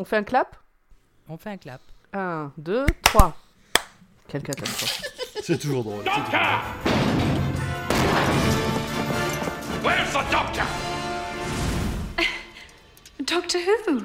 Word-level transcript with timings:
On 0.00 0.04
fait 0.04 0.16
un 0.16 0.22
clap 0.22 0.56
On 1.28 1.36
fait 1.36 1.50
un 1.50 1.56
clap. 1.56 1.80
1, 2.12 2.52
2, 2.56 2.86
3. 3.02 3.36
Quelle 4.28 4.42
catastrophe. 4.44 5.02
C'est 5.42 5.58
toujours 5.58 5.82
drôle. 5.82 6.04
c'est 6.04 6.10
toujours 6.10 6.24
Doctor! 6.30 6.62
Where's 9.82 10.12
the 10.12 10.30
doctor? 10.30 10.64
Doctor 13.26 13.58
Who? 13.88 14.02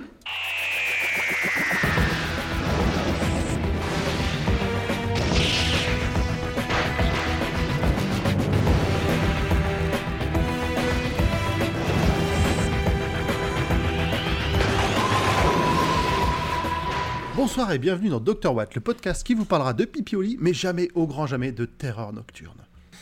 Bonsoir 17.45 17.73
et 17.73 17.77
bienvenue 17.77 18.07
dans 18.07 18.21
Dr. 18.21 18.55
Watt, 18.55 18.73
le 18.73 18.79
podcast 18.79 19.21
qui 19.27 19.33
vous 19.33 19.43
parlera 19.43 19.73
de 19.73 19.83
pipioli, 19.83 20.37
mais 20.39 20.53
jamais, 20.53 20.87
au 20.95 21.07
grand 21.07 21.27
jamais, 21.27 21.51
de 21.51 21.65
terreur 21.65 22.13
nocturne. 22.13 22.55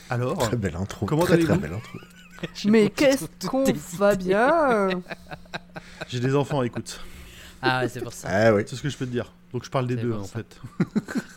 Alors, 0.09 0.35
Très 0.35 0.57
belle 0.57 0.75
intro. 0.77 1.05
Comment 1.05 1.25
très, 1.25 1.37
très 1.37 1.55
belle 1.59 1.73
intro. 1.73 1.99
Mais 2.65 2.89
qu'est-ce 2.89 3.27
qu'on 3.47 3.63
va 3.99 4.15
bien 4.15 4.89
j'ai 6.07 6.19
des 6.19 6.35
enfants, 6.35 6.63
écoute. 6.63 6.99
Ah, 7.61 7.81
ouais, 7.81 7.87
c'est 7.89 8.01
pour 8.01 8.13
ça. 8.13 8.29
Ah 8.31 8.51
oui. 8.55 8.63
C'est 8.65 8.75
ce 8.75 8.81
que 8.81 8.89
je 8.89 8.97
peux 8.97 9.05
te 9.05 9.11
dire. 9.11 9.31
Donc 9.53 9.63
je 9.63 9.69
parle 9.69 9.85
des 9.85 9.95
deux, 9.95 10.11
en 10.11 10.23
ça. 10.23 10.39
fait. 10.39 10.59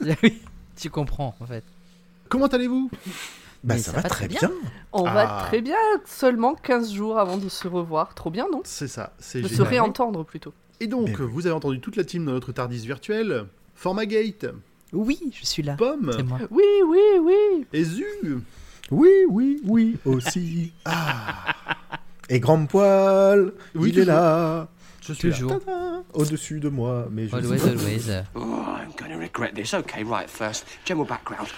oui, 0.23 0.41
tu 0.75 0.89
comprends 0.89 1.35
en 1.41 1.45
fait. 1.47 1.63
Comment 2.31 2.47
allez-vous? 2.47 2.89
Bah 3.63 3.75
Mais 3.75 3.79
ça, 3.81 3.91
ça 3.91 3.97
va 3.99 4.01
va 4.01 4.09
très 4.09 4.29
très 4.29 4.41
bien. 4.41 4.51
On 4.95 5.05
Ah. 5.05 5.13
va 5.13 5.45
très 5.47 5.61
bien, 5.61 5.77
seulement 6.07 6.55
15 6.55 6.91
jours 6.95 7.19
avant 7.19 7.37
de 7.37 7.51
se 7.51 7.69
revoir. 7.69 8.15
Trop 8.15 8.31
bien, 8.31 8.47
non? 8.51 8.63
C'est 8.65 8.89
ça, 8.89 9.13
c'est 9.19 9.43
De 9.43 9.49
se 9.49 9.57
génial. 9.57 9.69
réentendre 9.69 10.25
plutôt. 10.25 10.55
Et 10.81 10.87
donc, 10.87 11.09
oui. 11.19 11.27
vous 11.31 11.47
avez 11.47 11.55
entendu 11.55 11.81
toute 11.81 11.97
la 11.97 12.05
team 12.05 12.25
dans 12.25 12.33
notre 12.33 12.53
Tardis 12.53 12.87
virtuel. 12.87 13.47
Format 13.75 14.07
Gate, 14.07 14.47
Oui, 14.93 15.19
je 15.33 15.45
suis 15.47 15.63
là. 15.63 15.75
Pomme 15.75 16.13
C'est 16.17 16.23
moi. 16.23 16.39
Oui, 16.51 16.63
oui, 16.87 16.99
oui. 17.21 17.67
et 17.73 17.85
Zu. 17.85 18.05
Oui, 18.91 19.11
oui, 19.29 19.61
oui, 19.65 19.97
aussi. 20.05 20.73
Ah. 20.85 21.55
Et 22.29 22.41
Grand 22.41 22.65
Poil, 22.67 23.53
Oui, 23.75 23.91
il 23.91 23.99
est 24.01 24.05
là. 24.05 24.69
Je 25.07 25.13
suis 25.13 25.29
là. 25.31 25.37
Toujours. 25.37 25.59
Au-dessus 26.15 26.61
de 26.61 26.69
moi, 26.69 27.09
mais 27.11 27.29
je 27.29 27.37
Always, 27.37 27.61
always. 27.63 28.23
Oh, 28.35 28.41
I'm 28.41 28.93
gonna 28.99 29.19
regret 29.19 29.53
this. 29.53 29.75
Okay, 29.75 30.03
right, 30.05 30.29
first, 30.31 30.65
general 30.87 31.07
background. 31.07 31.49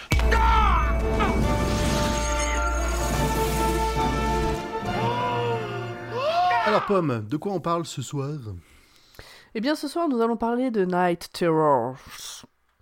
Alors 6.64 6.84
Pomme, 6.86 7.24
de 7.28 7.36
quoi 7.36 7.52
on 7.52 7.60
parle 7.60 7.86
ce 7.86 8.02
soir? 8.02 8.38
Eh 9.58 9.62
bien, 9.62 9.74
ce 9.74 9.88
soir, 9.88 10.06
nous 10.10 10.20
allons 10.20 10.36
parler 10.36 10.70
de 10.70 10.84
Night 10.84 11.30
Terrors, 11.32 11.96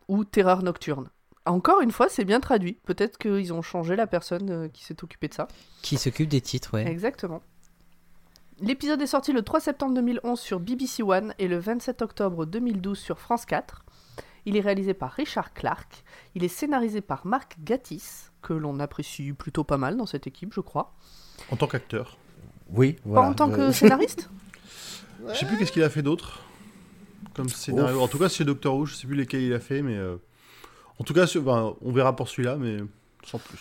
ou 0.09 0.25
Terreur 0.25 0.65
Nocturne. 0.65 1.09
Encore 1.47 1.81
une 1.83 1.93
fois, 1.93 2.09
c'est 2.09 2.25
bien 2.25 2.41
traduit. 2.41 2.81
Peut-être 2.85 3.17
qu'ils 3.17 3.53
ont 3.53 3.63
changé 3.63 3.95
la 3.95 4.09
personne 4.09 4.51
euh, 4.51 4.67
qui 4.69 4.83
s'est 4.83 4.97
occupée 5.05 5.29
de 5.29 5.35
ça. 5.35 5.47
Qui 5.83 5.97
s'occupe 5.99 6.29
des 6.29 6.41
titres, 6.41 6.75
ouais. 6.75 6.85
Exactement. 6.91 7.43
L'épisode 8.59 9.01
est 9.01 9.07
sorti 9.07 9.33
le 9.33 9.43
3 9.43 9.61
septembre 9.61 9.95
2011 9.95 10.41
sur 10.41 10.59
BBC 10.59 11.05
One 11.05 11.33
et 11.39 11.47
le 11.47 11.59
27 11.59 12.03
octobre 12.03 12.45
2012 12.45 12.99
sur 12.99 13.21
France 13.21 13.47
4. 13.47 13.85
Il 14.45 14.57
est 14.57 14.61
réalisé 14.61 14.95
par 14.95 15.13
Richard 15.13 15.55
Clark. 15.55 16.03
Il 16.35 16.43
est 16.43 16.49
scénarisé 16.49 17.01
par 17.01 17.25
Marc 17.25 17.55
Gatiss, 17.63 18.33
que 18.43 18.53
l'on 18.53 18.81
apprécie 18.81 19.33
plutôt 19.33 19.63
pas 19.63 19.79
mal 19.79 19.97
dans 19.97 20.07
cette 20.07 20.27
équipe, 20.27 20.53
je 20.53 20.61
crois. 20.61 20.93
En 21.53 21.57
tant 21.57 21.69
qu'acteur. 21.69 22.19
Oui, 22.71 22.97
Pas 23.15 23.21
en 23.21 23.33
tant 23.33 23.49
Euh, 23.53 23.69
que 23.69 23.71
scénariste? 23.73 24.29
Je 25.29 25.35
sais 25.35 25.47
plus 25.47 25.57
qu'est-ce 25.57 25.71
qu'il 25.71 25.85
a 25.85 25.89
fait 25.89 26.03
d'autre 26.03 26.41
comme 27.35 27.49
scénario. 27.49 28.01
En 28.01 28.09
tout 28.09 28.19
cas, 28.19 28.29
c'est 28.29 28.45
Doctor 28.45 28.75
Who, 28.77 28.87
je 28.87 28.95
sais 28.95 29.07
plus 29.07 29.17
lesquels 29.17 29.43
il 29.43 29.53
a 29.53 29.61
fait, 29.61 29.83
mais... 29.83 29.97
euh, 29.97 30.17
En 30.99 31.05
tout 31.05 31.15
cas, 31.15 31.27
ben, 31.41 31.75
on 31.81 31.93
verra 31.93 32.15
pour 32.15 32.29
celui-là, 32.29 32.57
mais 32.57 32.79
sans 33.27 33.39
plus. 33.39 33.61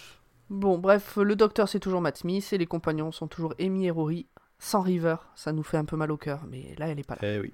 Bon, 0.49 0.77
bref, 0.77 1.17
le 1.17 1.35
docteur 1.35 1.67
c'est 1.67 1.79
toujours 1.79 2.01
Matt 2.01 2.17
Smith 2.17 2.47
et 2.51 2.57
les 2.57 2.65
compagnons 2.67 3.11
sont 3.11 3.27
toujours 3.27 3.53
Amy 3.59 3.87
et 3.87 3.91
Rory. 3.91 4.27
Sans 4.59 4.81
River, 4.81 5.15
ça 5.35 5.51
nous 5.51 5.63
fait 5.63 5.77
un 5.77 5.85
peu 5.85 5.97
mal 5.97 6.11
au 6.11 6.17
cœur, 6.17 6.41
mais 6.49 6.75
là 6.77 6.87
elle 6.87 6.99
est 6.99 7.07
pas 7.07 7.15
là. 7.15 7.21
Eh 7.23 7.39
oui. 7.39 7.51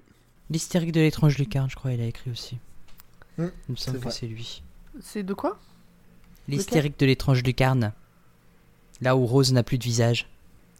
L'hystérique 0.50 0.92
de 0.92 1.00
l'étrange 1.00 1.38
lucarne, 1.38 1.70
je 1.70 1.76
crois, 1.76 1.92
il 1.92 2.00
a 2.00 2.04
écrit 2.04 2.30
aussi. 2.30 2.58
Hmm, 3.38 3.46
Il 3.68 3.72
me 3.72 3.76
semble 3.76 3.98
c'est 3.98 4.04
que 4.04 4.10
c'est 4.10 4.26
lui. 4.26 4.62
C'est 5.00 5.22
de 5.22 5.32
quoi? 5.34 5.58
L'hystérique 6.48 6.98
de 6.98 7.06
l'étrange 7.06 7.42
lucarne. 7.42 7.92
Là 9.00 9.16
où 9.16 9.24
Rose 9.24 9.52
n'a 9.52 9.62
plus 9.62 9.78
de 9.78 9.84
visage. 9.84 10.28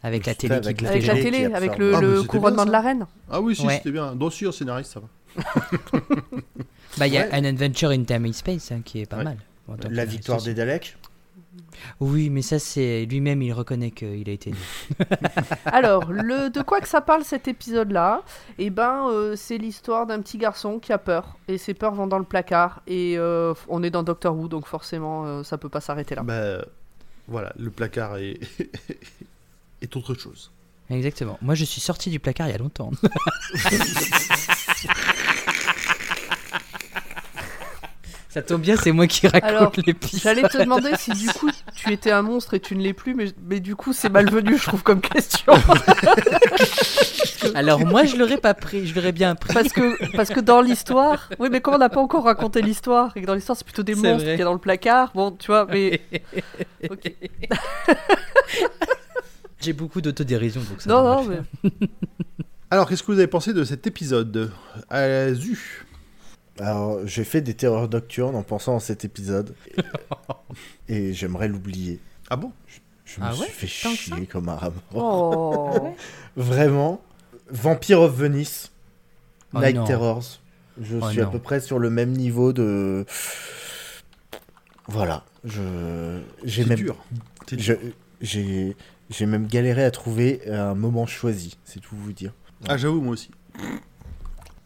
Avec 0.02 0.26
la 0.26 0.34
télé 0.34 0.54
avec 0.54 0.76
qui 0.78 0.84
la 0.84 0.90
Avec 0.90 1.06
la 1.06 1.14
télé. 1.14 1.24
télé, 1.30 1.48
qui 1.48 1.54
avec 1.54 1.78
le, 1.78 1.94
Ah, 1.94 2.00
mais 2.00 2.06
le 2.06 2.16
c'était 2.16 2.28
couronnement 2.28 2.56
bien, 2.56 2.66
de 2.66 2.70
la 2.72 2.80
reine. 2.80 3.06
Ah 3.30 3.40
oui, 3.40 3.54
si, 3.54 3.66
Ouais. 3.66 3.76
c'était 3.76 3.92
bien. 3.92 4.14
Dossier 4.14 4.46
au 4.46 4.52
scénariste, 4.52 4.92
ça 4.92 5.00
va. 5.00 5.08
Bah, 6.98 7.06
il 7.06 7.12
y 7.14 7.18
a 7.18 7.26
Ouais. 7.26 7.34
An 7.38 7.44
Adventure 7.44 7.90
in 7.90 8.02
Time 8.04 8.26
and 8.26 8.32
Space 8.32 8.72
hein, 8.72 8.80
qui 8.84 9.00
est 9.00 9.06
pas 9.06 9.18
Ouais. 9.18 9.24
mal. 9.24 9.36
La 9.88 10.04
victoire 10.04 10.42
des 10.42 10.54
Daleks. 10.54 10.96
Oui, 12.00 12.30
mais 12.30 12.42
ça, 12.42 12.58
c'est 12.58 13.06
lui-même, 13.06 13.40
il 13.42 13.52
reconnaît 13.52 13.90
qu'il 13.92 14.28
a 14.28 14.32
été 14.32 14.50
nul. 14.50 14.58
Alors, 15.66 16.10
le, 16.10 16.50
de 16.50 16.62
quoi 16.62 16.80
que 16.80 16.88
ça 16.88 17.00
parle 17.00 17.24
cet 17.24 17.46
épisode-là? 17.48 18.22
Eh 18.58 18.70
ben, 18.70 19.08
euh, 19.08 19.36
c'est 19.36 19.56
l'histoire 19.58 20.06
d'un 20.06 20.20
petit 20.20 20.36
garçon 20.38 20.78
qui 20.80 20.92
a 20.92 20.98
peur. 20.98 21.36
Et 21.48 21.58
ses 21.58 21.74
peurs 21.74 21.94
vont 21.94 22.06
dans 22.08 22.18
le 22.18 22.24
placard. 22.24 22.82
Et 22.88 23.14
euh, 23.16 23.54
on 23.68 23.82
est 23.84 23.90
dans 23.90 24.02
Doctor 24.02 24.36
Who, 24.36 24.48
donc 24.48 24.66
forcément, 24.66 25.24
euh, 25.26 25.42
ça 25.44 25.58
peut 25.58 25.68
pas 25.68 25.80
s'arrêter 25.80 26.14
là. 26.16 26.22
Bah, 26.22 26.64
voilà, 27.28 27.52
le 27.58 27.70
placard 27.70 28.16
est... 28.18 28.38
est 29.82 29.96
autre 29.96 30.14
chose. 30.14 30.50
Exactement. 30.90 31.38
Moi, 31.40 31.54
je 31.54 31.64
suis 31.64 31.80
sorti 31.80 32.10
du 32.10 32.18
placard 32.18 32.48
il 32.48 32.50
y 32.50 32.54
a 32.54 32.58
longtemps. 32.58 32.90
Ça 38.30 38.42
tombe 38.42 38.60
bien, 38.60 38.76
c'est 38.76 38.92
moi 38.92 39.08
qui 39.08 39.26
raconte 39.26 39.50
Alors, 39.50 39.72
l'épisode. 39.84 40.20
J'allais 40.22 40.48
te 40.48 40.58
demander 40.58 40.92
si 40.96 41.10
du 41.10 41.26
coup 41.30 41.50
tu 41.74 41.92
étais 41.92 42.12
un 42.12 42.22
monstre 42.22 42.54
et 42.54 42.60
tu 42.60 42.76
ne 42.76 42.82
l'es 42.82 42.92
plus, 42.92 43.12
mais, 43.12 43.24
mais 43.44 43.58
du 43.58 43.74
coup 43.74 43.92
c'est 43.92 44.08
malvenu, 44.08 44.56
je 44.56 44.66
trouve, 44.66 44.84
comme 44.84 45.00
question. 45.00 45.52
Alors 47.56 47.84
moi, 47.84 48.04
je 48.04 48.14
l'aurais 48.16 48.36
pas 48.36 48.54
pris, 48.54 48.86
je 48.86 48.94
l'aurais 48.94 49.10
bien 49.10 49.34
pris. 49.34 49.52
parce, 49.52 49.72
que, 49.72 50.16
parce 50.16 50.28
que 50.28 50.38
dans 50.38 50.60
l'histoire, 50.60 51.28
oui, 51.40 51.48
mais 51.50 51.60
comme 51.60 51.74
on 51.74 51.78
n'a 51.78 51.88
pas 51.88 52.00
encore 52.00 52.22
raconté 52.22 52.62
l'histoire, 52.62 53.10
et 53.16 53.22
que 53.22 53.26
dans 53.26 53.34
l'histoire 53.34 53.58
c'est 53.58 53.64
plutôt 53.64 53.82
des 53.82 53.96
C'est 53.96 54.02
monstres 54.02 54.28
qu'il 54.28 54.38
y 54.38 54.42
a 54.42 54.44
dans 54.44 54.52
le 54.52 54.60
placard, 54.60 55.10
bon, 55.12 55.32
tu 55.32 55.48
vois, 55.48 55.66
mais. 55.66 56.00
Ok. 56.88 57.10
J'ai 59.60 59.72
beaucoup 59.72 60.00
d'autodérision, 60.00 60.60
donc 60.70 60.80
ça 60.80 60.88
Non, 60.88 61.02
va 61.02 61.16
non, 61.16 61.24
mais. 61.24 61.70
Alors, 62.70 62.88
qu'est-ce 62.88 63.02
que 63.02 63.10
vous 63.10 63.18
avez 63.18 63.26
pensé 63.26 63.52
de 63.52 63.64
cet 63.64 63.88
épisode 63.88 64.52
euh, 64.92 65.34
Zu 65.34 65.84
Alors, 66.60 67.06
j'ai 67.06 67.24
fait 67.24 67.40
des 67.40 67.54
terreurs 67.54 67.88
nocturnes 67.88 68.36
en 68.36 68.42
pensant 68.42 68.76
à 68.76 68.80
cet 68.80 69.04
épisode. 69.04 69.54
Et, 70.88 70.96
et 71.08 71.12
j'aimerais 71.14 71.48
l'oublier. 71.48 72.00
Ah 72.28 72.36
bon? 72.36 72.52
Je 73.04 73.20
me 73.20 73.26
Ah 73.26 73.32
suis 73.32 73.42
ouais? 73.42 73.48
fait 73.48 73.66
chier 73.66 74.26
comme 74.26 74.48
un 74.48 74.54
rat 74.56 74.72
mort. 74.92 75.74
Oh. 75.74 75.94
Vraiment. 76.36 77.00
Vampire 77.50 78.00
of 78.02 78.14
Venice. 78.14 78.70
Oh 79.54 79.58
Night 79.60 79.74
non. 79.76 79.84
Terrors. 79.84 80.38
Je 80.80 80.96
Oh 81.00 81.10
suis 81.10 81.20
à 81.20 81.26
peu 81.26 81.38
près 81.40 81.60
sur 81.60 81.78
le 81.78 81.90
même 81.90 82.12
niveau 82.12 82.52
de. 82.52 83.04
Voilà. 84.86 85.24
Je. 85.44 86.20
J'ai 86.44 86.62
C'est 86.62 86.68
même. 86.68 86.78
je- 86.78 86.84
dur. 86.84 86.96
J'ai. 88.20 88.76
J'ai 89.10 89.26
même 89.26 89.48
galéré 89.48 89.82
à 89.84 89.90
trouver 89.90 90.40
un 90.48 90.76
moment 90.76 91.04
choisi, 91.04 91.58
c'est 91.64 91.80
tout 91.80 91.96
vous 91.96 92.12
dire. 92.12 92.32
Ah, 92.68 92.76
j'avoue, 92.76 93.00
moi 93.00 93.14
aussi. 93.14 93.30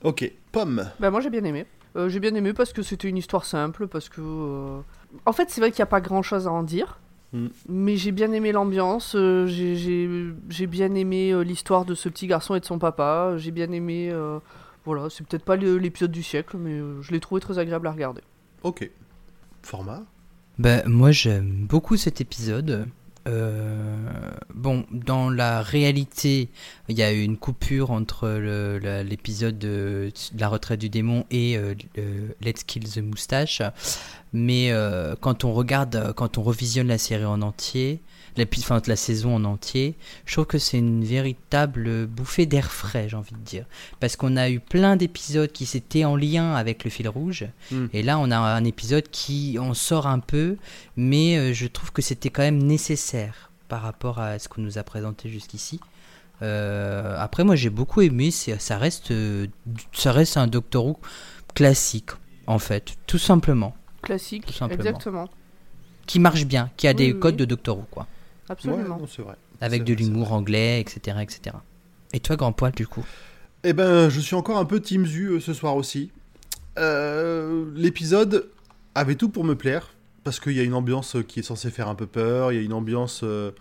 Ok, 0.03 0.31
Pomme. 0.53 0.91
Bah, 1.01 1.11
moi 1.11 1.23
j'ai 1.23 1.31
bien 1.31 1.43
aimé. 1.45 1.65
Euh, 1.97 2.09
j'ai 2.09 2.19
bien 2.21 2.35
aimé 2.35 2.53
parce 2.53 2.73
que 2.73 2.83
c'était 2.83 3.09
une 3.09 3.17
histoire 3.17 3.45
simple, 3.45 3.87
parce 3.87 4.09
que. 4.09 4.21
euh, 4.21 4.81
En 5.27 5.33
fait, 5.33 5.51
c'est 5.51 5.61
vrai 5.61 5.71
qu'il 5.71 5.79
n'y 5.81 5.85
a 5.85 5.87
pas 5.87 6.01
grand 6.01 6.23
chose 6.23 6.47
à 6.49 6.53
en 6.53 6.63
dire. 6.65 6.99
Mm. 7.33 7.47
Mais 7.69 7.97
j'ai 7.97 8.13
bien 8.13 8.33
aimé 8.33 8.53
l'ambiance, 8.53 9.15
euh, 9.17 9.47
j'ai- 9.47 9.77
j'ai 9.77 10.09
j'ai 10.49 10.67
bien 10.67 10.95
aimé 10.95 11.33
euh, 11.33 11.43
l'histoire 11.43 11.85
de 11.85 11.95
ce 11.95 12.09
petit 12.09 12.27
garçon 12.27 12.55
et 12.55 12.61
de 12.61 12.65
son 12.65 12.79
papa, 12.79 13.35
j'ai 13.39 13.51
bien 13.51 13.71
aimé. 13.73 14.09
euh, 14.11 14.39
Voilà, 14.87 15.09
c'est 15.09 15.27
peut-être 15.27 15.45
pas 15.47 15.57
le- 15.57 15.79
l'épisode 15.79 16.11
du 16.13 16.23
siècle, 16.23 16.57
mais 16.59 16.73
euh, 16.79 17.01
je 17.01 17.11
l'ai 17.13 17.19
trouvé 17.21 17.41
très 17.41 17.59
agréable 17.59 17.87
à 17.87 17.91
regarder. 17.93 18.21
Ok. 18.65 18.91
Format? 19.63 20.03
Bah, 20.59 20.83
moi, 20.87 21.11
j'aime 21.11 21.67
beaucoup 21.67 21.97
cet 21.97 22.21
épisode. 22.21 22.87
Euh, 23.27 23.97
bon, 24.55 24.85
dans 24.91 25.31
la 25.31 25.63
réalité, 25.63 26.51
il 26.89 26.99
y 26.99 27.03
a 27.03 27.13
eu 27.13 27.23
une 27.23 27.37
coupure 27.37 27.91
entre 27.91 28.29
l'épisode 29.03 29.59
de, 29.59 30.11
de 30.33 30.41
la 30.41 30.49
retraite 30.49 30.81
du 30.81 30.91
démon 30.91 31.25
et 31.31 31.57
euh, 31.57 31.75
le 31.97 32.37
Let's 32.43 32.65
Kill 32.65 32.85
the 32.85 32.99
Moustache. 32.99 33.63
Mais 34.33 34.73
euh, 34.73 35.15
quand 35.21 35.45
on 35.45 35.53
regarde, 35.53 36.13
quand 36.17 36.39
on 36.39 36.43
revisionne 36.43 36.89
la 36.89 36.99
série 36.99 37.25
en 37.25 37.41
entier, 37.41 38.01
enfin 38.59 38.83
la 38.87 38.97
saison 38.97 39.37
en 39.37 39.45
entier, 39.45 39.95
je 40.27 40.33
trouve 40.33 40.47
que 40.47 40.59
c'est 40.59 40.79
une 40.79 41.05
véritable 41.05 42.07
bouffée 42.07 42.45
d'air 42.45 42.73
frais, 42.73 43.09
j'ai 43.09 43.17
envie 43.17 43.33
de 43.33 43.45
dire. 43.45 43.65
Parce 44.01 44.17
qu'on 44.17 44.37
a 44.37 44.51
eu 44.51 44.59
plein 44.59 44.97
d'épisodes 44.97 45.53
qui 45.53 45.67
s'étaient 45.67 46.05
en 46.05 46.17
lien 46.17 46.55
avec 46.55 46.83
le 46.83 46.91
fil 46.91 47.09
rouge. 47.09 47.47
Mm. 47.71 47.87
Et 47.93 48.03
là, 48.03 48.19
on 48.19 48.33
a 48.33 48.37
un 48.37 48.65
épisode 48.65 49.09
qui 49.09 49.57
en 49.61 49.73
sort 49.73 50.09
un 50.09 50.19
peu, 50.19 50.57
mais 50.97 51.55
je 51.55 51.67
trouve 51.69 51.93
que 51.93 52.03
c'était 52.03 52.31
quand 52.31 52.43
même 52.43 52.63
nécessaire 52.63 53.14
par 53.69 53.83
rapport 53.83 54.19
à 54.19 54.39
ce 54.39 54.49
qu'on 54.49 54.61
nous 54.63 54.79
a 54.79 54.83
présenté 54.83 55.29
jusqu'ici. 55.29 55.81
Euh, 56.43 57.17
après, 57.19 57.45
moi, 57.45 57.57
j'ai 57.57 57.71
beaucoup 57.71 58.01
aimé. 58.03 58.31
c'est- 58.31 58.59
Ça 58.61 58.77
reste, 58.79 59.11
euh, 59.11 59.47
ça 59.93 60.13
reste 60.13 60.37
un 60.37 60.47
Doctor 60.47 60.85
Who 60.87 60.99
classique, 61.55 62.11
en 62.47 62.59
fait, 62.59 62.97
tout 63.07 63.19
simplement, 63.19 63.77
Classique, 64.03 64.45
Tout 64.47 64.53
simplement. 64.53 64.81
exactement. 64.83 65.29
qui 66.07 66.19
marche 66.19 66.45
bien, 66.45 66.71
qui 66.77 66.87
a 66.87 66.91
Oui, 66.91 66.97
des 66.97 67.13
oui, 67.15 67.19
codes 67.21 67.37
de 67.37 67.45
Doctor 67.47 67.79
Who, 67.79 67.87
quoi, 67.91 68.07
Absolument. 68.51 68.99
c'est 69.09 69.23
vrai. 69.23 69.37
avec 69.63 69.85
de 69.85 69.95
l'humour 69.95 70.33
anglais, 70.33 70.81
etc., 70.81 71.17
etc. 71.23 71.57
Et 72.13 72.21
toi, 72.21 72.37
grand 72.37 72.53
poil, 72.53 72.73
du 72.73 72.87
coup? 72.87 73.05
Eh 73.63 73.73
ben, 73.73 74.11
je 74.11 74.21
suis 74.21 74.35
encore 74.35 74.59
un 74.59 74.67
peu 74.67 74.81
Team 74.81 75.07
Zu 75.07 75.27
euh, 75.29 75.41
ce 75.41 75.55
soir 75.55 75.75
aussi. 75.77 76.11
Euh, 76.79 77.65
L'épisode 77.75 78.51
avait 78.95 79.15
tout 79.15 79.29
pour 79.31 79.45
me 79.45 79.55
plaire, 79.55 79.95
parce 80.25 80.41
qu'il 80.41 80.53
y 80.53 80.61
a 80.61 80.65
une 80.65 80.75
ambiance 80.75 81.17
euh, 81.17 81.23
qui 81.23 81.41
est 81.41 81.45
censée 81.45 81.71
faire 81.71 81.89
un 81.89 81.95
peu 81.95 82.07
peur, 82.07 82.53
il 82.53 82.57
y 82.57 82.59
a 82.59 82.63
une 82.63 82.73
ambiance... 82.73 83.21
euh, 83.23 83.53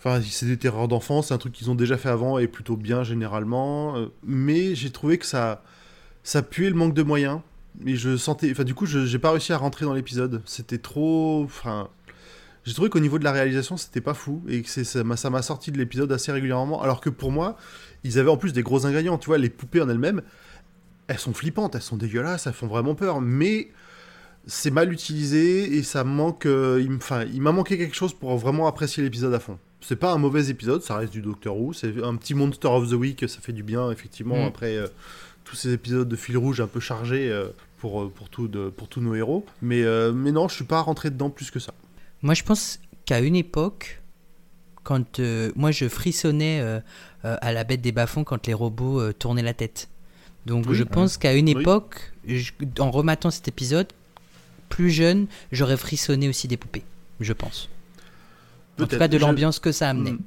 Enfin, 0.00 0.20
c'est 0.22 0.46
des 0.46 0.56
terreurs 0.56 0.86
d'enfance, 0.86 1.26
c'est 1.26 1.34
un 1.34 1.38
truc 1.38 1.52
qu'ils 1.52 1.72
ont 1.72 1.74
déjà 1.74 1.96
fait 1.96 2.08
avant 2.08 2.38
et 2.38 2.46
plutôt 2.46 2.76
bien 2.76 3.02
généralement. 3.02 3.96
euh, 3.96 4.06
mais 4.24 4.76
j'ai 4.76 4.90
trouvé 4.90 5.18
que 5.18 5.26
ça, 5.26 5.64
ça 6.22 6.40
puait 6.42 6.68
le 6.68 6.76
manque 6.76 6.94
de 6.94 7.02
moyens. 7.02 7.40
Et 7.84 7.96
je 7.96 8.16
sentais... 8.16 8.48
Enfin, 8.52 8.62
du 8.62 8.74
coup, 8.74 8.86
je 8.86 9.06
j'ai 9.06 9.18
pas 9.18 9.32
réussi 9.32 9.52
à 9.52 9.58
rentrer 9.58 9.86
dans 9.86 9.94
l'épisode. 9.94 10.40
C'était 10.44 10.78
trop... 10.78 11.42
Enfin... 11.42 11.88
J'ai 12.62 12.74
trouvé 12.74 12.90
qu'au 12.90 13.00
niveau 13.00 13.18
de 13.18 13.24
la 13.24 13.32
réalisation, 13.32 13.76
c'était 13.76 14.00
pas 14.00 14.14
fou. 14.14 14.40
Et 14.46 14.62
que 14.62 14.84
ça 14.84 15.02
m'a 15.02 15.42
sorti 15.42 15.72
de 15.72 15.78
l'épisode 15.78 16.12
assez 16.12 16.30
régulièrement. 16.30 16.80
Alors 16.80 17.00
que 17.00 17.10
pour 17.10 17.32
moi, 17.32 17.56
ils 18.04 18.20
avaient 18.20 18.30
en 18.30 18.36
plus 18.36 18.52
des 18.52 18.62
gros 18.62 18.86
ingrédients. 18.86 19.18
Tu 19.18 19.26
vois, 19.26 19.38
les 19.38 19.50
poupées 19.50 19.80
en 19.80 19.88
elles-mêmes, 19.88 20.22
elles 21.08 21.18
sont 21.18 21.34
flippantes, 21.34 21.74
elles 21.74 21.82
sont 21.82 21.96
dégueulasses, 21.96 22.46
elles 22.46 22.52
font 22.52 22.68
vraiment 22.68 22.94
peur. 22.94 23.20
Mais 23.20 23.72
c'est 24.48 24.70
mal 24.72 24.92
utilisé 24.92 25.76
et 25.76 25.82
ça 25.84 26.02
manque. 26.02 26.46
euh, 26.46 26.84
Enfin, 26.96 27.24
il 27.32 27.40
m'a 27.40 27.52
manqué 27.52 27.78
quelque 27.78 27.94
chose 27.94 28.12
pour 28.14 28.36
vraiment 28.38 28.66
apprécier 28.66 29.02
l'épisode 29.02 29.32
à 29.34 29.38
fond. 29.38 29.58
C'est 29.80 29.94
pas 29.96 30.12
un 30.12 30.18
mauvais 30.18 30.48
épisode, 30.48 30.82
ça 30.82 30.96
reste 30.96 31.12
du 31.12 31.22
Doctor 31.22 31.56
Who. 31.56 31.72
C'est 31.72 32.02
un 32.02 32.16
petit 32.16 32.34
Monster 32.34 32.66
of 32.68 32.88
the 32.90 32.94
Week, 32.94 33.28
ça 33.28 33.40
fait 33.40 33.52
du 33.52 33.62
bien, 33.62 33.90
effectivement, 33.92 34.42
Mm. 34.42 34.48
après 34.48 34.76
euh, 34.76 34.88
tous 35.44 35.54
ces 35.54 35.72
épisodes 35.72 36.08
de 36.08 36.16
fil 36.16 36.36
rouge 36.36 36.60
un 36.60 36.66
peu 36.66 36.80
chargés 36.80 37.30
euh, 37.30 37.48
pour, 37.78 38.10
pour, 38.10 38.28
tout 38.28 38.48
de- 38.48 38.70
pour 38.70 38.88
tous 38.88 39.00
nos 39.00 39.14
héros. 39.14 39.46
Mais, 39.62 39.84
euh, 39.84 40.12
mais 40.12 40.32
non, 40.32 40.48
je 40.48 40.54
suis 40.56 40.64
pas 40.64 40.80
rentré 40.80 41.10
dedans 41.10 41.30
plus 41.30 41.50
que 41.52 41.60
ça. 41.60 41.72
Moi, 42.22 42.34
je 42.34 42.42
pense 42.42 42.80
qu'à 43.04 43.20
une 43.20 43.36
époque, 43.36 44.02
quand 44.82 45.20
moi 45.54 45.70
je 45.70 45.86
frissonnais 45.88 46.80
à 47.22 47.52
la 47.52 47.64
bête 47.64 47.80
des 47.82 47.92
bas-fonds 47.92 48.24
quand 48.24 48.46
les 48.46 48.54
robots 48.54 49.12
tournaient 49.12 49.42
la 49.42 49.52
tête. 49.54 49.88
Donc 50.46 50.64
Oui. 50.68 50.74
je 50.74 50.82
pense 50.84 51.18
qu'à 51.18 51.34
une 51.34 51.46
Oui. 51.54 51.60
époque, 51.60 52.12
je- 52.26 52.52
en 52.78 52.90
rematant 52.90 53.30
cet 53.30 53.48
épisode, 53.48 53.86
plus 54.68 54.90
jeune, 54.90 55.26
j'aurais 55.52 55.76
frissonné 55.76 56.28
aussi 56.28 56.48
des 56.48 56.56
poupées, 56.56 56.84
je 57.20 57.32
pense. 57.32 57.68
En 58.80 58.86
tout 58.86 58.96
cas, 58.98 59.08
de 59.08 59.18
Je- 59.18 59.22
l'ambiance 59.22 59.58
que 59.58 59.72
ça 59.72 59.90
amenait. 59.90 60.12
Mm. 60.12 60.20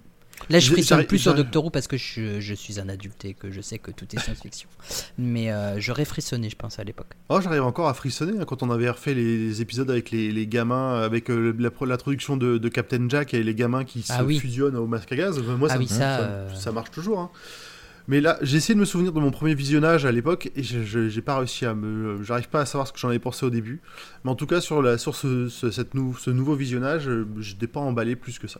Là, 0.49 0.57
je 0.57 0.71
frissonne 0.71 1.05
plus 1.05 1.19
sur 1.19 1.35
Doctor 1.35 1.63
Who 1.65 1.69
parce 1.69 1.87
que 1.87 1.97
je, 1.97 2.39
je 2.39 2.53
suis 2.55 2.79
un 2.79 2.89
adulte 2.89 3.23
et 3.25 3.35
que 3.35 3.51
je 3.51 3.61
sais 3.61 3.77
que 3.77 3.91
tout 3.91 4.07
est 4.15 4.19
science-fiction. 4.19 4.67
Mais 5.19 5.51
euh, 5.51 5.79
j'aurais 5.79 6.03
frissonné, 6.03 6.49
je 6.49 6.55
pense, 6.55 6.79
à 6.79 6.83
l'époque. 6.83 7.11
Oh, 7.29 7.39
j'arrive 7.41 7.61
encore 7.61 7.87
à 7.87 7.93
frissonner 7.93 8.39
hein, 8.39 8.45
quand 8.45 8.63
on 8.63 8.71
avait 8.71 8.89
refait 8.89 9.13
les, 9.13 9.37
les 9.37 9.61
épisodes 9.61 9.89
avec 9.91 10.09
les, 10.09 10.31
les 10.31 10.47
gamins, 10.47 10.99
avec 10.99 11.29
euh, 11.29 11.55
l'introduction 11.85 12.37
de, 12.37 12.57
de 12.57 12.69
Captain 12.69 13.07
Jack 13.07 13.35
et 13.35 13.43
les 13.43 13.53
gamins 13.53 13.83
qui 13.85 14.03
Ah 14.09 14.17
se 14.17 14.23
oui. 14.23 14.39
fusionnent 14.39 14.75
au 14.77 14.87
masque 14.87 15.11
à 15.11 15.15
gaz. 15.15 15.39
Moi, 15.39 15.67
Ah 15.69 15.73
ça, 15.73 15.77
oui, 15.79 15.85
me- 15.85 15.89
ça, 15.89 15.95
ça, 15.97 16.19
euh, 16.21 16.55
ça 16.55 16.71
marche 16.71 16.89
toujours. 16.89 17.19
hein. 17.19 17.29
Mais 18.07 18.19
là, 18.21 18.37
j'ai 18.41 18.57
essayé 18.57 18.73
de 18.75 18.79
me 18.79 18.85
souvenir 18.85 19.11
de 19.13 19.19
mon 19.19 19.31
premier 19.31 19.53
visionnage 19.55 20.05
à 20.05 20.11
l'époque 20.11 20.51
et 20.55 20.63
j'ai 20.63 21.21
pas 21.21 21.37
réussi 21.37 21.65
à 21.65 21.73
me. 21.73 22.21
J'arrive 22.23 22.49
pas 22.49 22.61
à 22.61 22.65
savoir 22.65 22.87
ce 22.87 22.93
que 22.93 22.99
j'en 22.99 23.09
avais 23.09 23.19
pensé 23.19 23.45
au 23.45 23.49
début. 23.49 23.81
Mais 24.23 24.31
en 24.31 24.35
tout 24.35 24.47
cas, 24.47 24.59
sur, 24.61 24.81
la, 24.81 24.97
sur 24.97 25.15
ce, 25.15 25.47
ce- 25.49 25.71
cette 25.71 25.93
nou- 25.93 26.15
ce 26.17 26.29
nouveau 26.31 26.55
visionnage, 26.55 27.07
euh, 27.07 27.27
je 27.39 27.53
n'étais 27.53 27.67
pas 27.67 27.79
emballé 27.79 28.15
plus 28.15 28.39
que 28.39 28.47
ça. 28.47 28.59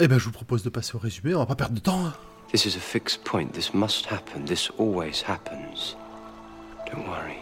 Eh 0.00 0.08
ben, 0.08 0.18
je 0.18 0.24
vous 0.24 0.32
propose 0.32 0.62
de 0.62 0.70
passer 0.70 0.96
au 0.96 0.98
résumé, 0.98 1.34
on 1.34 1.38
va 1.40 1.46
pas 1.46 1.54
perdre 1.54 1.74
de 1.74 1.80
temps. 1.80 2.06
hein. 2.06 2.14
This 2.52 2.64
is 2.66 2.76
a 2.76 2.80
fixed 2.80 3.22
point. 3.24 3.46
This 3.52 3.72
must 3.74 4.06
happen. 4.10 4.44
This 4.46 4.70
always 4.78 5.22
happens. 5.26 5.96
Don't 6.92 7.04
worry. 7.06 7.36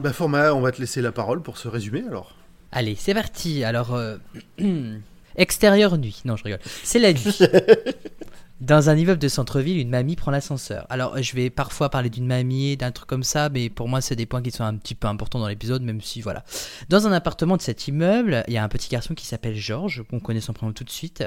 Bah, 0.00 0.12
format, 0.12 0.54
on 0.54 0.60
va 0.60 0.70
te 0.72 0.80
laisser 0.80 1.02
la 1.02 1.12
parole 1.12 1.42
pour 1.42 1.58
ce 1.58 1.68
résumé 1.68 2.02
alors. 2.06 2.34
Allez, 2.70 2.94
c'est 2.94 3.14
parti. 3.14 3.64
Alors, 3.64 3.94
euh, 3.94 4.16
extérieur 5.36 5.98
nuit. 5.98 6.22
Non, 6.24 6.36
je 6.36 6.44
rigole. 6.44 6.60
C'est 6.84 6.98
la 6.98 7.12
nuit. 7.12 7.38
Dans 8.62 8.88
un 8.88 8.96
immeuble 8.96 9.18
de 9.18 9.26
centre-ville, 9.26 9.78
une 9.78 9.88
mamie 9.88 10.14
prend 10.14 10.30
l'ascenseur. 10.30 10.86
Alors, 10.88 11.20
je 11.20 11.34
vais 11.34 11.50
parfois 11.50 11.90
parler 11.90 12.10
d'une 12.10 12.28
mamie, 12.28 12.76
d'un 12.76 12.92
truc 12.92 13.08
comme 13.08 13.24
ça, 13.24 13.48
mais 13.48 13.68
pour 13.68 13.88
moi, 13.88 14.00
c'est 14.00 14.14
des 14.14 14.24
points 14.24 14.40
qui 14.40 14.52
sont 14.52 14.62
un 14.62 14.76
petit 14.76 14.94
peu 14.94 15.08
importants 15.08 15.40
dans 15.40 15.48
l'épisode, 15.48 15.82
même 15.82 16.00
si, 16.00 16.20
voilà. 16.20 16.44
Dans 16.88 17.08
un 17.08 17.12
appartement 17.12 17.56
de 17.56 17.62
cet 17.62 17.88
immeuble, 17.88 18.44
il 18.46 18.54
y 18.54 18.58
a 18.58 18.62
un 18.62 18.68
petit 18.68 18.88
garçon 18.88 19.14
qui 19.14 19.26
s'appelle 19.26 19.56
Georges, 19.56 20.04
qu'on 20.08 20.20
connaît 20.20 20.40
son 20.40 20.52
prénom 20.52 20.72
tout 20.72 20.84
de 20.84 20.90
suite, 20.90 21.24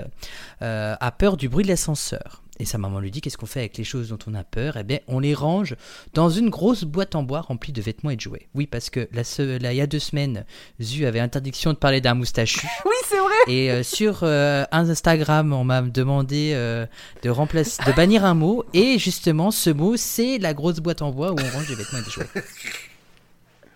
euh, 0.61 0.95
a 0.97 1.11
peur 1.11 1.35
du 1.35 1.49
bruit 1.49 1.65
de 1.65 1.69
l'ascenseur. 1.69 2.41
Et 2.57 2.63
sa 2.65 2.77
maman 2.77 2.99
lui 3.01 3.11
dit 3.11 3.19
qu'est-ce 3.19 3.37
qu'on 3.37 3.45
fait 3.45 3.59
avec 3.59 3.77
les 3.77 3.83
choses 3.83 4.09
dont 4.09 4.17
on 4.27 4.33
a 4.33 4.43
peur? 4.45 4.77
Eh 4.77 4.83
bien, 4.83 4.99
on 5.07 5.19
les 5.19 5.33
range 5.33 5.75
dans 6.13 6.29
une 6.29 6.49
grosse 6.49 6.85
boîte 6.85 7.13
en 7.15 7.23
bois 7.23 7.41
remplie 7.41 7.73
de 7.73 7.81
vêtements 7.81 8.11
et 8.11 8.15
de 8.15 8.21
jouets. 8.21 8.47
Oui, 8.55 8.65
parce 8.65 8.89
que 8.89 9.09
la 9.11 9.25
se- 9.25 9.59
là, 9.61 9.73
il 9.73 9.75
y 9.75 9.81
a 9.81 9.87
deux 9.87 9.99
semaines, 9.99 10.45
Zu 10.81 11.05
avait 11.05 11.19
interdiction 11.19 11.73
de 11.73 11.77
parler 11.77 11.99
d'un 12.01 12.13
moustachu. 12.13 12.65
Oui, 12.85 12.93
c'est 13.07 13.17
vrai. 13.19 13.33
Et 13.53 13.71
euh, 13.71 13.83
sur 13.83 14.19
euh, 14.23 14.63
Instagram, 14.71 15.51
on 15.53 15.63
m'a 15.65 15.81
demandé 15.81 16.51
euh, 16.53 16.85
de 17.23 17.29
remplacer, 17.29 17.83
de 17.85 17.91
bannir 17.91 18.23
un 18.23 18.33
mot. 18.35 18.63
Et 18.73 18.97
justement, 18.99 19.51
ce 19.51 19.69
mot, 19.69 19.97
c'est 19.97 20.37
la 20.37 20.53
grosse 20.53 20.79
boîte 20.79 21.01
en 21.01 21.11
bois 21.11 21.31
où 21.31 21.35
on 21.37 21.49
range 21.57 21.67
des 21.67 21.75
vêtements 21.75 21.99
et 21.99 22.03
des 22.03 22.09
jouets. 22.11 22.27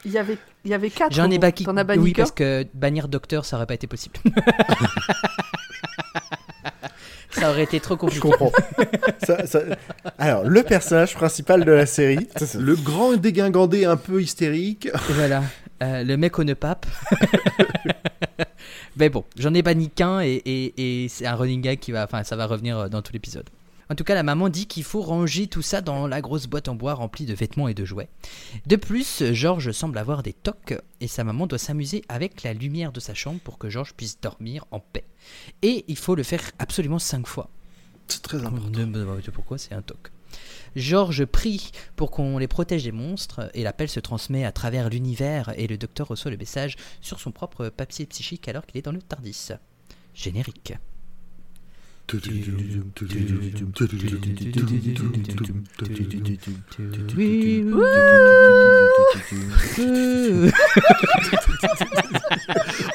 Il 0.05 0.11
y 0.13 0.17
avait, 0.17 0.37
il 0.63 0.71
y 0.71 0.73
avait 0.73 0.89
quatre. 0.89 1.13
J'en 1.13 1.29
ai 1.29 1.37
banni. 1.37 1.65
Oui, 1.97 2.13
parce 2.13 2.31
que 2.31 2.65
bannir 2.73 3.09
docteur, 3.09 3.43
ça 3.43 3.57
aurait 3.57 3.65
pas 3.65 3.73
été 3.73 3.85
possible. 3.85 4.15
ça 7.39 7.49
aurait 7.51 7.63
été 7.63 7.79
trop 7.79 7.95
Je 7.95 7.99
compliqué. 7.99 8.19
comprends. 8.29 8.51
Ça- 9.25 9.45
ça- 9.47 9.61
Alors, 10.17 10.43
le 10.43 10.63
personnage 10.63 11.13
principal 11.15 11.65
de 11.65 11.71
la 11.71 11.85
série, 11.85 12.27
Le 12.57 12.75
grand 12.75 13.13
dégingandé 13.17 13.85
un 13.85 13.97
peu 13.97 14.21
hystérique. 14.21 14.87
Et 14.87 15.13
voilà, 15.13 15.43
Euh, 15.81 16.03
le 16.03 16.17
mec 16.17 16.37
au 16.39 16.43
ne 16.43 16.53
pape. 16.53 16.85
Mais 18.97 19.09
bon, 19.09 19.23
j'en 19.37 19.53
ai 19.53 19.61
banni 19.61 19.89
qu'un 19.89 20.19
et, 20.21 20.41
et- 20.45 21.03
et 21.05 21.07
c'est 21.09 21.25
un 21.25 21.35
running 21.35 21.61
gag 21.61 21.79
qui 21.79 21.91
va, 21.91 22.03
enfin, 22.03 22.23
ça 22.23 22.35
va 22.35 22.45
revenir 22.47 22.77
euh, 22.77 22.87
dans 22.89 23.01
tout 23.01 23.13
l'épisode. 23.13 23.49
En 23.91 23.95
tout 23.95 24.03
cas, 24.03 24.13
la 24.13 24.21
maman 24.23 24.49
dit 24.49 24.67
qu'il 24.67 24.83
faut 24.83 25.01
ranger 25.01 25.47
tout 25.47 25.63
ça 25.63 25.81
dans 25.81 26.05
la 26.05 26.21
grosse 26.21 26.45
boîte 26.45 26.67
en 26.67 26.75
bois 26.75 26.93
remplie 26.93 27.25
de 27.25 27.33
vêtements 27.33 27.67
et 27.67 27.73
de 27.73 27.85
jouets. 27.85 28.09
De 28.67 28.75
plus, 28.75 29.23
Georges 29.33 29.71
semble 29.71 29.97
avoir 29.97 30.21
des 30.21 30.33
tocs 30.33 30.75
et 31.01 31.07
sa 31.07 31.23
maman 31.23 31.47
doit 31.47 31.57
s'amuser 31.57 32.03
avec 32.07 32.43
la 32.43 32.53
lumière 32.53 32.91
de 32.91 32.99
sa 32.99 33.15
chambre 33.15 33.39
pour 33.43 33.57
que 33.57 33.69
Georges 33.69 33.95
puisse 33.95 34.21
dormir 34.21 34.65
en 34.69 34.79
paix. 34.79 35.05
Et 35.63 35.85
il 35.87 35.97
faut 35.97 36.13
le 36.13 36.21
faire 36.21 36.41
absolument 36.59 36.99
cinq 36.99 37.25
fois. 37.25 37.49
C'est 38.07 38.21
très 38.21 38.37
Ne 38.37 38.45
important. 38.45 38.67
me 38.67 38.85
demandez 38.85 39.21
pas 39.23 39.31
pourquoi, 39.31 39.57
c'est 39.57 39.73
un 39.73 39.81
toc. 39.81 40.11
Georges 40.75 41.25
prie 41.25 41.71
pour 41.95 42.11
qu'on 42.11 42.37
les 42.37 42.47
protège 42.47 42.83
des 42.83 42.91
monstres 42.91 43.49
et 43.55 43.63
l'appel 43.63 43.89
se 43.89 43.99
transmet 43.99 44.45
à 44.45 44.51
travers 44.51 44.89
l'univers 44.91 45.51
et 45.57 45.65
le 45.65 45.79
docteur 45.79 46.07
reçoit 46.07 46.29
le 46.29 46.37
message 46.37 46.75
sur 47.01 47.19
son 47.19 47.31
propre 47.31 47.69
papier 47.69 48.05
psychique 48.05 48.47
alors 48.47 48.67
qu'il 48.67 48.77
est 48.77 48.83
dans 48.83 48.91
le 48.91 49.01
Tardis. 49.01 49.49
Générique. 50.13 50.73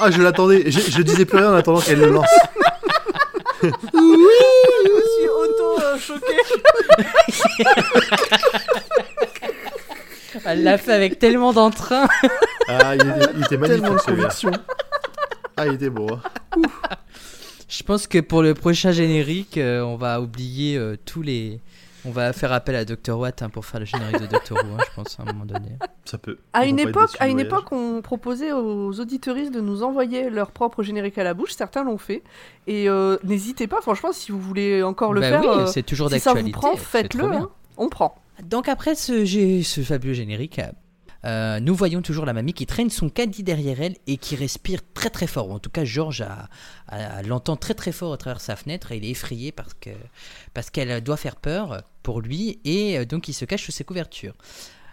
Ah, 0.00 0.10
je 0.10 0.20
l'attendais. 0.22 0.70
Je, 0.70 0.80
je 0.80 1.02
disais 1.02 1.24
plus 1.24 1.38
rien 1.38 1.52
en 1.52 1.54
attendant 1.54 1.80
qu'elle 1.80 2.00
le 2.00 2.10
lance. 2.10 2.26
Je 3.62 3.68
me 3.68 3.72
suis 5.14 5.28
auto-choqué. 5.28 6.36
Elle 10.44 10.62
l'a 10.64 10.76
fait 10.78 10.92
avec 10.92 11.18
tellement 11.18 11.52
d'entrain. 11.52 12.06
Ah, 12.68 12.94
il 12.96 13.00
était, 13.00 13.30
il 13.36 13.44
était 13.44 13.56
magnifique. 13.56 13.82
tellement 13.82 13.94
de 13.96 14.00
conviction. 14.00 14.50
Ah, 15.56 15.66
il 15.66 15.74
était 15.74 15.90
beau. 15.90 16.08
hein. 16.12 16.20
Je 17.76 17.82
pense 17.82 18.06
que 18.06 18.18
pour 18.18 18.42
le 18.42 18.54
prochain 18.54 18.92
générique, 18.92 19.58
euh, 19.58 19.82
on 19.82 19.96
va 19.96 20.20
oublier 20.20 20.76
euh, 20.76 20.96
tous 21.04 21.22
les. 21.22 21.60
On 22.06 22.10
va 22.10 22.32
faire 22.32 22.52
appel 22.52 22.76
à 22.76 22.84
Dr. 22.84 23.18
Watt 23.18 23.42
hein, 23.42 23.48
pour 23.48 23.64
faire 23.64 23.80
le 23.80 23.86
générique 23.86 24.20
de 24.20 24.26
Dr. 24.26 24.52
Who, 24.52 24.74
hein, 24.74 24.84
je 24.88 24.94
pense, 24.94 25.18
à 25.18 25.22
un 25.22 25.32
moment 25.32 25.46
donné. 25.46 25.70
Ça 26.04 26.18
peut. 26.18 26.38
À 26.52 26.66
une 26.66 26.78
époque, 26.78 27.16
à 27.18 27.26
une 27.26 27.32
voyage. 27.32 27.46
époque, 27.50 27.72
on 27.72 28.00
proposait 28.02 28.52
aux 28.52 29.00
auditeuristes 29.00 29.52
de 29.52 29.60
nous 29.60 29.82
envoyer 29.82 30.30
leur 30.30 30.52
propre 30.52 30.82
générique 30.82 31.18
à 31.18 31.24
la 31.24 31.34
bouche. 31.34 31.52
Certains 31.52 31.82
l'ont 31.82 31.98
fait. 31.98 32.22
Et 32.66 32.88
euh, 32.88 33.16
n'hésitez 33.24 33.66
pas, 33.66 33.80
franchement, 33.80 34.12
si 34.12 34.30
vous 34.30 34.40
voulez 34.40 34.82
encore 34.82 35.14
le 35.14 35.22
Bah 35.22 35.28
faire, 35.30 35.42
oui, 35.42 35.62
c'est 35.72 35.82
toujours 35.82 36.10
si 36.10 36.20
ça 36.20 36.34
vous 36.34 36.50
prend, 36.50 36.76
faites-le. 36.76 37.24
hein. 37.24 37.50
On 37.76 37.88
prend. 37.88 38.14
Donc 38.44 38.68
après 38.68 38.94
ce, 38.94 39.24
ce 39.24 39.80
fabuleux 39.80 40.12
générique, 40.14 40.60
euh, 41.24 41.58
nous 41.60 41.74
voyons 41.74 42.02
toujours 42.02 42.26
la 42.26 42.32
mamie 42.32 42.52
qui 42.52 42.66
traîne 42.66 42.90
son 42.90 43.08
caddie 43.08 43.42
derrière 43.42 43.80
elle 43.80 43.96
et 44.06 44.18
qui 44.18 44.36
respire 44.36 44.80
très 44.92 45.10
très 45.10 45.26
fort. 45.26 45.50
En 45.50 45.58
tout 45.58 45.70
cas, 45.70 45.84
Georges 45.84 46.24
l'entend 47.26 47.56
très 47.56 47.74
très 47.74 47.92
fort 47.92 48.12
à 48.12 48.16
travers 48.16 48.40
sa 48.40 48.56
fenêtre 48.56 48.92
et 48.92 48.98
il 48.98 49.04
est 49.04 49.10
effrayé 49.10 49.52
parce 49.52 49.74
que 49.74 49.90
parce 50.52 50.70
qu'elle 50.70 51.02
doit 51.02 51.16
faire 51.16 51.36
peur 51.36 51.82
pour 52.02 52.20
lui 52.20 52.60
et 52.64 52.98
euh, 52.98 53.04
donc 53.04 53.28
il 53.28 53.32
se 53.32 53.44
cache 53.44 53.64
sous 53.64 53.72
ses 53.72 53.84
couvertures. 53.84 54.34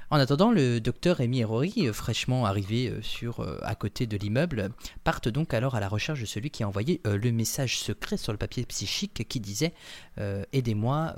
En 0.10 0.18
attendant, 0.18 0.52
le 0.52 0.82
docteur 0.82 1.22
Amy 1.22 1.40
et 1.40 1.46
Rory, 1.46 1.88
fraîchement 1.94 2.46
arrivés 2.46 2.90
euh, 2.90 3.02
sur, 3.02 3.48
à 3.62 3.76
côté 3.76 4.08
de 4.08 4.18
l'immeuble, 4.18 4.72
partent 5.06 5.30
donc 5.30 5.54
alors 5.54 5.76
à 5.76 5.80
la 5.80 5.88
recherche 5.88 6.20
de 6.20 6.26
celui 6.26 6.50
qui 6.50 6.64
a 6.64 6.68
envoyé 6.68 7.00
le 7.06 7.32
message 7.32 7.80
secret 7.80 8.18
sur 8.18 8.34
le 8.34 8.38
papier 8.38 8.66
psychique 8.66 9.26
qui 9.28 9.40
disait 9.40 9.74
Aidez-moi 10.18 11.16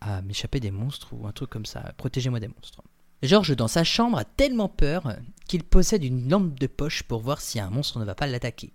à 0.00 0.20
m'échapper 0.22 0.60
des 0.60 0.70
monstres 0.70 1.12
ou 1.12 1.26
un 1.26 1.32
truc 1.32 1.48
comme 1.48 1.66
ça, 1.66 1.92
protégez-moi 1.96 2.40
des 2.40 2.48
monstres. 2.48 2.82
George, 3.22 3.56
dans 3.56 3.68
sa 3.68 3.84
chambre, 3.84 4.18
a 4.18 4.24
tellement 4.24 4.68
peur 4.68 5.16
qu'il 5.46 5.64
possède 5.64 6.04
une 6.04 6.28
lampe 6.28 6.58
de 6.58 6.66
poche 6.66 7.02
pour 7.02 7.20
voir 7.20 7.40
si 7.40 7.58
un 7.58 7.70
monstre 7.70 7.98
ne 7.98 8.04
va 8.04 8.14
pas 8.14 8.26
l'attaquer. 8.26 8.72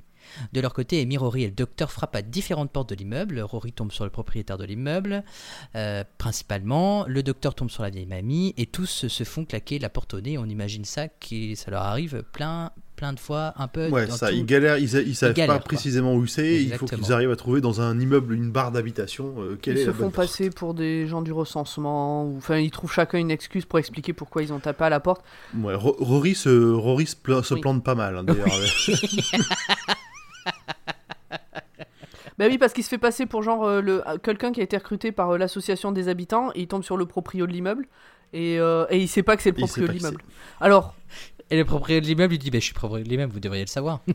De 0.54 0.62
leur 0.62 0.74
côté, 0.74 1.02
Amy, 1.02 1.18
Rory 1.18 1.44
et 1.44 1.48
le 1.48 1.54
docteur 1.54 1.92
frappent 1.92 2.16
à 2.16 2.22
différentes 2.22 2.72
portes 2.72 2.90
de 2.90 2.96
l'immeuble. 2.96 3.40
Rory 3.40 3.74
tombe 3.74 3.92
sur 3.92 4.04
le 4.04 4.12
propriétaire 4.12 4.58
de 4.58 4.66
l'immeuble, 4.66 5.24
euh, 5.76 6.04
principalement. 6.18 7.06
Le 7.08 7.24
docteur 7.24 7.56
tombe 7.56 7.70
sur 7.70 7.84
la 7.84 7.90
vieille 7.90 8.06
mamie 8.06 8.54
et 8.58 8.66
tous 8.66 9.08
se 9.08 9.24
font 9.24 9.46
claquer 9.46 9.80
la 9.80 9.90
porte 9.90 10.14
au 10.14 10.22
nez. 10.22 10.38
On 10.38 10.46
imagine 10.46 10.86
ça, 10.86 11.08
qui, 11.08 11.56
ça 11.56 11.72
leur 11.72 11.82
arrive 11.82 12.24
plein, 12.32 12.72
plein 13.02 13.14
de 13.14 13.20
fois, 13.20 13.56
un 13.58 13.68
peu. 13.68 13.90
Ouais, 13.90 14.06
dans 14.06 14.14
ça, 14.14 14.28
tout- 14.30 14.36
ils 14.36 14.46
galèrent, 14.46 14.78
ils, 14.78 14.84
ils 15.08 15.16
savent 15.16 15.34
galèrent, 15.34 15.56
pas 15.56 15.60
quoi. 15.60 15.66
précisément 15.70 16.14
où 16.14 16.28
c'est. 16.28 16.62
Il 16.62 16.72
faut 16.76 16.86
qu'ils 16.86 17.12
arrivent 17.12 17.32
à 17.32 17.36
trouver 17.36 17.60
dans 17.60 17.82
un 17.82 18.00
immeuble 18.00 18.36
une 18.36 18.52
barre 18.52 18.72
d'habitation. 18.72 19.34
euh, 19.40 19.58
quelle 19.60 19.76
Ils 19.78 19.80
est 19.82 19.86
se 19.86 19.90
la 19.90 19.96
font 19.96 20.12
passer 20.12 20.52
pour 20.52 20.76
des 20.76 21.08
gens 21.08 21.24
du 21.24 21.32
recensement, 21.32 22.26
ou 22.28 22.38
enfin 22.38 22.58
ils 22.60 22.70
trouvent 22.70 22.92
chacun 22.94 23.18
une 23.18 23.32
excuse 23.32 23.66
pour 23.66 23.80
expliquer 23.80 24.14
pourquoi 24.14 24.44
ils 24.44 24.54
ont 24.54 24.60
tapé 24.60 24.84
à 24.84 24.90
la 24.90 25.00
porte. 25.00 25.24
Ouais, 25.58 25.74
Ro- 25.74 25.96
Rory 26.00 26.36
se, 26.36 26.72
Rory 26.74 27.08
se, 27.08 27.16
pla- 27.16 27.42
se 27.42 27.56
Oui. 27.56 27.62
plante 27.62 27.84
pas 27.84 27.96
mal, 27.96 28.18
hein, 28.18 28.24
d'ailleurs. 28.24 28.46
Bah 32.38 32.46
oui, 32.50 32.58
parce 32.58 32.74
qu'il 32.74 32.84
se 32.84 32.90
fait 32.90 32.98
passer 32.98 33.26
pour 33.26 33.44
genre 33.44 33.64
euh, 33.66 33.82
le 33.82 34.08
euh, 34.08 34.18
quelqu'un 34.18 34.52
qui 34.52 34.62
a 34.62 34.64
été 34.64 34.76
recruté 34.78 35.12
par 35.12 35.32
euh, 35.32 35.38
l'association 35.38 35.92
des 35.92 36.08
habitants, 36.08 36.50
et 36.56 36.62
il 36.62 36.68
tombe 36.68 36.84
sur 36.84 36.98
le 36.98 37.06
proprio 37.06 37.46
de 37.46 37.52
l'immeuble, 37.52 37.88
et, 38.34 38.60
euh, 38.60 38.86
et 38.90 38.98
il 39.00 39.08
sait 39.08 39.22
pas 39.22 39.36
que 39.36 39.44
c'est 39.44 39.52
le 39.52 39.58
proprio 39.58 39.86
de 39.88 39.92
l'immeuble. 39.92 40.22
Alors, 40.60 40.96
Et 41.52 41.58
le 41.58 41.66
propriétaire 41.66 42.02
de 42.02 42.08
l'immeuble 42.08 42.32
lui 42.32 42.40
dit 42.40 42.50
bah, 42.50 42.60
Je 42.60 42.66
suis 42.66 42.74
propriétaire 42.74 43.06
de 43.06 43.12
l'immeuble, 43.12 43.34
vous 43.34 43.40
devriez 43.40 43.64
le 43.64 43.68
savoir. 43.70 44.00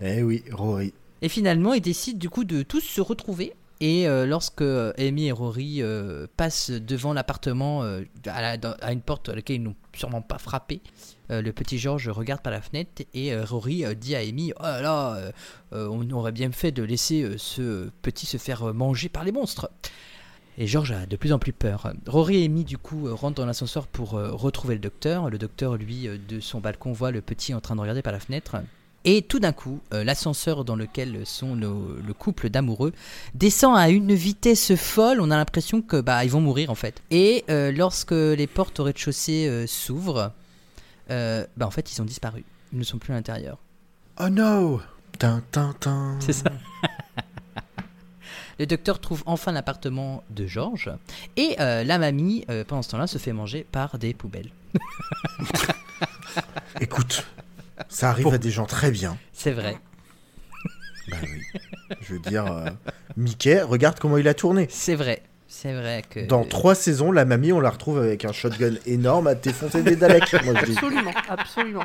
Eh 0.00 0.22
oui, 0.22 0.44
Rory. 0.52 0.94
Et 1.22 1.28
finalement, 1.28 1.74
ils 1.74 1.80
décident 1.80 2.18
du 2.18 2.30
coup 2.30 2.44
de 2.44 2.62
tous 2.62 2.80
se 2.80 3.00
retrouver. 3.00 3.54
Et 3.80 4.08
euh, 4.08 4.26
lorsque 4.26 4.62
euh, 4.62 4.92
Amy 4.98 5.26
et 5.26 5.32
Rory 5.32 5.82
euh, 5.82 6.26
passent 6.36 6.70
devant 6.70 7.12
l'appartement 7.12 7.82
euh, 7.84 8.02
à, 8.26 8.56
la- 8.56 8.70
à 8.80 8.92
une 8.92 9.00
porte 9.00 9.28
à 9.28 9.34
laquelle 9.36 9.56
ils 9.56 9.62
n'ont 9.62 9.76
sûrement 9.92 10.22
pas 10.22 10.38
frappé, 10.38 10.80
le 11.30 11.50
petit 11.50 11.78
George 11.78 12.08
regarde 12.08 12.40
par 12.40 12.52
la 12.52 12.62
fenêtre 12.62 13.02
et 13.12 13.36
Rory 13.38 13.84
dit 13.96 14.14
à 14.16 14.20
Amy 14.20 14.52
Oh 14.58 14.62
là 14.62 14.80
là, 14.80 15.32
on 15.72 16.08
aurait 16.12 16.32
bien 16.32 16.50
fait 16.52 16.72
de 16.72 16.82
laisser 16.82 17.34
ce 17.36 17.90
petit 18.00 18.24
se 18.24 18.38
faire 18.38 18.72
manger 18.72 19.10
par 19.10 19.24
les 19.24 19.32
monstres. 19.32 19.68
Et 20.60 20.66
George 20.66 20.90
a 20.92 21.06
de 21.06 21.16
plus 21.16 21.32
en 21.32 21.38
plus 21.38 21.52
peur. 21.52 21.92
Rory 22.06 22.42
et 22.42 22.44
Amy, 22.46 22.64
du 22.64 22.76
coup, 22.78 23.06
euh, 23.06 23.14
rentrent 23.14 23.36
dans 23.36 23.46
l'ascenseur 23.46 23.86
pour 23.86 24.14
euh, 24.14 24.30
retrouver 24.32 24.74
le 24.74 24.80
docteur. 24.80 25.30
Le 25.30 25.38
docteur, 25.38 25.76
lui, 25.76 26.08
euh, 26.08 26.18
de 26.28 26.40
son 26.40 26.58
balcon, 26.60 26.92
voit 26.92 27.12
le 27.12 27.20
petit 27.20 27.54
en 27.54 27.60
train 27.60 27.76
de 27.76 27.80
regarder 27.80 28.02
par 28.02 28.12
la 28.12 28.18
fenêtre. 28.18 28.56
Et 29.04 29.22
tout 29.22 29.38
d'un 29.38 29.52
coup, 29.52 29.78
euh, 29.94 30.02
l'ascenseur 30.02 30.64
dans 30.64 30.74
lequel 30.74 31.24
sont 31.24 31.54
nos- 31.54 31.94
le 32.04 32.12
couple 32.12 32.50
d'amoureux 32.50 32.92
descend 33.34 33.76
à 33.78 33.88
une 33.88 34.12
vitesse 34.12 34.74
folle. 34.74 35.20
On 35.20 35.30
a 35.30 35.36
l'impression 35.36 35.80
que 35.80 36.00
bah 36.00 36.24
ils 36.24 36.30
vont 36.30 36.40
mourir 36.40 36.70
en 36.70 36.74
fait. 36.74 37.00
Et 37.12 37.44
euh, 37.48 37.70
lorsque 37.70 38.10
les 38.10 38.48
portes 38.48 38.80
au 38.80 38.84
rez-de-chaussée 38.84 39.46
euh, 39.46 39.66
s'ouvrent, 39.68 40.32
euh, 41.10 41.46
bah 41.56 41.68
en 41.68 41.70
fait 41.70 41.92
ils 41.92 42.02
ont 42.02 42.04
disparu. 42.04 42.44
Ils 42.72 42.80
ne 42.80 42.84
sont 42.84 42.98
plus 42.98 43.12
à 43.12 43.16
l'intérieur. 43.16 43.58
oh 44.20 44.28
no. 44.28 44.80
C'est 46.18 46.32
ça. 46.32 46.50
Le 48.58 48.66
docteur 48.66 49.00
trouve 49.00 49.22
enfin 49.26 49.52
l'appartement 49.52 50.24
de 50.30 50.46
Georges 50.46 50.90
et 51.36 51.56
euh, 51.60 51.84
la 51.84 51.98
mamie, 51.98 52.44
euh, 52.50 52.64
pendant 52.64 52.82
ce 52.82 52.90
temps-là, 52.90 53.06
se 53.06 53.18
fait 53.18 53.32
manger 53.32 53.64
par 53.70 53.98
des 53.98 54.14
poubelles. 54.14 54.50
Écoute, 56.80 57.24
ça 57.88 58.10
arrive 58.10 58.28
à 58.28 58.38
des 58.38 58.50
gens 58.50 58.66
très 58.66 58.90
bien. 58.90 59.16
C'est 59.32 59.52
vrai, 59.52 59.76
Bah 61.08 61.16
oui. 61.22 61.42
Je 62.00 62.14
veux 62.14 62.20
dire, 62.20 62.46
euh, 62.46 62.68
Mickey, 63.16 63.62
regarde 63.62 63.98
comment 64.00 64.18
il 64.18 64.26
a 64.26 64.34
tourné. 64.34 64.66
c'est 64.70 64.96
vrai, 64.96 65.22
c'est 65.46 65.72
vrai 65.72 66.02
que. 66.08 66.26
Dans 66.26 66.44
trois 66.44 66.74
saisons, 66.74 67.12
la 67.12 67.24
mamie, 67.24 67.52
on 67.52 67.60
la 67.60 67.70
retrouve 67.70 67.98
avec 67.98 68.24
un 68.24 68.32
shotgun 68.32 68.74
énorme 68.86 69.28
à 69.28 69.34
défoncer 69.36 69.82
des 69.82 69.94
Daleks. 69.96 70.32
Moi, 70.44 70.54
je 70.60 70.64
dis. 70.66 70.72
absolument, 70.72 71.12
absolument. 71.28 71.84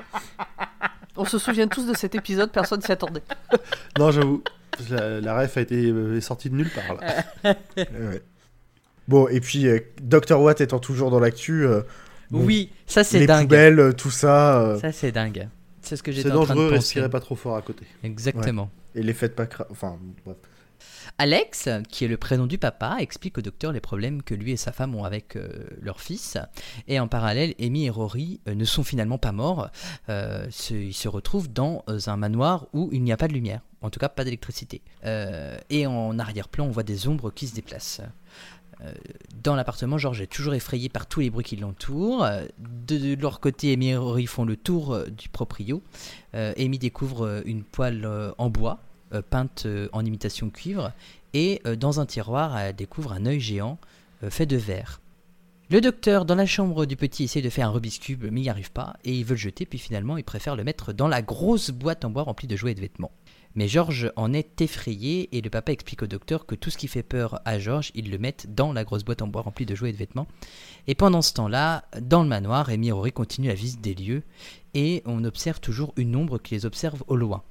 On 1.15 1.25
se 1.25 1.37
souvient 1.37 1.67
tous 1.67 1.85
de 1.85 1.95
cet 1.95 2.15
épisode, 2.15 2.51
personne 2.51 2.81
s'y 2.81 2.91
attendait. 2.91 3.21
Non, 3.99 4.11
j'avoue. 4.11 4.43
La, 4.89 5.21
la 5.21 5.39
ref 5.39 5.57
a 5.57 5.61
été 5.61 5.75
euh, 5.91 6.19
sortie 6.21 6.49
de 6.49 6.55
nulle 6.55 6.69
part. 6.71 6.95
Là. 6.99 7.53
Ouais. 7.77 8.21
Bon, 9.07 9.27
et 9.27 9.39
puis, 9.41 9.67
euh, 9.67 9.79
Dr. 10.01 10.39
Watt 10.41 10.61
étant 10.61 10.79
toujours 10.79 11.11
dans 11.11 11.19
l'actu, 11.19 11.65
euh, 11.65 11.81
bon, 12.31 12.43
Oui, 12.45 12.71
ça 12.87 13.03
c'est 13.03 13.19
les 13.19 13.27
dingue. 13.27 13.43
poubelles, 13.47 13.79
euh, 13.79 13.91
tout 13.91 14.09
ça, 14.11 14.61
euh, 14.61 14.79
Ça 14.79 14.91
c'est 14.91 15.11
dingue. 15.11 15.47
C'est 15.81 15.97
ce 15.97 16.01
que 16.03 16.11
C'est 16.11 16.17
j'étais 16.21 16.31
en 16.31 16.43
train 16.45 16.53
de 16.55 16.59
dangereux, 16.59 16.65
penser. 16.69 16.75
respirez 16.77 17.09
pas 17.09 17.19
trop 17.19 17.35
fort 17.35 17.57
à 17.57 17.61
côté. 17.61 17.85
Exactement. 18.03 18.71
et 18.95 19.03
les 19.03 19.13
faites 19.13 19.35
pas 19.35 19.43
cra- 19.45 19.67
Enfin, 19.69 19.97
bref. 20.25 20.37
Alex, 21.19 21.69
qui 21.89 22.05
est 22.05 22.07
le 22.07 22.17
prénom 22.17 22.47
du 22.47 22.57
papa, 22.57 22.97
explique 22.99 23.37
au 23.37 23.41
docteur 23.41 23.71
les 23.71 23.79
problèmes 23.79 24.23
que 24.23 24.33
lui 24.33 24.51
et 24.51 24.57
sa 24.57 24.71
femme 24.71 24.95
ont 24.95 25.03
avec 25.03 25.35
euh, 25.35 25.67
leur 25.79 26.01
fils. 26.01 26.37
Et 26.87 26.99
en 26.99 27.07
parallèle, 27.07 27.53
Amy 27.61 27.85
et 27.85 27.89
Rory 27.91 28.39
euh, 28.47 28.55
ne 28.55 28.65
sont 28.65 28.83
finalement 28.83 29.19
pas 29.19 29.31
morts. 29.31 29.69
Euh, 30.09 30.47
ils 30.71 30.93
se 30.93 31.07
retrouvent 31.07 31.51
dans 31.51 31.83
un 32.07 32.17
manoir 32.17 32.67
où 32.73 32.89
il 32.91 33.03
n'y 33.03 33.11
a 33.11 33.17
pas 33.17 33.27
de 33.27 33.33
lumière, 33.33 33.61
en 33.81 33.91
tout 33.91 33.99
cas 33.99 34.09
pas 34.09 34.23
d'électricité. 34.23 34.81
Et 35.69 35.85
en 35.85 36.17
arrière-plan, 36.17 36.65
on 36.65 36.71
voit 36.71 36.83
des 36.83 37.07
ombres 37.07 37.31
qui 37.31 37.47
se 37.47 37.55
déplacent. 37.55 38.01
Dans 39.41 39.55
l'appartement, 39.55 39.97
George 39.97 40.19
est 40.19 40.27
toujours 40.27 40.55
effrayé 40.55 40.89
par 40.89 41.05
tous 41.05 41.21
les 41.21 41.29
bruits 41.29 41.45
qui 41.45 41.55
l'entourent. 41.55 42.27
De, 42.59 43.15
leur 43.15 43.39
côté, 43.39 43.71
Amy 43.73 43.89
et 43.89 43.95
Rory 43.95 44.25
font 44.25 44.45
le 44.45 44.57
tour 44.57 44.97
du 45.09 45.29
proprio. 45.29 45.81
Amy 46.33 46.79
découvre 46.79 47.43
une 47.45 47.63
poêle 47.63 48.07
en 48.37 48.49
bois, 48.49 48.79
peinte 49.21 49.63
euh, 49.65 49.89
en 49.93 50.05
imitation 50.05 50.49
cuivre, 50.49 50.91
et 51.33 51.61
euh, 51.65 51.75
dans 51.75 51.99
un 51.99 52.05
tiroir, 52.05 52.57
elle 52.57 52.75
découvre 52.75 53.13
un 53.13 53.25
œil 53.25 53.39
géant 53.39 53.77
euh, 54.23 54.29
fait 54.29 54.45
de 54.45 54.57
verre. 54.57 55.01
Le 55.69 55.81
docteur, 55.81 56.25
dans 56.25 56.35
la 56.35 56.45
chambre 56.45 56.85
du 56.85 56.95
petit, 56.95 57.23
essaie 57.23 57.41
de 57.41 57.49
faire 57.49 57.69
un 57.69 57.71
Rubik's 57.71 57.97
Cube, 57.97 58.25
mais 58.29 58.41
il 58.41 58.43
n'y 58.43 58.49
arrive 58.49 58.71
pas, 58.71 58.95
et 59.03 59.13
il 59.13 59.25
veut 59.25 59.33
le 59.33 59.37
jeter, 59.37 59.65
puis 59.65 59.79
finalement, 59.79 60.17
il 60.17 60.23
préfère 60.23 60.55
le 60.55 60.63
mettre 60.63 60.93
dans 60.93 61.07
la 61.07 61.21
grosse 61.21 61.71
boîte 61.71 62.05
en 62.05 62.09
bois 62.09 62.23
remplie 62.23 62.47
de 62.47 62.55
jouets 62.55 62.71
et 62.71 62.75
de 62.75 62.81
vêtements. 62.81 63.11
Mais 63.55 63.67
George 63.67 64.11
en 64.15 64.33
est 64.33 64.61
effrayé, 64.61 65.35
et 65.35 65.41
le 65.41 65.49
papa 65.49 65.71
explique 65.71 66.03
au 66.03 66.07
docteur 66.07 66.45
que 66.45 66.55
tout 66.55 66.69
ce 66.69 66.77
qui 66.77 66.87
fait 66.87 67.03
peur 67.03 67.39
à 67.45 67.59
George, 67.59 67.91
ils 67.95 68.11
le 68.11 68.17
mettent 68.17 68.53
dans 68.53 68.73
la 68.73 68.83
grosse 68.83 69.03
boîte 69.03 69.21
en 69.21 69.27
bois 69.27 69.41
remplie 69.41 69.65
de 69.65 69.75
jouets 69.75 69.91
et 69.91 69.93
de 69.93 69.97
vêtements. 69.97 70.27
Et 70.87 70.95
pendant 70.95 71.21
ce 71.21 71.33
temps-là, 71.33 71.85
dans 72.01 72.23
le 72.23 72.29
manoir, 72.29 72.69
Amy 72.69 72.89
et 72.89 72.91
Rory 72.91 73.11
continuent 73.11 73.47
la 73.47 73.53
visite 73.55 73.81
des 73.81 73.95
lieux, 73.95 74.23
et 74.73 75.01
on 75.05 75.23
observe 75.23 75.59
toujours 75.59 75.93
une 75.97 76.15
ombre 76.15 76.39
qui 76.39 76.55
les 76.55 76.65
observe 76.65 77.03
au 77.07 77.15
loin. 77.15 77.43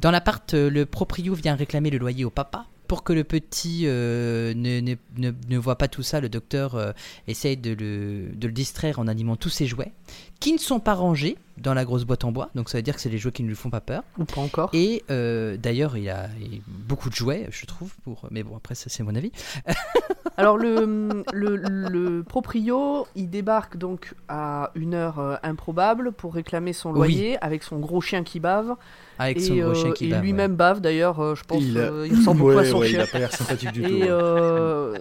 Dans 0.00 0.10
l'appart, 0.10 0.54
euh, 0.54 0.70
le 0.70 0.86
proprio 0.86 1.34
vient 1.34 1.54
réclamer 1.54 1.90
le 1.90 1.98
loyer 1.98 2.24
au 2.24 2.30
papa. 2.30 2.66
Pour 2.88 3.04
que 3.04 3.12
le 3.12 3.22
petit 3.22 3.82
euh, 3.84 4.52
ne, 4.54 4.80
ne, 4.80 4.96
ne, 5.16 5.30
ne 5.48 5.58
voit 5.58 5.76
pas 5.76 5.86
tout 5.86 6.02
ça, 6.02 6.20
le 6.20 6.28
docteur 6.28 6.74
euh, 6.74 6.90
essaye 7.28 7.56
de 7.56 7.70
le, 7.70 8.30
de 8.34 8.46
le 8.48 8.52
distraire 8.52 8.98
en 8.98 9.06
animant 9.06 9.36
tous 9.36 9.48
ses 9.48 9.66
jouets, 9.68 9.92
qui 10.40 10.52
ne 10.52 10.58
sont 10.58 10.80
pas 10.80 10.94
rangés 10.94 11.36
dans 11.56 11.72
la 11.72 11.84
grosse 11.84 12.02
boîte 12.04 12.24
en 12.24 12.32
bois, 12.32 12.50
donc 12.56 12.68
ça 12.68 12.78
veut 12.78 12.82
dire 12.82 12.96
que 12.96 13.00
c'est 13.00 13.08
les 13.08 13.18
jouets 13.18 13.30
qui 13.30 13.44
ne 13.44 13.48
lui 13.48 13.54
font 13.54 13.70
pas 13.70 13.80
peur. 13.80 14.02
Ou 14.18 14.24
pas 14.24 14.40
encore. 14.40 14.70
Et 14.72 15.04
euh, 15.08 15.56
d'ailleurs, 15.56 15.96
il 15.96 16.10
a, 16.10 16.26
il 16.40 16.56
a 16.56 16.60
beaucoup 16.66 17.10
de 17.10 17.14
jouets, 17.14 17.46
je 17.52 17.64
trouve, 17.64 17.94
pour... 18.02 18.26
mais 18.32 18.42
bon, 18.42 18.56
après, 18.56 18.74
ça 18.74 18.86
c'est 18.88 19.04
mon 19.04 19.14
avis. 19.14 19.30
Alors 20.36 20.56
le, 20.56 21.22
le, 21.32 21.56
le 21.56 22.22
proprio, 22.24 23.06
il 23.14 23.30
débarque 23.30 23.76
donc 23.76 24.14
à 24.28 24.72
une 24.74 24.94
heure 24.94 25.38
improbable 25.44 26.10
pour 26.10 26.34
réclamer 26.34 26.72
son 26.72 26.90
Oui. 26.90 26.96
loyer 27.12 27.38
avec 27.44 27.62
son 27.62 27.78
gros 27.78 28.00
chien 28.00 28.24
qui 28.24 28.40
bave. 28.40 28.74
Avec 29.20 29.40
son 29.40 29.54
et 29.54 29.60
gros 29.60 29.74
chien 29.74 29.90
euh, 29.90 29.92
qui 29.92 30.06
et 30.06 30.10
bave, 30.10 30.22
lui-même 30.22 30.56
bave 30.56 30.80
d'ailleurs, 30.80 31.20
euh, 31.20 31.34
je 31.34 31.44
pense. 31.44 31.62
Il 31.62 31.78
a- 31.78 32.06
il 32.06 32.14
ressemble 32.16 32.38
beaucoup 32.40 32.50
à 32.52 32.56
Ouais, 32.62 32.64
son 32.70 32.78
ouais, 32.78 32.88
chien. 32.88 32.98
Il 33.00 33.02
a 33.02 33.06
pas 33.06 33.18
l'air 33.18 33.32
sympathique 33.32 33.72
du 33.72 33.82
tout. 33.82 33.88
Et 33.88 34.02
ouais. 34.02 34.08
euh, 34.10 34.98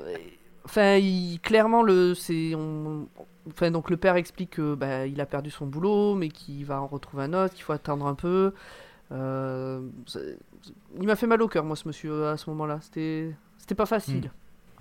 enfin, 0.66 0.96
il, 0.96 1.40
clairement, 1.42 1.82
le, 1.84 2.14
c'est, 2.16 2.54
on- 2.56 3.08
enfin, 3.50 3.72
donc 3.72 3.90
le 3.90 3.98
père 3.98 4.16
explique 4.18 4.52
que 4.52 4.76
bah, 4.76 5.08
il 5.08 5.20
a 5.22 5.26
perdu 5.26 5.50
son 5.50 5.66
boulot, 5.66 6.16
mais 6.16 6.30
qu'il 6.30 6.66
va 6.66 6.82
en 6.82 6.88
retrouver 6.88 7.24
un 7.24 7.34
autre, 7.34 7.54
qu'il 7.54 7.64
faut 7.64 7.74
attendre 7.74 8.06
un 8.06 8.16
peu. 8.16 8.54
Euh, 9.12 9.80
il 11.00 11.08
m'a 11.08 11.16
fait 11.16 11.26
mal 11.28 11.42
au 11.42 11.48
cœur, 11.48 11.64
moi, 11.64 11.76
ce 11.76 11.88
monsieur, 11.88 12.28
à 12.28 12.38
ce 12.38 12.50
moment-là. 12.52 12.80
C'était, 12.82 13.32
c'était 13.58 13.76
pas 13.76 13.86
facile. 13.88 14.30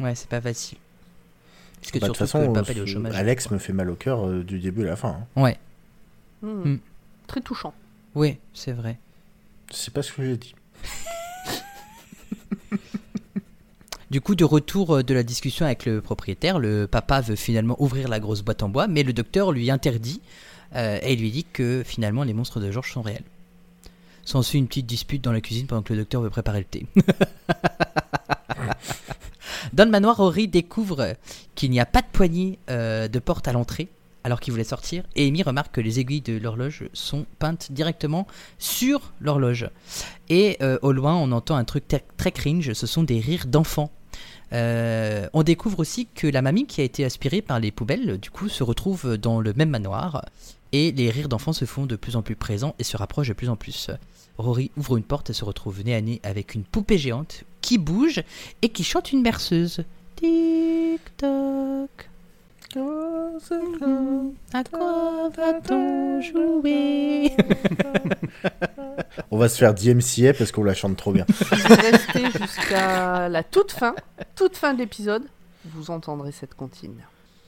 Ouais, 0.00 0.14
c'est 0.14 0.28
pas 0.28 0.40
facile. 0.40 0.78
Parce 1.80 1.92
que 1.92 1.99
Bah, 2.00 2.09
de 2.09 2.14
surtout 2.14 2.25
toute 2.25 2.33
que 2.33 2.38
le 2.38 2.45
façon, 2.45 2.52
papa 2.52 2.73
est 2.73 2.80
au 2.80 2.87
chômage. 2.87 3.14
Alex 3.14 3.50
me 3.50 3.59
fait 3.59 3.73
mal 3.73 3.88
au 3.88 3.95
cœur 3.95 4.26
euh, 4.26 4.42
du 4.42 4.59
début 4.59 4.83
à 4.83 4.90
la 4.90 4.97
fin. 4.97 5.16
hein. 5.37 5.40
Ouais, 5.42 5.57
Hmm. 6.42 6.73
Hmm. 6.75 6.78
Très 7.26 7.40
touchant. 7.40 7.73
oui, 8.14 8.38
c'est 8.54 8.73
vrai. 8.73 8.99
C'est 9.70 9.92
pas 9.92 10.02
ce 10.02 10.12
que 10.12 10.25
j'ai 10.25 10.37
dit. 10.37 10.54
Du 14.10 14.22
coup, 14.22 14.34
de 14.34 14.44
retour 14.44 14.96
euh, 14.96 15.02
de 15.02 15.12
la 15.12 15.22
discussion 15.22 15.66
avec 15.66 15.84
le 15.84 16.00
propriétaire, 16.00 16.58
le 16.58 16.87
papa 16.87 17.20
veut 17.20 17.37
finalement 17.37 17.76
ouvrir 17.78 18.08
la 18.08 18.20
grosse 18.20 18.40
boîte 18.40 18.62
en 18.62 18.70
bois, 18.70 18.88
mais 18.88 19.02
le 19.02 19.12
docteur 19.12 19.52
lui 19.52 19.70
interdit 19.70 20.22
euh, 20.75 20.98
et 21.02 21.14
lui 21.14 21.30
dit 21.30 21.44
que 21.44 21.82
finalement 21.84 22.25
les 22.25 22.32
monstres 22.32 22.58
de 22.58 22.70
Georges 22.70 22.92
sont 22.92 23.02
réels. 23.02 23.25
S'ensuit 24.25 24.58
une 24.58 24.66
petite 24.66 24.87
dispute 24.87 25.22
dans 25.22 25.32
la 25.32 25.42
cuisine 25.42 25.66
pendant 25.66 25.82
que 25.82 25.92
le 25.92 25.98
docteur 26.00 26.22
veut 26.22 26.30
préparer 26.30 26.60
le 26.60 26.64
thé. 26.64 26.87
Dans 29.72 29.84
le 29.84 29.90
manoir, 29.90 30.16
Rory 30.16 30.48
découvre 30.48 31.14
qu'il 31.54 31.70
n'y 31.70 31.80
a 31.80 31.87
pas 31.87 32.00
de 32.00 32.06
poignée 32.12 32.58
euh, 32.70 33.08
de 33.08 33.18
porte 33.18 33.48
à 33.48 33.52
l'entrée 33.52 33.88
alors 34.25 34.40
qu'il 34.40 34.52
voulait 34.52 34.64
sortir 34.64 35.04
et 35.16 35.26
Amy 35.26 35.42
remarque 35.42 35.75
que 35.75 35.80
les 35.80 36.00
aiguilles 36.00 36.20
de 36.20 36.37
l'horloge 36.38 36.84
sont 36.92 37.26
peintes 37.38 37.68
directement 37.70 38.26
sur 38.58 39.12
l'horloge. 39.20 39.68
Et 40.28 40.56
euh, 40.62 40.78
au 40.82 40.92
loin, 40.92 41.14
on 41.16 41.32
entend 41.32 41.56
un 41.56 41.64
truc 41.64 41.84
très- 41.88 42.32
cringe, 42.32 42.72
ce 42.72 42.87
sont 42.87 43.02
des 43.02 43.20
rires 43.20 43.46
d'enfants. 43.46 43.90
Euh, 44.52 45.28
on 45.32 45.42
découvre 45.42 45.80
aussi 45.80 46.06
que 46.14 46.26
la 46.26 46.42
mamie 46.42 46.66
qui 46.66 46.80
a 46.80 46.84
été 46.84 47.04
aspirée 47.04 47.42
par 47.42 47.60
les 47.60 47.70
poubelles, 47.70 48.18
du 48.18 48.30
coup, 48.30 48.48
se 48.48 48.62
retrouve 48.62 49.16
dans 49.16 49.40
le 49.40 49.52
même 49.54 49.70
manoir. 49.70 50.25
Et 50.72 50.92
les 50.92 51.10
rires 51.10 51.28
d'enfants 51.28 51.52
se 51.52 51.64
font 51.64 51.87
de 51.87 51.96
plus 51.96 52.16
en 52.16 52.22
plus 52.22 52.37
présents 52.37 52.75
et 52.78 52.84
se 52.84 52.96
rapprochent 52.96 53.28
de 53.28 53.34
plus 53.34 53.48
en 53.48 53.56
plus. 53.56 53.90
Rory 54.37 54.70
ouvre 54.76 54.96
une 54.96 55.02
porte 55.02 55.30
et 55.30 55.32
se 55.32 55.44
retrouve 55.44 55.82
nez 55.82 55.94
à 55.94 56.00
nez 56.00 56.20
avec 56.22 56.54
une 56.54 56.64
poupée 56.64 56.98
géante 56.98 57.44
qui 57.60 57.78
bouge 57.78 58.22
et 58.62 58.68
qui 58.68 58.84
chante 58.84 59.12
une 59.12 59.22
berceuse. 59.22 59.84
Tic 60.16 61.00
toc. 61.16 62.07
À 64.52 64.64
quoi 64.64 65.30
va-t-on 65.37 66.20
jouer 66.20 67.32
On 69.30 69.38
va 69.38 69.48
se 69.48 69.56
faire 69.58 69.75
DMCA 69.75 70.34
parce 70.34 70.52
qu'on 70.52 70.64
la 70.64 70.75
chante 70.75 70.96
trop 70.96 71.12
bien. 71.12 71.25
Si 71.32 71.44
vous 71.54 71.75
restez 71.75 72.30
jusqu'à 72.38 73.28
la 73.28 73.42
toute 73.42 73.72
fin, 73.72 73.94
toute 74.37 74.56
fin 74.56 74.75
de 74.75 74.78
l'épisode, 74.80 75.22
vous 75.64 75.90
entendrez 75.90 76.32
cette 76.32 76.54
comptine. 76.54 76.96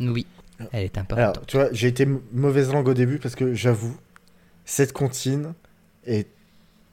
Oui, 0.01 0.27
elle 0.73 0.85
est 0.85 0.97
Alors, 0.97 1.29
importante. 1.29 1.47
tu 1.47 1.57
vois, 1.59 1.69
j'ai 1.73 1.89
été 1.89 2.07
mauvaise 2.33 2.73
langue 2.73 2.89
au 2.89 2.95
début 2.95 3.19
parce 3.19 3.35
que 3.35 3.53
j'avoue, 3.55 3.97
cette 4.65 4.93
comptine 4.93 5.53
est 6.07 6.29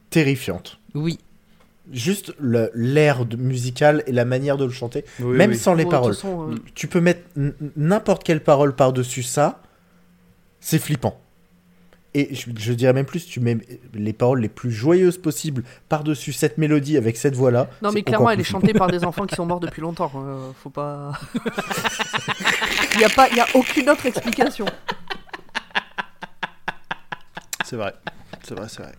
terrifiante. 0.10 0.80
Oui, 0.94 1.20
Juste 1.94 2.34
le- 2.40 2.70
l'air 2.74 3.26
musical 3.38 4.04
et 4.08 4.12
la 4.12 4.26
manière 4.26 4.58
de 4.58 4.66
le 4.66 4.72
chanter, 4.72 5.06
Oui, 5.22 5.38
même 5.38 5.52
oui. 5.52 5.58
sans 5.58 5.74
les 5.74 5.86
de 5.86 5.90
paroles. 5.90 6.14
façon, 6.14 6.52
euh, 6.52 6.56
Tu 6.76 6.88
peux 6.88 7.00
mettre 7.02 7.22
n'importe 7.78 8.24
quelle 8.24 8.44
parole 8.44 8.76
par-dessus 8.76 9.24
ça, 9.24 9.62
c'est 10.60 10.80
flippant. 10.80 11.20
Et 12.14 12.34
je, 12.34 12.48
je 12.58 12.74
dirais 12.74 12.94
même 12.94 13.06
plus, 13.06 13.26
tu 13.28 13.40
mets 13.40 13.58
les 13.94 14.12
paroles 14.14 14.42
les 14.42 14.50
plus 14.50 14.72
joyeuses 14.72 15.18
possibles 15.20 15.64
par-dessus 15.88 16.34
cette 16.34 16.58
mélodie 16.58 16.98
avec 16.98 17.16
cette 17.16 17.36
voix-là. 17.36 17.70
Non, 17.84 17.92
mais 17.92 18.02
clairement, 18.02 18.32
elle 18.32 18.40
est 18.40 18.44
chantée 18.44 18.74
par 18.74 18.88
des 18.90 19.04
enfants 19.06 19.26
qui 19.28 19.36
sont 19.36 19.46
morts 19.46 19.60
depuis 19.60 19.82
longtemps. 19.82 20.12
euh, 20.16 20.50
faut 20.62 20.70
pas. 20.72 21.12
Il 22.94 22.98
n'y 23.00 23.06
a, 23.06 23.10
pas- 23.10 23.30
y 23.30 23.40
a 23.40 23.46
aucune 23.54 23.90
autre 23.90 24.06
explication. 24.08 24.66
C'est 27.66 27.76
vrai. 27.76 27.94
C'est 28.44 28.56
vrai, 28.58 28.68
c'est 28.70 28.82
vrai. 28.82 28.92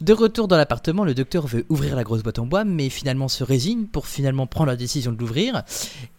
De 0.00 0.12
retour 0.12 0.46
dans 0.46 0.56
l'appartement, 0.56 1.04
le 1.04 1.12
docteur 1.12 1.46
veut 1.48 1.64
ouvrir 1.68 1.96
la 1.96 2.04
grosse 2.04 2.22
boîte 2.22 2.38
en 2.38 2.46
bois, 2.46 2.64
mais 2.64 2.88
finalement 2.88 3.26
se 3.28 3.42
résigne 3.42 3.86
pour 3.86 4.06
finalement 4.06 4.46
prendre 4.46 4.70
la 4.70 4.76
décision 4.76 5.10
de 5.10 5.18
l'ouvrir. 5.18 5.62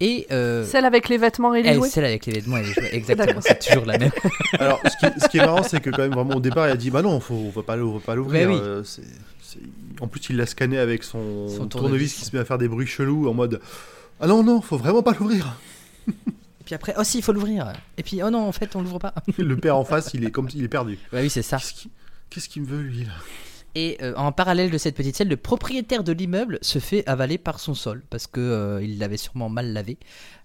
Et 0.01 0.27
euh, 0.31 0.65
Celle 0.65 0.83
avec 0.86 1.07
les 1.07 1.17
vêtements 1.17 1.53
et 1.55 1.63
les 1.63 1.69
elle, 1.69 1.75
jouets 1.77 1.89
celle 1.89 2.03
avec 2.05 2.25
les 2.25 2.33
vêtements 2.33 2.57
et 2.57 2.63
les 2.63 2.74
jouets, 2.74 2.93
exactement, 2.93 3.39
c'est 3.41 3.59
toujours 3.59 3.86
la 3.86 3.98
même. 3.98 4.12
Alors, 4.59 4.81
ce 4.83 5.07
qui, 5.07 5.19
ce 5.21 5.27
qui 5.29 5.38
est 5.38 5.45
marrant, 5.45 5.63
c'est 5.63 5.79
que 5.79 5.89
quand 5.91 6.00
même, 6.01 6.12
vraiment, 6.13 6.36
au 6.36 6.39
départ, 6.41 6.67
il 6.67 6.71
a 6.71 6.75
dit 6.77 6.89
Bah 6.89 7.01
non, 7.01 7.19
faut, 7.21 7.36
on 7.36 7.50
va 7.51 7.63
pas, 7.63 7.77
l'ouvrir. 7.77 8.50
Oui. 8.50 8.57
euh, 8.62 8.83
En 10.01 10.07
plus, 10.07 10.21
il 10.29 10.36
l'a 10.36 10.45
scanné 10.45 10.77
avec 10.77 11.03
son, 11.03 11.48
Son 11.48 11.67
tournevis. 11.67 11.69
tournevis. 11.69 12.13
qui 12.15 12.25
se 12.25 12.36
met 12.36 12.41
à 12.41 12.45
faire 12.45 12.57
des 12.57 12.67
bruits 12.67 12.86
chelous 12.88 13.29
en 13.29 13.33
mode 13.33 13.62
Ah 14.19 14.27
non, 14.27 14.43
non, 14.43 14.59
faut 14.62 14.77
vraiment 14.77 15.03
pas 15.03 15.13
l'ouvrir. 15.17 15.57
Et 16.07 16.63
puis 16.65 16.75
après, 16.75 16.93
oh 16.98 17.03
si, 17.05 17.19
il 17.19 17.24
faut 17.24 17.31
l'ouvrir. 17.31 17.71
Et 17.98 18.03
puis, 18.03 18.21
oh 18.24 18.29
non, 18.29 18.45
en 18.45 18.51
fait, 18.51 18.75
on 18.75 18.81
l'ouvre 18.81 19.00
pas. 19.00 19.13
Le 19.38 19.55
père 19.55 19.77
en 19.77 19.86
face, 19.86 20.12
il 20.13 20.25
est 20.25 20.31
comme 20.31 20.50
il 20.53 20.63
est 20.65 20.67
perdu. 20.67 21.00
bah 21.13 21.19
oui, 21.21 21.29
c'est 21.29 21.41
ça. 21.43 21.57
Qu'est-ce 21.57 21.74
qu'il 21.74 21.91
qu'est-ce 22.29 22.50
qu'il 22.50 22.62
me 22.63 22.67
veut, 22.67 22.81
lui 22.81 23.05
là? 23.05 23.13
Et 23.75 23.97
euh, 24.01 24.13
en 24.15 24.31
parallèle 24.31 24.71
de 24.71 24.77
cette 24.77 24.95
petite 24.95 25.15
scène, 25.15 25.29
le 25.29 25.38
propriétaire 25.38 26.03
de 26.03 26.11
l'immeuble 26.11 26.57
se 26.61 26.79
fait 26.79 27.07
avaler 27.07 27.38
par 27.38 27.59
son 27.59 27.73
sol 27.73 28.03
parce 28.09 28.27
que 28.27 28.39
euh, 28.39 28.83
il 28.83 28.97
l'avait 28.99 29.17
sûrement 29.17 29.49
mal 29.49 29.73
lavé, 29.73 29.97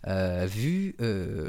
euh, 0.06 0.46
vu 0.48 0.94
euh, 1.00 1.48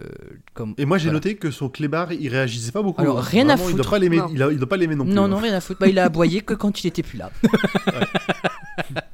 comme. 0.54 0.74
Et 0.78 0.86
moi, 0.86 0.98
j'ai 0.98 1.06
voilà. 1.06 1.16
noté 1.18 1.36
que 1.36 1.52
son 1.52 1.68
clébard, 1.70 2.14
il 2.14 2.30
réagissait 2.30 2.72
pas 2.72 2.82
beaucoup. 2.82 3.02
Alors, 3.02 3.20
hein. 3.20 3.22
rien 3.22 3.50
à 3.50 3.56
Il 3.56 3.58
doit 3.58 3.68
foutre. 3.70 3.90
pas 3.90 4.00
l'aimer. 4.00 4.18
Non. 4.18 4.30
Il, 4.30 4.48
il 4.52 4.58
doit 4.58 4.70
pas 4.70 4.78
l'aimer 4.78 4.96
non 4.96 5.04
plus. 5.06 5.14
Non, 5.14 5.24
hein. 5.24 5.28
non, 5.28 5.38
rien 5.38 5.54
à 5.54 5.62
foutre. 5.62 5.82
Bah, 5.82 5.88
il 5.88 6.00
a 6.00 6.06
aboyé 6.06 6.42
que 6.42 6.54
quand 6.54 6.84
il 6.84 6.88
était 6.88 7.04
plus 7.04 7.18
là. 7.18 7.32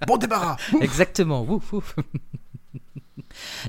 Bon 0.08 0.18
débarras. 0.18 0.58
Exactement. 0.82 1.44
Ouf, 1.48 1.74
ouf. 1.74 1.96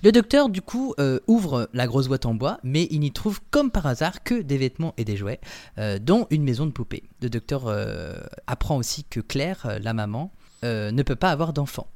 Le 0.02 0.12
docteur, 0.12 0.48
du 0.48 0.62
coup, 0.62 0.94
euh, 0.98 1.18
ouvre 1.26 1.68
la 1.72 1.86
grosse 1.86 2.08
boîte 2.08 2.26
en 2.26 2.34
bois, 2.34 2.58
mais 2.62 2.86
il 2.90 3.00
n'y 3.00 3.12
trouve 3.12 3.40
comme 3.50 3.70
par 3.70 3.86
hasard 3.86 4.22
que 4.22 4.40
des 4.42 4.58
vêtements 4.58 4.94
et 4.96 5.04
des 5.04 5.16
jouets, 5.16 5.40
euh, 5.78 5.98
dont 5.98 6.26
une 6.30 6.42
maison 6.44 6.66
de 6.66 6.70
poupée. 6.72 7.02
Le 7.20 7.28
docteur 7.30 7.66
euh, 7.66 8.14
apprend 8.46 8.76
aussi 8.76 9.04
que 9.04 9.20
Claire, 9.20 9.78
la 9.80 9.92
maman, 9.92 10.32
euh, 10.64 10.90
ne 10.90 11.02
peut 11.02 11.16
pas 11.16 11.30
avoir 11.30 11.52
d'enfant. 11.52 11.86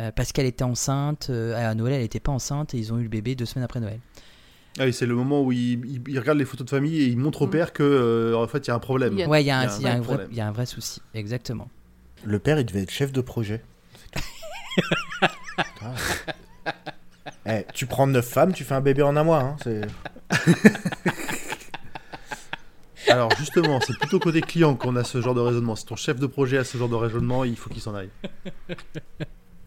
euh, 0.00 0.10
parce 0.12 0.32
qu'elle 0.32 0.46
était 0.46 0.62
enceinte, 0.64 1.26
euh, 1.30 1.54
à 1.56 1.74
Noël 1.74 1.94
elle 1.94 2.02
n'était 2.02 2.20
pas 2.20 2.30
enceinte 2.32 2.72
et 2.74 2.78
ils 2.78 2.92
ont 2.92 2.98
eu 2.98 3.02
le 3.02 3.08
bébé 3.08 3.34
deux 3.34 3.46
semaines 3.46 3.64
après 3.64 3.80
Noël. 3.80 3.98
Ah 4.78 4.84
oui, 4.84 4.92
c'est 4.92 5.06
le 5.06 5.14
moment 5.16 5.42
où 5.42 5.50
il, 5.50 5.84
il- 5.86 6.02
il 6.06 6.18
regarde 6.20 6.38
les 6.38 6.44
photos 6.44 6.64
de 6.66 6.70
famille 6.70 7.00
et 7.02 7.06
il 7.06 7.18
montre 7.18 7.42
au 7.42 7.46
Mm. 7.48 7.50
père 7.50 7.72
que 7.72 7.82
euh, 7.82 8.36
en 8.36 8.46
fait 8.46 8.66
il 8.66 8.68
y 8.68 8.70
a 8.70 8.74
un 8.76 8.78
problème. 8.78 9.14
Ouais, 9.28 9.42
il 9.42 9.46
y 9.46 9.50
a 9.50 9.58
un, 9.58 9.66
vrai 9.66 9.90
vrai, 9.96 10.00
problème. 10.02 10.28
il 10.30 10.36
y 10.36 10.40
a 10.40 10.46
un 10.46 10.52
vrai 10.52 10.66
souci, 10.66 11.02
exactement. 11.14 11.68
Le 12.24 12.38
père, 12.38 12.60
il 12.60 12.64
devait 12.66 12.82
être 12.82 12.90
chef 12.92 13.10
de 13.12 13.20
projet. 13.20 13.62
Eh, 17.48 17.64
tu 17.72 17.86
prends 17.86 18.06
neuf 18.06 18.26
femmes, 18.28 18.52
tu 18.52 18.64
fais 18.64 18.74
un 18.74 18.80
bébé 18.80 19.02
en 19.02 19.16
un 19.16 19.24
mois. 19.24 19.40
Hein, 19.40 19.56
c'est- 19.62 19.80
Alors 23.08 23.30
justement, 23.38 23.80
c'est 23.80 23.96
plutôt 23.98 24.18
côté 24.18 24.40
client 24.42 24.74
qu'on 24.74 24.94
a 24.96 25.04
ce 25.04 25.22
genre 25.22 25.34
de 25.34 25.40
raisonnement. 25.40 25.76
Si 25.76 25.86
ton 25.86 25.96
chef 25.96 26.18
de 26.18 26.26
projet 26.26 26.58
a 26.58 26.64
ce 26.64 26.76
genre 26.76 26.88
de 26.90 26.94
raisonnement, 26.94 27.44
il 27.44 27.56
faut 27.56 27.70
qu'il 27.70 27.80
s'en 27.80 27.94
aille. 27.94 28.10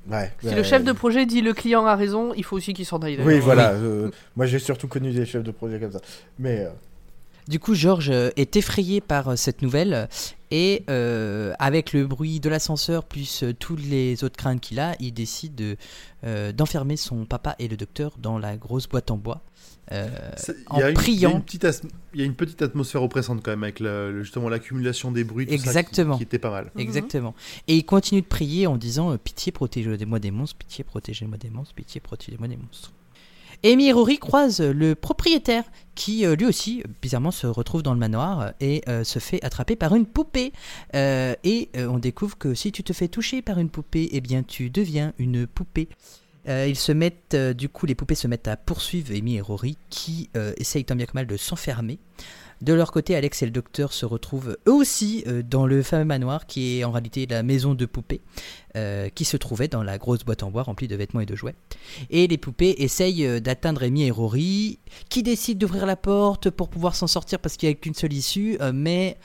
Ouais, 0.10 0.32
Si 0.42 0.48
ouais. 0.48 0.56
le 0.56 0.64
chef 0.64 0.84
de 0.84 0.92
projet 0.92 1.26
dit 1.26 1.42
le 1.42 1.54
client 1.54 1.86
a 1.86 1.96
raison, 1.96 2.34
il 2.36 2.44
faut 2.44 2.56
aussi 2.58 2.74
qu'il 2.74 2.86
s'en 2.86 3.00
aille. 3.00 3.20
Oui, 3.24 3.40
voilà. 3.40 3.72
euh, 3.72 4.12
moi, 4.36 4.46
j'ai 4.46 4.60
surtout 4.60 4.88
connu 4.88 5.12
des 5.12 5.26
chefs 5.26 5.44
de 5.44 5.52
projet 5.52 5.80
comme 5.80 5.92
ça. 5.92 6.02
Mais 6.38 6.66
euh, 6.66 6.70
Du 7.48 7.60
coup, 7.60 7.74
Georges 7.76 8.10
euh, 8.12 8.30
est 8.36 8.56
effrayé 8.56 9.02
par 9.02 9.30
euh, 9.30 9.36
cette 9.36 9.62
nouvelle 9.62 10.08
et 10.52 10.84
euh, 10.90 11.54
avec 11.60 11.94
le 11.94 12.06
bruit 12.06 12.40
de 12.40 12.50
l'ascenseur 12.50 13.04
plus 13.06 13.44
euh, 13.44 13.54
toutes 13.54 13.82
les 13.86 14.24
autres 14.24 14.38
craintes 14.38 14.60
qu'il 14.62 14.80
a, 14.80 14.96
il 15.00 15.14
décide 15.14 15.56
de, 15.56 15.78
euh, 16.26 16.52
d'enfermer 16.52 16.98
son 16.98 17.26
papa 17.26 17.56
et 17.60 17.68
le 17.68 17.78
docteur 17.78 18.14
dans 18.20 18.38
la 18.38 18.58
grosse 18.58 18.88
boîte 18.88 19.12
en 19.12 19.18
bois. 19.18 19.42
euh, 19.92 20.08
en 20.68 20.78
il 20.78 20.80
y 20.80 20.84
a 20.84 20.90
une- 20.90 20.94
priant. 20.96 21.30
Il 21.30 21.32
y, 21.32 21.34
a 21.34 21.38
une 21.38 21.44
petite 21.44 21.66
as- 21.66 21.82
il 22.14 22.20
y 22.20 22.24
a 22.24 22.26
une 22.26 22.36
petite 22.36 22.62
atmosphère 22.62 23.04
oppressante 23.04 23.42
quand 23.44 23.52
même 23.52 23.64
avec 23.64 23.80
le- 23.82 24.12
le- 24.14 24.24
justement 24.24 24.48
l'accumulation 24.48 25.12
des 25.12 25.24
bruits. 25.26 25.46
Tout 25.48 25.52
ça, 25.52 25.58
qui- 25.58 25.68
Exactement. 25.68 26.18
qui, 26.18 26.24
était 26.24 26.40
pas 26.40 26.52
mal. 26.52 26.72
Mhm. 26.76 26.82
Exactement. 26.82 27.34
Et 27.68 27.76
il 27.76 27.84
continue 27.86 28.22
de 28.22 28.26
prier 28.28 28.68
en 28.68 28.78
disant 28.78 29.12
euh, 29.12 29.18
Pitié, 29.18 29.52
protégez-moi 29.52 30.20
des 30.20 30.32
monstres, 30.32 30.56
pitié, 30.58 30.84
protégez-moi 30.86 31.38
des 31.38 31.50
monstres, 31.50 31.74
pitié, 31.74 32.00
protégez-moi 32.00 32.48
des 32.48 32.56
monstres. 32.58 32.92
Amy 33.64 33.88
et 33.88 33.92
Rory 33.92 34.18
croisent 34.18 34.62
le 34.62 34.96
propriétaire 34.96 35.64
qui 35.94 36.26
euh, 36.26 36.36
lui 36.36 36.46
aussi 36.46 36.84
bizarrement 37.02 37.32
se 37.32 37.46
retrouve 37.46 37.84
dans 37.84 37.94
le 37.94 38.00
manoir 38.00 38.54
et 38.60 38.82
euh, 38.88 39.04
se 39.04 39.20
fait 39.20 39.44
attraper 39.44 39.76
par 39.76 39.96
une 39.96 40.06
poupée. 40.06 40.52
Euh, 40.96 41.36
et 41.44 41.70
euh, 41.76 41.88
on 41.88 42.00
découvre 42.00 42.38
que 42.38 42.56
si 42.56 42.72
tu 42.72 42.84
te 42.84 42.94
fais 42.94 43.08
toucher 43.08 43.42
par 43.42 43.60
une 43.60 43.70
poupée, 43.70 44.10
eh 44.12 44.22
bien 44.22 44.42
tu 44.44 44.70
deviens 44.70 45.14
une 45.20 45.46
poupée. 45.46 45.90
Euh, 46.48 46.68
ils 46.68 46.78
se 46.78 46.92
mettent, 46.92 47.34
euh, 47.34 47.54
du 47.54 47.70
coup, 47.70 47.86
les 47.86 47.96
poupées 47.96 48.16
se 48.16 48.28
mettent 48.28 48.48
à 48.48 48.58
poursuivre 48.58 49.14
Amy 49.16 49.36
et 49.36 49.42
Rory 49.42 49.78
qui 49.90 50.30
euh, 50.36 50.54
essayent 50.58 50.86
tant 50.86 50.96
bien 50.96 51.06
que 51.06 51.14
mal 51.14 51.28
de 51.28 51.38
s'enfermer. 51.38 52.00
De 52.62 52.74
leur 52.74 52.92
côté, 52.92 53.16
Alex 53.16 53.42
et 53.42 53.46
le 53.46 53.52
docteur 53.52 53.92
se 53.92 54.06
retrouvent 54.06 54.56
eux 54.68 54.72
aussi 54.72 55.26
dans 55.50 55.66
le 55.66 55.82
fameux 55.82 56.06
manoir 56.06 56.46
qui 56.46 56.78
est 56.78 56.84
en 56.84 56.92
réalité 56.92 57.26
la 57.26 57.42
maison 57.42 57.74
de 57.74 57.88
poupées 57.88 58.22
qui 59.16 59.26
se 59.26 59.36
trouvait 59.36 59.68
dans 59.68 59.82
la 59.82 59.98
grosse 59.98 60.24
boîte 60.24 60.44
en 60.44 60.52
bois 60.52 60.62
remplie 60.62 60.88
de 60.88 60.96
vêtements 60.96 61.22
et 61.22 61.26
de 61.26 61.36
jouets. 61.36 61.56
Et 62.12 62.28
les 62.28 62.38
poupées 62.38 62.76
essayent 62.78 63.42
d'atteindre 63.42 63.82
Amy 63.82 64.04
et 64.04 64.12
Rory 64.12 64.78
qui 65.10 65.24
décident 65.24 65.58
d'ouvrir 65.58 65.88
la 65.88 65.96
porte 65.96 66.52
pour 66.52 66.70
pouvoir 66.70 66.94
s'en 66.94 67.08
sortir 67.08 67.40
parce 67.40 67.58
qu'il 67.58 67.68
n'y 67.68 67.74
a 67.74 67.76
qu'une 67.76 67.96
seule 67.96 68.14
issue, 68.14 68.60
mais 68.72 69.18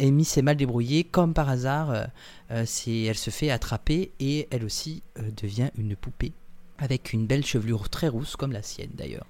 Amy 0.00 0.24
s'est 0.24 0.42
mal 0.42 0.56
débrouillée, 0.56 1.04
comme 1.04 1.32
par 1.34 1.48
hasard, 1.48 1.90
euh, 1.90 2.04
euh, 2.50 2.64
c'est- 2.66 3.02
elle 3.04 3.16
se 3.18 3.30
fait 3.30 3.50
attraper 3.50 4.10
et 4.20 4.46
elle 4.50 4.64
aussi 4.64 5.02
euh, 5.18 5.22
devient 5.42 5.70
une 5.78 5.96
poupée 5.96 6.32
avec 6.78 7.12
une 7.12 7.26
belle 7.26 7.44
chevelure 7.44 7.88
très 7.88 8.08
rousse 8.08 8.36
comme 8.36 8.52
la 8.52 8.62
sienne 8.62 8.90
d'ailleurs. 8.94 9.26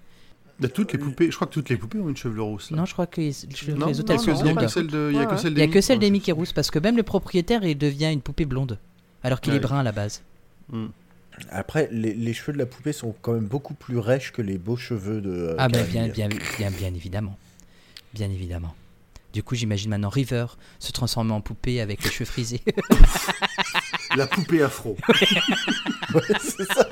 A 0.62 0.68
toutes 0.68 0.92
les 0.92 0.98
poupées, 0.98 1.30
je 1.30 1.36
crois 1.36 1.46
que 1.46 1.54
toutes 1.54 1.70
les 1.70 1.76
poupées 1.78 1.98
ont 2.00 2.08
une 2.10 2.16
chevelure 2.16 2.44
rousse. 2.44 2.70
là. 2.70 2.76
Non, 2.76 2.84
je 2.84 2.92
crois 2.92 3.06
que 3.06 3.20
les, 3.20 3.28
les 3.66 3.72
Non, 3.74 3.86
autres 3.88 4.04
elles 4.10 4.16
non, 4.16 4.18
sont 4.18 4.30
il 4.32 4.46
y 4.46 4.50
a 4.50 4.52
blondes. 4.52 4.58
que 4.60 4.68
celle 4.68 4.86
de, 4.88 5.10
il 5.12 5.18
a 5.18 5.26
que 5.26 5.36
celle 5.38 5.54
n'y 5.54 5.60
a 5.60 5.62
d'Amy. 5.64 5.72
que 5.72 5.80
celle 5.80 5.98
Ouais, 5.98 6.04
d'Amy 6.06 6.18
je- 6.18 6.24
qui 6.24 6.30
est 6.30 6.34
rousse 6.34 6.52
parce 6.52 6.70
que 6.70 6.78
même 6.78 6.96
le 6.98 7.02
propriétaire 7.02 7.64
il 7.64 7.78
devient 7.78 8.10
une 8.12 8.20
poupée 8.20 8.44
blonde 8.44 8.78
alors 9.22 9.40
qu'il 9.40 9.52
Ouais. 9.52 9.58
est 9.58 9.62
brun 9.62 9.80
à 9.80 9.82
la 9.82 9.92
base. 9.92 10.22
Hmm. 10.70 10.88
après, 11.50 11.88
les, 11.90 12.12
les 12.12 12.32
cheveux 12.34 12.52
de 12.52 12.58
la 12.58 12.66
poupée 12.66 12.92
sont 12.92 13.14
quand 13.22 13.32
même 13.32 13.46
beaucoup 13.46 13.72
plus 13.74 13.98
rêches 13.98 14.32
que 14.32 14.42
les 14.42 14.58
beaux 14.58 14.76
cheveux 14.76 15.20
de. 15.22 15.30
euh, 15.30 15.54
Ah 15.58 15.68
ben 15.68 15.86
bien, 15.86 16.08
bien, 16.08 16.28
bien, 16.28 16.70
bien 16.70 16.92
évidemment. 16.94 17.38
Bien 18.12 18.28
évidemment. 18.30 18.74
Du 19.32 19.42
coup, 19.42 19.54
j'imagine 19.54 19.90
maintenant 19.90 20.08
River 20.08 20.46
se 20.78 20.92
transformer 20.92 21.32
en 21.32 21.40
poupée 21.40 21.80
avec 21.80 22.02
les 22.02 22.10
cheveux 22.10 22.24
frisés. 22.24 22.62
La 24.16 24.26
poupée 24.26 24.62
afro. 24.62 24.96
Ouais, 26.12 26.22
c'est 26.40 26.64
ça. 26.72 26.88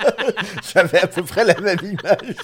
J'avais 0.73 0.99
à 0.99 1.07
peu 1.07 1.21
près 1.23 1.43
la 1.43 1.59
même 1.59 1.79
image. 1.83 2.35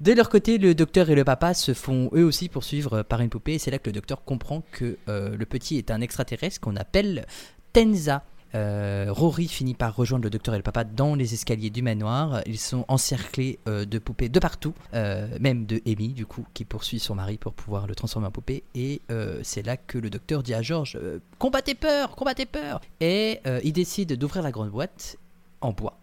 De 0.00 0.12
leur 0.12 0.28
côté, 0.28 0.58
le 0.58 0.74
docteur 0.74 1.08
et 1.08 1.14
le 1.14 1.24
papa 1.24 1.54
se 1.54 1.72
font 1.72 2.10
eux 2.14 2.24
aussi 2.24 2.50
poursuivre 2.50 3.02
par 3.02 3.22
une 3.22 3.30
poupée. 3.30 3.54
Et 3.54 3.58
c'est 3.58 3.70
là 3.70 3.78
que 3.78 3.88
le 3.88 3.94
docteur 3.94 4.22
comprend 4.24 4.62
que 4.72 4.98
euh, 5.08 5.34
le 5.34 5.46
petit 5.46 5.78
est 5.78 5.90
un 5.90 6.02
extraterrestre 6.02 6.60
qu'on 6.60 6.76
appelle 6.76 7.24
Tenza. 7.72 8.22
Euh, 8.54 9.06
Rory 9.10 9.48
finit 9.48 9.74
par 9.74 9.94
rejoindre 9.94 10.24
le 10.24 10.30
docteur 10.30 10.54
et 10.54 10.58
le 10.58 10.62
papa 10.62 10.84
dans 10.84 11.14
les 11.14 11.34
escaliers 11.34 11.70
du 11.70 11.82
manoir. 11.82 12.42
Ils 12.46 12.58
sont 12.58 12.84
encerclés 12.88 13.58
euh, 13.68 13.84
de 13.84 13.98
poupées 13.98 14.28
de 14.28 14.38
partout, 14.40 14.74
euh, 14.94 15.28
même 15.40 15.66
de 15.66 15.80
Amy, 15.86 16.08
du 16.08 16.26
coup, 16.26 16.46
qui 16.54 16.64
poursuit 16.64 16.98
son 16.98 17.14
mari 17.14 17.38
pour 17.38 17.52
pouvoir 17.52 17.86
le 17.86 17.94
transformer 17.94 18.28
en 18.28 18.30
poupée. 18.30 18.64
Et 18.74 19.02
c'est 19.42 19.64
là 19.64 19.76
que 19.76 19.98
le 19.98 20.10
docteur 20.10 20.42
dit 20.42 20.54
à 20.54 20.62
George 20.62 20.98
Combattez 21.38 21.74
peur, 21.74 22.16
combattez 22.16 22.46
peur 22.46 22.80
Et 23.00 23.40
il 23.64 23.72
décide 23.72 24.14
d'ouvrir 24.14 24.42
la 24.42 24.50
grande 24.50 24.70
boîte 24.70 25.16
en 25.60 25.72
bois 25.72 25.98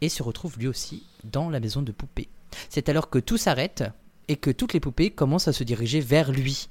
et 0.00 0.08
se 0.08 0.22
retrouve 0.22 0.58
lui 0.58 0.68
aussi 0.68 1.04
dans 1.24 1.50
la 1.50 1.60
maison 1.60 1.82
de 1.82 1.92
poupées. 1.92 2.28
C'est 2.68 2.88
alors 2.88 3.10
que 3.10 3.18
tout 3.18 3.36
s'arrête 3.36 3.84
et 4.28 4.36
que 4.36 4.50
toutes 4.50 4.72
les 4.72 4.80
poupées 4.80 5.10
commencent 5.10 5.48
à 5.48 5.52
se 5.52 5.64
diriger 5.64 6.00
vers 6.00 6.32
lui. 6.32 6.68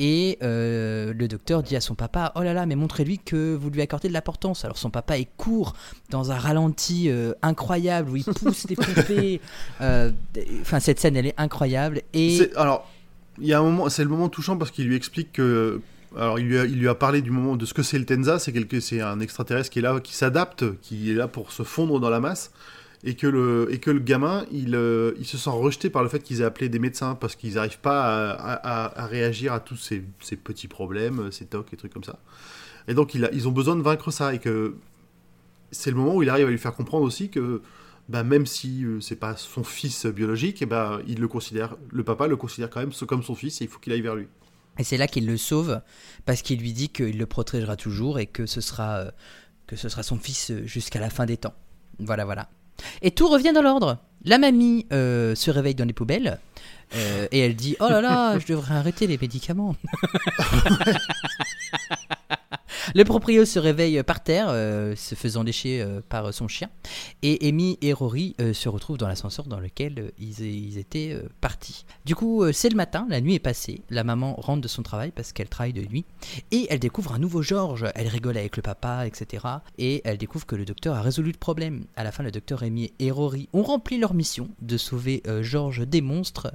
Et 0.00 0.38
euh, 0.42 1.12
le 1.16 1.28
docteur 1.28 1.62
dit 1.62 1.76
à 1.76 1.80
son 1.80 1.94
papa 1.94 2.32
Oh 2.34 2.42
là 2.42 2.52
là, 2.52 2.66
mais 2.66 2.74
montrez-lui 2.74 3.18
que 3.18 3.54
vous 3.54 3.70
lui 3.70 3.80
accordez 3.80 4.08
de 4.08 4.12
l'importance. 4.12 4.64
Alors 4.64 4.76
son 4.76 4.90
papa 4.90 5.18
est 5.18 5.28
court 5.36 5.74
dans 6.10 6.32
un 6.32 6.36
ralenti 6.38 7.08
euh, 7.10 7.32
incroyable 7.42 8.10
où 8.10 8.16
il 8.16 8.24
pousse 8.24 8.66
les 8.68 8.76
poupées. 8.76 9.40
Euh, 9.80 10.10
Enfin, 10.60 10.80
cette 10.80 10.98
scène, 11.00 11.16
elle 11.16 11.26
est 11.26 11.34
incroyable. 11.38 12.02
Et 12.12 12.38
C'est- 12.38 12.56
Alors, 12.56 12.90
il 13.40 13.46
y 13.46 13.52
a 13.52 13.58
un 13.58 13.62
moment, 13.62 13.88
c'est 13.88 14.02
le 14.02 14.08
moment 14.10 14.28
touchant 14.28 14.56
parce 14.56 14.70
qu'il 14.70 14.86
lui 14.86 14.96
explique 14.96 15.32
que. 15.32 15.80
Alors, 16.16 16.38
il 16.38 16.46
lui, 16.46 16.58
a, 16.58 16.64
il 16.64 16.78
lui 16.78 16.88
a 16.88 16.94
parlé 16.94 17.22
du 17.22 17.30
moment 17.32 17.56
de 17.56 17.66
ce 17.66 17.74
que 17.74 17.82
c'est 17.82 17.98
le 17.98 18.04
Tenza, 18.04 18.38
c'est 18.38 18.52
quelque, 18.52 18.78
c'est 18.80 19.00
un 19.00 19.18
extraterrestre 19.20 19.68
qui 19.70 19.80
est 19.80 19.82
là, 19.82 19.98
qui 20.00 20.14
s'adapte, 20.14 20.64
qui 20.80 21.10
est 21.10 21.14
là 21.14 21.26
pour 21.28 21.50
se 21.52 21.64
fondre 21.64 21.98
dans 21.98 22.10
la 22.10 22.20
masse, 22.20 22.52
et 23.06 23.14
que 23.16 23.26
le, 23.26 23.68
et 23.70 23.78
que 23.78 23.90
le 23.90 24.00
gamin, 24.00 24.46
il, 24.50 24.74
euh, 24.74 25.12
il 25.18 25.26
se 25.26 25.36
sent 25.36 25.50
rejeté 25.50 25.90
par 25.90 26.02
le 26.02 26.08
fait 26.08 26.20
qu'ils 26.22 26.40
aient 26.40 26.44
appelé 26.44 26.68
des 26.70 26.78
médecins 26.78 27.14
parce 27.14 27.36
qu'ils 27.36 27.54
n'arrivent 27.54 27.78
pas 27.80 28.30
à, 28.32 29.02
à- 29.02 29.06
réagir 29.06 29.52
à 29.52 29.60
tous 29.60 29.76
ces, 29.76 30.02
ces 30.20 30.36
petits 30.36 30.68
problèmes, 30.68 31.30
ces 31.30 31.44
tocs 31.44 31.72
et 31.72 31.76
trucs 31.76 31.92
comme 31.92 32.04
ça. 32.04 32.18
Et 32.88 32.94
donc, 32.94 33.14
il 33.14 33.28
ils 33.32 33.46
ont 33.46 33.52
besoin 33.52 33.76
de 33.76 33.82
vaincre 33.82 34.10
ça, 34.10 34.34
et 34.34 34.38
que 34.38 34.76
c'est 35.70 35.90
le 35.90 35.96
moment 35.96 36.14
où 36.16 36.22
il 36.22 36.30
arrive 36.30 36.46
à 36.46 36.50
lui 36.50 36.58
faire 36.58 36.74
comprendre 36.74 37.04
aussi 37.04 37.28
que 37.28 37.60
bah, 38.08 38.22
même 38.24 38.46
si 38.46 38.84
euh, 38.84 39.00
c'est 39.00 39.16
pas 39.16 39.36
son 39.36 39.64
fils 39.64 40.06
biologique, 40.06 40.62
et 40.62 40.66
bah, 40.66 41.00
il 41.06 41.20
le 41.20 41.28
considère, 41.28 41.76
le 41.92 42.04
papa 42.04 42.26
le 42.26 42.36
considère 42.36 42.70
quand 42.70 42.80
même 42.80 42.92
comme 43.06 43.22
son 43.22 43.34
fils 43.34 43.60
et 43.60 43.64
il 43.64 43.68
faut 43.68 43.78
qu'il 43.80 43.92
aille 43.92 44.02
vers 44.02 44.14
lui. 44.14 44.28
Et 44.78 44.84
c'est 44.84 44.96
là 44.96 45.06
qu'il 45.06 45.26
le 45.26 45.36
sauve 45.36 45.80
parce 46.24 46.42
qu'il 46.42 46.58
lui 46.58 46.72
dit 46.72 46.88
qu'il 46.88 47.16
le 47.18 47.26
protégera 47.26 47.76
toujours 47.76 48.18
et 48.18 48.26
que 48.26 48.44
ce 48.46 48.60
sera, 48.60 48.96
euh, 48.96 49.10
que 49.66 49.76
ce 49.76 49.88
sera 49.88 50.02
son 50.02 50.18
fils 50.18 50.50
euh, 50.50 50.66
jusqu'à 50.66 51.00
la 51.00 51.10
fin 51.10 51.26
des 51.26 51.36
temps. 51.36 51.54
Voilà, 51.98 52.24
voilà. 52.24 52.48
Et 53.02 53.10
tout 53.10 53.28
revient 53.28 53.52
dans 53.54 53.62
l'ordre. 53.62 53.98
La 54.24 54.38
mamie 54.38 54.86
euh, 54.92 55.34
se 55.34 55.50
réveille 55.50 55.74
dans 55.74 55.84
les 55.84 55.92
poubelles 55.92 56.38
euh, 56.94 57.26
et 57.30 57.40
elle 57.40 57.56
dit 57.56 57.76
Oh 57.80 57.88
là 57.88 58.00
là, 58.00 58.38
je 58.38 58.46
devrais 58.46 58.74
arrêter 58.74 59.06
les 59.06 59.18
médicaments. 59.18 59.76
Le 62.94 63.04
proprio 63.04 63.44
se 63.44 63.58
réveille 63.58 64.02
par 64.02 64.22
terre, 64.22 64.46
euh, 64.48 64.94
se 64.96 65.14
faisant 65.14 65.42
lécher 65.42 65.80
euh, 65.80 66.00
par 66.08 66.32
son 66.34 66.48
chien. 66.48 66.68
Et 67.22 67.48
Amy 67.48 67.78
et 67.82 67.92
Rory 67.92 68.34
euh, 68.40 68.52
se 68.52 68.68
retrouvent 68.68 68.98
dans 68.98 69.08
l'ascenseur 69.08 69.46
dans 69.46 69.60
lequel 69.60 70.12
ils, 70.18 70.40
ils 70.40 70.78
étaient 70.78 71.16
partis. 71.40 71.84
Du 72.04 72.14
coup, 72.14 72.44
c'est 72.52 72.68
le 72.68 72.76
matin, 72.76 73.06
la 73.08 73.20
nuit 73.20 73.34
est 73.34 73.38
passée. 73.40 73.82
La 73.90 74.04
maman 74.04 74.34
rentre 74.34 74.60
de 74.60 74.68
son 74.68 74.82
travail 74.82 75.12
parce 75.14 75.32
qu'elle 75.32 75.48
travaille 75.48 75.72
de 75.72 75.82
nuit. 75.82 76.04
Et 76.50 76.66
elle 76.70 76.78
découvre 76.78 77.12
un 77.12 77.18
nouveau 77.18 77.42
George. 77.42 77.86
Elle 77.94 78.08
rigole 78.08 78.36
avec 78.36 78.56
le 78.56 78.62
papa, 78.62 79.06
etc. 79.06 79.46
Et 79.78 80.02
elle 80.04 80.18
découvre 80.18 80.46
que 80.46 80.56
le 80.56 80.64
docteur 80.64 80.96
a 80.96 81.02
résolu 81.02 81.32
le 81.32 81.38
problème. 81.38 81.84
À 81.96 82.04
la 82.04 82.12
fin, 82.12 82.22
le 82.22 82.30
docteur 82.30 82.62
Amy 82.62 82.92
et 82.98 83.10
Rory 83.10 83.48
ont 83.52 83.62
rempli 83.62 83.98
leur 83.98 84.14
mission 84.14 84.48
de 84.60 84.76
sauver 84.76 85.22
euh, 85.26 85.42
George 85.42 85.86
des 85.86 86.00
monstres. 86.00 86.52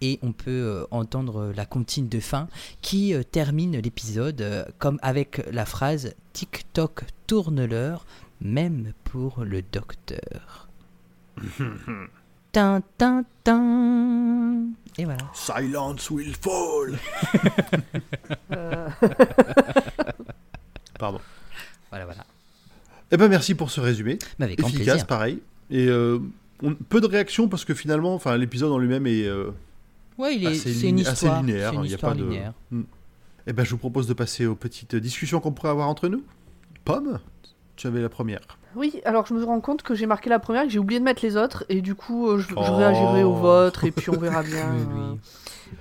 Et 0.00 0.18
on 0.22 0.32
peut 0.32 0.50
euh, 0.50 0.84
entendre 0.90 1.52
la 1.56 1.66
comptine 1.66 2.08
de 2.08 2.20
fin 2.20 2.48
qui 2.82 3.14
euh, 3.14 3.22
termine 3.24 3.78
l'épisode 3.78 4.40
euh, 4.40 4.64
comme 4.78 4.98
avec 5.02 5.42
la 5.52 5.64
phrase 5.66 6.14
TikTok 6.34 7.02
tourne 7.26 7.64
l'heure, 7.64 8.06
même 8.40 8.92
pour 9.04 9.42
le 9.44 9.62
docteur. 9.62 10.68
tin, 12.52 12.82
tin, 12.96 13.24
tin. 13.44 14.66
Et 14.98 15.04
voilà. 15.04 15.18
Silence 15.34 16.10
will 16.10 16.34
fall. 16.34 16.98
Euh, 18.52 18.88
Pardon. 20.98 21.20
Voilà, 21.90 22.04
voilà. 22.04 22.24
Eh 23.10 23.16
ben 23.16 23.28
merci 23.28 23.54
pour 23.54 23.70
ce 23.70 23.80
résumé. 23.80 24.18
Mais 24.38 24.46
avec 24.46 24.58
grand 24.58 24.68
Efficace, 24.68 24.86
plaisir. 24.86 25.06
pareil. 25.06 25.38
Et 25.70 25.86
euh, 25.86 26.18
on- 26.62 26.74
peu 26.74 27.00
de 27.00 27.06
réactions 27.06 27.48
parce 27.48 27.64
que 27.64 27.74
finalement, 27.74 28.14
enfin, 28.14 28.36
l'épisode 28.36 28.72
en 28.72 28.78
lui-même 28.78 29.06
est 29.06 29.24
euh, 29.26 29.50
Ouais, 30.18 30.34
il 30.36 30.44
est, 30.44 30.48
assez, 30.48 30.72
c'est 30.74 30.88
une 30.88 31.00
assez 31.00 31.12
histoire. 31.12 31.40
linéaire. 31.42 31.72
Il 31.84 31.90
y 31.90 31.94
a 31.94 31.98
pas 31.98 32.14
de. 32.14 32.22
linéaire. 32.24 32.52
Hmm. 32.70 32.82
Eh 33.46 33.52
ben, 33.52 33.64
je 33.64 33.70
vous 33.70 33.78
propose 33.78 34.06
de 34.06 34.12
passer 34.14 34.44
aux 34.46 34.54
petites 34.56 34.94
discussions 34.96 35.40
qu'on 35.40 35.52
pourrait 35.52 35.70
avoir 35.70 35.88
entre 35.88 36.08
nous. 36.08 36.22
Pomme, 36.84 37.18
tu 37.76 37.86
avais 37.86 38.02
la 38.02 38.08
première. 38.08 38.40
Oui, 38.76 39.00
alors 39.04 39.26
je 39.26 39.32
me 39.34 39.42
rends 39.44 39.60
compte 39.60 39.82
que 39.82 39.94
j'ai 39.94 40.04
marqué 40.06 40.28
la 40.28 40.38
première 40.38 40.62
et 40.64 40.66
que 40.66 40.72
j'ai 40.72 40.78
oublié 40.78 41.00
de 41.00 41.04
mettre 41.04 41.24
les 41.24 41.36
autres, 41.38 41.64
et 41.70 41.80
du 41.80 41.94
coup 41.94 42.28
euh, 42.28 42.38
je, 42.38 42.48
je 42.48 42.54
Oh. 42.56 42.76
réagirai 42.76 43.24
au 43.24 43.32
vote, 43.32 43.82
et 43.84 43.90
puis 43.90 44.10
on 44.10 44.18
verra 44.18 44.42
bien. 44.44 44.70
Oui, 44.74 44.82
oui. 44.94 45.18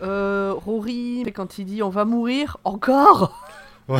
Euh, 0.03 0.53
Rory, 0.55 1.23
quand 1.35 1.57
il 1.59 1.65
dit 1.65 1.83
on 1.83 1.89
va 1.89 2.05
mourir, 2.05 2.57
encore 2.63 3.43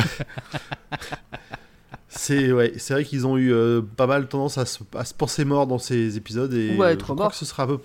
C'est 2.08 2.52
ouais, 2.52 2.72
c'est 2.78 2.94
vrai 2.94 3.04
qu'ils 3.04 3.26
ont 3.26 3.36
eu 3.36 3.52
euh, 3.52 3.82
pas 3.82 4.06
mal 4.06 4.28
tendance 4.28 4.56
à 4.56 4.64
se, 4.64 4.78
à 4.96 5.04
se 5.04 5.12
penser 5.12 5.44
mort 5.44 5.66
dans 5.66 5.78
ces 5.78 6.16
épisodes 6.16 6.52
et 6.54 6.74
Ou 6.76 6.82
à 6.82 6.92
être 6.92 7.00
je 7.00 7.04
crois 7.04 7.14
mort. 7.16 7.30
que 7.30 7.36
ce 7.36 7.44
sera 7.44 7.64
un 7.64 7.66
peu 7.66 7.78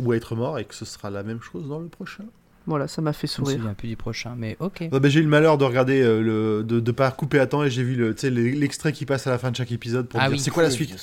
ou 0.00 0.12
à 0.12 0.16
être 0.16 0.34
mort 0.36 0.58
et 0.58 0.64
que 0.64 0.74
ce 0.74 0.84
sera 0.84 1.10
la 1.10 1.22
même 1.22 1.40
chose 1.40 1.68
dans 1.68 1.78
le 1.80 1.88
prochain. 1.88 2.24
Voilà, 2.66 2.86
ça 2.86 3.02
m'a 3.02 3.12
fait 3.12 3.26
Je 3.26 3.40
me 3.40 3.46
sourire. 3.46 3.74
plus 3.76 3.88
du 3.88 3.96
prochain, 3.96 4.34
mais 4.38 4.56
ok. 4.60 4.84
Ah 4.92 5.00
ben, 5.00 5.10
j'ai 5.10 5.18
eu 5.18 5.24
le 5.24 5.28
malheur 5.28 5.58
de 5.58 5.64
regarder 5.64 6.00
euh, 6.00 6.20
le 6.22 6.62
de, 6.62 6.78
de 6.78 6.92
pas 6.92 7.10
couper 7.10 7.40
à 7.40 7.46
temps 7.48 7.64
et 7.64 7.70
j'ai 7.70 7.82
vu 7.82 7.96
le 7.96 8.14
tu 8.14 8.20
sais, 8.20 8.30
l'e- 8.30 8.52
l'extrait 8.56 8.92
qui 8.92 9.04
passe 9.04 9.26
à 9.26 9.30
la 9.30 9.38
fin 9.38 9.50
de 9.50 9.56
chaque 9.56 9.72
épisode 9.72 10.06
pour 10.08 10.20
Ah 10.20 10.28
dire 10.28 10.32
oui. 10.34 10.38
c'est 10.38 10.52
quoi 10.52 10.62
la 10.62 10.70
suite. 10.70 10.94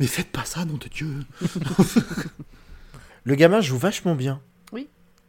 Mais 0.00 0.08
faites 0.08 0.32
pas 0.32 0.44
ça 0.44 0.64
nom 0.64 0.76
de 0.76 0.88
Dieu. 0.88 1.08
Le 3.24 3.34
gamin 3.36 3.60
joue 3.60 3.78
vachement 3.78 4.14
bien. 4.14 4.40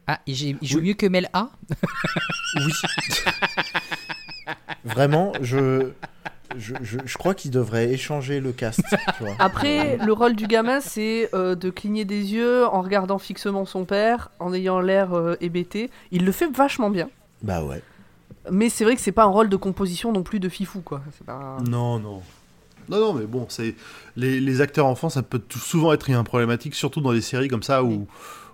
Ah, 0.08 0.20
il, 0.28 0.36
joue- 0.36 0.58
il 0.62 0.68
joue 0.68 0.78
Oui. 0.80 0.90
mieux 0.90 0.94
que 0.94 1.08
Mel 1.08 1.30
A? 1.34 1.50
Oui. 2.58 2.72
Vraiment, 4.86 5.34
je, 5.42 5.90
je, 6.58 6.74
je, 6.82 6.98
je 7.06 7.18
crois 7.18 7.34
qu'il 7.34 7.52
devrait 7.52 7.92
échanger 7.92 8.40
le 8.40 8.52
cast. 8.52 8.82
tu 8.90 8.96
vois. 9.24 9.36
Après, 9.40 9.98
le 9.98 10.14
rôle 10.14 10.36
du 10.36 10.48
gamin, 10.48 10.80
c'est 10.82 11.30
euh, 11.34 11.56
de 11.56 11.70
cligner 11.70 12.06
des 12.06 12.34
yeux 12.34 12.66
en 12.66 12.82
regardant 12.82 13.18
fixement 13.20 13.66
son 13.66 13.86
père, 13.86 14.32
en 14.40 14.54
ayant 14.54 14.80
l'air 14.80 15.14
euh, 15.14 15.36
hébété. 15.42 15.90
Il 16.12 16.26
le 16.26 16.32
fait 16.32 16.48
vachement 16.52 16.90
bien. 16.90 17.10
Bah 17.42 17.64
ouais. 17.64 17.82
Mais 18.52 18.70
c'est 18.70 18.84
vrai 18.84 18.96
que 18.96 19.02
c'est 19.02 19.12
pas 19.12 19.24
un 19.24 19.28
rôle 19.30 19.50
de 19.50 19.56
composition 19.56 20.12
non 20.12 20.24
plus 20.24 20.40
de 20.40 20.50
fifou, 20.50 20.82
quoi. 20.82 21.02
C'est 21.18 21.26
pas... 21.26 21.58
Non 21.68 22.00
non. 22.00 22.22
Non 22.88 23.00
non 23.00 23.14
mais 23.14 23.26
bon 23.26 23.48
c'est 23.50 23.74
les, 24.16 24.40
les 24.40 24.62
acteurs 24.62 24.86
enfants 24.86 25.10
ça 25.10 25.24
peut 25.24 25.40
tout- 25.40 25.58
souvent 25.58 25.92
être 25.92 26.08
une 26.08 26.24
problématique 26.24 26.76
surtout 26.76 27.02
dans 27.02 27.14
des 27.14 27.22
séries 27.22 27.48
comme 27.48 27.64
ça 27.64 27.84
où 27.84 28.06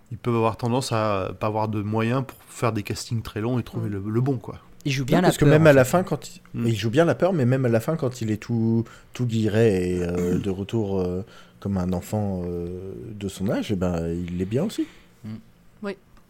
ils 0.10 0.18
peuvent 0.18 0.38
avoir 0.38 0.56
tendance 0.56 0.94
à 0.94 1.32
pas 1.38 1.48
avoir 1.48 1.68
de 1.68 1.82
moyens 1.82 2.24
pour 2.26 2.38
faire 2.48 2.72
des 2.72 2.82
castings 2.82 3.22
très 3.24 3.42
longs 3.42 3.60
et 3.60 3.64
trouver 3.64 3.90
le, 3.90 4.02
le 4.06 4.22
bon 4.22 4.38
quoi. 4.38 4.56
Il 4.86 4.92
joue 4.92 5.06
bien 5.06 5.18
Non, 5.18 5.22
la 5.22 5.28
parce 5.28 5.38
que 5.38 5.46
peur, 5.46 5.54
même 5.54 5.68
en 5.68 5.70
à 5.70 5.74
la 5.74 5.86
fin, 5.86 6.04
quand 6.04 6.36
il... 6.36 6.42
Mm. 6.54 6.68
il 6.68 6.76
joue 6.76 6.90
bien 6.90 7.06
la 7.06 7.16
peur, 7.16 7.34
mais 7.34 7.46
même 7.46 7.66
à 7.66 7.70
la 7.70 7.80
fin, 7.80 7.96
quand 7.96 8.22
il 8.22 8.32
est 8.32 8.38
tout, 8.38 8.84
tout 9.14 9.26
guiré 9.26 9.98
et 9.98 10.04
euh, 10.04 10.40
de 10.44 10.50
retour 10.50 11.00
euh, 11.00 11.24
comme 11.60 11.78
un 11.78 11.94
enfant 11.94 12.44
euh, 12.46 12.94
de 13.12 13.28
son 13.28 13.50
âge, 13.50 13.72
eh 13.72 13.76
ben, 13.76 14.08
il 14.10 14.42
est 14.42 14.46
bien 14.46 14.64
aussi. 14.64 14.86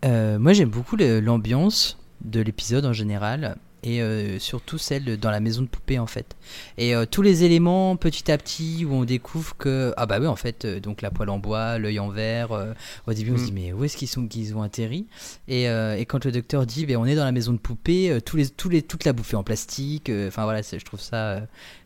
Euh, 0.04 0.40
moi 0.40 0.54
j'aime 0.54 0.70
beaucoup 0.70 0.96
l'ambiance 0.96 2.00
de 2.22 2.42
l'épisode 2.42 2.86
en 2.86 2.94
général 2.94 3.58
et 3.84 4.02
euh, 4.02 4.38
surtout 4.40 4.78
celle 4.78 5.18
dans 5.18 5.32
la 5.32 5.40
maison 5.40 5.62
de 5.62 5.68
poupée 5.68 6.00
en 6.00 6.08
fait. 6.08 6.36
Et 6.78 6.96
euh, 6.96 7.06
tous 7.10 7.22
les 7.22 7.44
éléments 7.44 7.96
petit 7.96 8.32
à 8.32 8.38
petit 8.38 8.86
où 8.86 8.94
on 8.94 9.04
découvre 9.06 9.56
que 9.58 9.94
ah 9.98 10.06
bah 10.06 10.18
oui 10.20 10.28
en 10.28 10.36
fait 10.36 10.66
euh, 10.66 10.80
donc 10.80 11.02
la 11.02 11.12
poêle 11.12 11.30
en 11.30 11.40
bois, 11.40 11.78
l'œil 11.78 12.00
en 12.00 12.10
verre. 12.10 12.52
au 13.08 13.14
début 13.14 13.32
on 13.32 13.38
se 13.38 13.42
Mm. 13.42 13.46
dit 13.46 13.52
mais 13.54 13.74
où 13.74 13.84
est-ce 13.84 13.98
qu'ils 13.98 14.08
sont 14.08 14.28
qu'ils 14.28 14.56
ont 14.56 14.62
atterri? 14.62 15.08
Et, 15.48 15.64
et 15.66 16.06
quand 16.06 16.26
le 16.26 16.32
docteur 16.32 16.66
dit 16.66 16.86
ben 16.86 16.98
on 16.98 17.06
est 17.06 17.16
dans 17.16 17.26
la 17.26 17.32
maison 17.32 17.54
de 17.54 17.58
poupée, 17.58 18.18
tous 18.26 18.38
les 18.38 18.50
tous 18.50 18.70
les 18.70 18.82
toute 18.82 19.06
la 19.06 19.14
bouffée 19.14 19.36
en 19.36 19.44
plastique. 19.44 20.12
Enfin 20.28 20.44
voilà 20.44 20.62
je 20.62 20.84
trouve 20.86 21.00
ça 21.02 21.42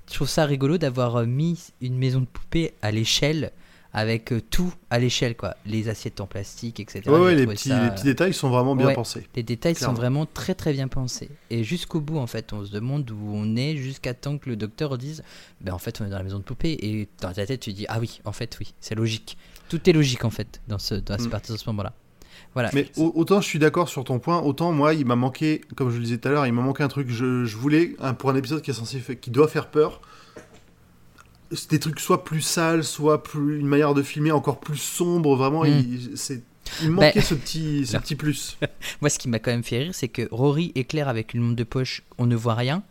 je 0.10 0.14
trouve 0.14 0.30
ça 0.30 0.46
rigolo 0.46 0.78
d'avoir 0.78 1.26
mis 1.26 1.60
une 1.82 1.98
maison 1.98 2.20
de 2.22 2.26
poupée 2.26 2.74
à 2.82 2.92
l'échelle 2.92 3.52
avec 3.98 4.34
euh, 4.34 4.42
tout 4.42 4.74
à 4.90 5.00
l'échelle 5.00 5.38
quoi, 5.38 5.56
les 5.66 5.88
assiettes 5.90 6.20
en 6.20 6.28
plastique 6.28 6.80
etc. 6.80 7.02
Ouais, 7.10 7.34
les 7.34 7.48
petits 7.48 7.70
ça, 7.70 7.84
les 7.84 7.90
petits 7.92 8.04
détails 8.04 8.34
sont 8.34 8.50
vraiment 8.50 8.76
bien 8.76 8.88
Ouais. 8.88 8.94
pensés. 8.94 9.26
les 9.36 9.44
détails 9.44 9.74
sont 9.76 9.94
vraiment 9.94 10.26
très 10.26 10.54
très 10.54 10.74
bien 10.74 10.88
pensés. 10.90 11.30
Et 11.50 11.64
jusqu'au 11.64 12.02
bout, 12.02 12.18
en 12.18 12.28
fait, 12.28 12.52
on 12.54 12.66
se 12.66 12.72
demande 12.72 13.10
où 13.10 13.32
on 13.34 13.56
est 13.56 13.78
jusqu'à 13.78 14.14
temps 14.14 14.38
que 14.38 14.50
le 14.50 14.56
docteur 14.58 14.98
dise 14.98 15.24
Ben 15.62 15.74
en 15.74 15.78
fait, 15.80 16.02
on 16.02 16.06
est 16.06 16.10
dans 16.10 16.18
la 16.18 16.24
maison 16.24 16.40
de 16.40 16.44
poupée. 16.44 16.78
Et 16.82 17.08
dans 17.22 17.32
ta 17.32 17.46
tête, 17.46 17.62
tu 17.62 17.72
dis 17.74 17.86
Ah 17.88 18.00
oui, 18.00 18.20
en 18.26 18.32
fait, 18.34 18.58
oui, 18.60 18.74
c'est 18.82 18.96
logique. 18.96 19.38
Tout 19.70 19.90
est 19.90 19.94
logique, 19.94 20.26
en 20.26 20.30
fait, 20.30 20.62
dans 20.68 20.78
ce, 20.78 20.96
dans 20.96 21.18
ce, 21.18 21.24
Mm. 21.28 21.30
dans 21.30 21.58
ce 21.58 21.70
moment-là. 21.70 21.94
Voilà. 22.54 22.70
Mais 22.74 22.90
au- 22.98 23.14
autant 23.16 23.40
je 23.42 23.48
suis 23.48 23.60
d'accord 23.60 23.88
sur 23.90 24.04
ton 24.04 24.20
point, 24.20 24.42
autant 24.42 24.72
moi 24.74 24.94
il 24.94 25.06
m'a 25.06 25.16
manqué, 25.16 25.62
comme 25.76 25.90
je 25.90 25.98
le 25.98 26.04
disais 26.04 26.18
tout 26.18 26.28
à 26.28 26.32
l'heure, 26.32 26.46
il 26.46 26.52
m'a 26.54 26.62
manqué 26.62 26.84
un 26.84 26.88
truc. 26.90 27.10
Je, 27.10 27.46
je 27.46 27.56
voulais 27.58 27.96
un- 28.00 28.14
pour 28.14 28.30
un 28.30 28.36
épisode 28.36 28.62
qui 28.62 28.72
est 28.72 28.74
censé 28.74 29.00
qui 29.20 29.30
doit 29.32 29.48
faire 29.48 29.70
peur. 29.70 30.02
Des 31.70 31.80
trucs 31.80 32.00
soit 32.00 32.24
plus 32.24 32.42
sales, 32.42 32.84
soit 32.84 33.24
plus 33.24 33.60
une 33.60 33.68
manière 33.68 33.94
de 33.94 34.02
filmer 34.04 34.32
encore 34.32 34.60
plus 34.60 34.78
sombre. 34.78 35.36
Vraiment, 35.36 35.64
Mm. 35.64 35.68
il- 35.68 36.12
c'est 36.16 36.44
Il 36.82 36.90
me 36.90 36.98
Bah- 36.98 37.06
manquait 37.06 37.22
ce 37.22 37.36
petit, 37.36 37.86
ce 37.86 37.96
petit 37.98 38.16
plus. 38.16 38.58
Moi, 39.02 39.12
ce 39.12 39.20
qui 39.20 39.30
m'a 39.30 39.38
quand 39.38 39.52
même 39.52 39.64
fait 39.64 39.78
rire, 39.84 39.92
c'est 39.94 40.08
que 40.08 40.28
Rory 40.32 40.72
éclaire 40.74 41.08
avec 41.08 41.36
une 41.36 41.50
lampe 41.50 41.56
de 41.56 41.64
poche, 41.64 42.02
on 42.18 42.26
ne 42.26 42.36
voit 42.36 42.56
rien. 42.56 42.82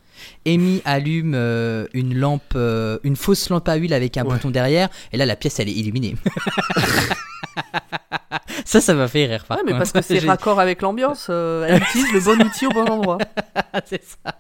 Amy 0.47 0.81
allume 0.85 1.33
euh, 1.35 1.87
une 1.93 2.17
lampe, 2.17 2.53
euh, 2.55 2.99
une 3.03 3.17
fausse 3.17 3.49
lampe 3.51 3.69
à 3.69 3.75
huile 3.75 3.93
avec 3.93 4.17
un 4.17 4.25
Ouais. 4.25 4.35
bouton 4.35 4.51
derrière, 4.51 4.89
et 5.13 5.17
là 5.17 5.27
la 5.27 5.35
pièce 5.35 5.59
elle 5.59 5.69
est 5.69 5.73
illuminée. 5.73 6.15
ça, 8.65 8.81
ça 8.81 8.95
m'a 8.95 9.09
fait 9.09 9.27
rire. 9.27 9.45
par 9.45 9.59
Ouais, 9.59 9.63
mais 9.67 9.73
parce 9.73 9.93
que 9.93 10.03
c'est 10.03 10.19
raccord 10.21 10.61
avec 10.61 10.83
l'ambiance. 10.83 11.27
euh, 11.31 11.67
elle 11.69 11.83
utilise 11.83 12.13
le 12.13 12.21
bon 12.21 12.43
outil 12.47 12.67
au 12.67 12.71
bon 12.71 12.87
endroit. 12.89 13.19
c'est 13.87 14.03
ça. 14.05 14.35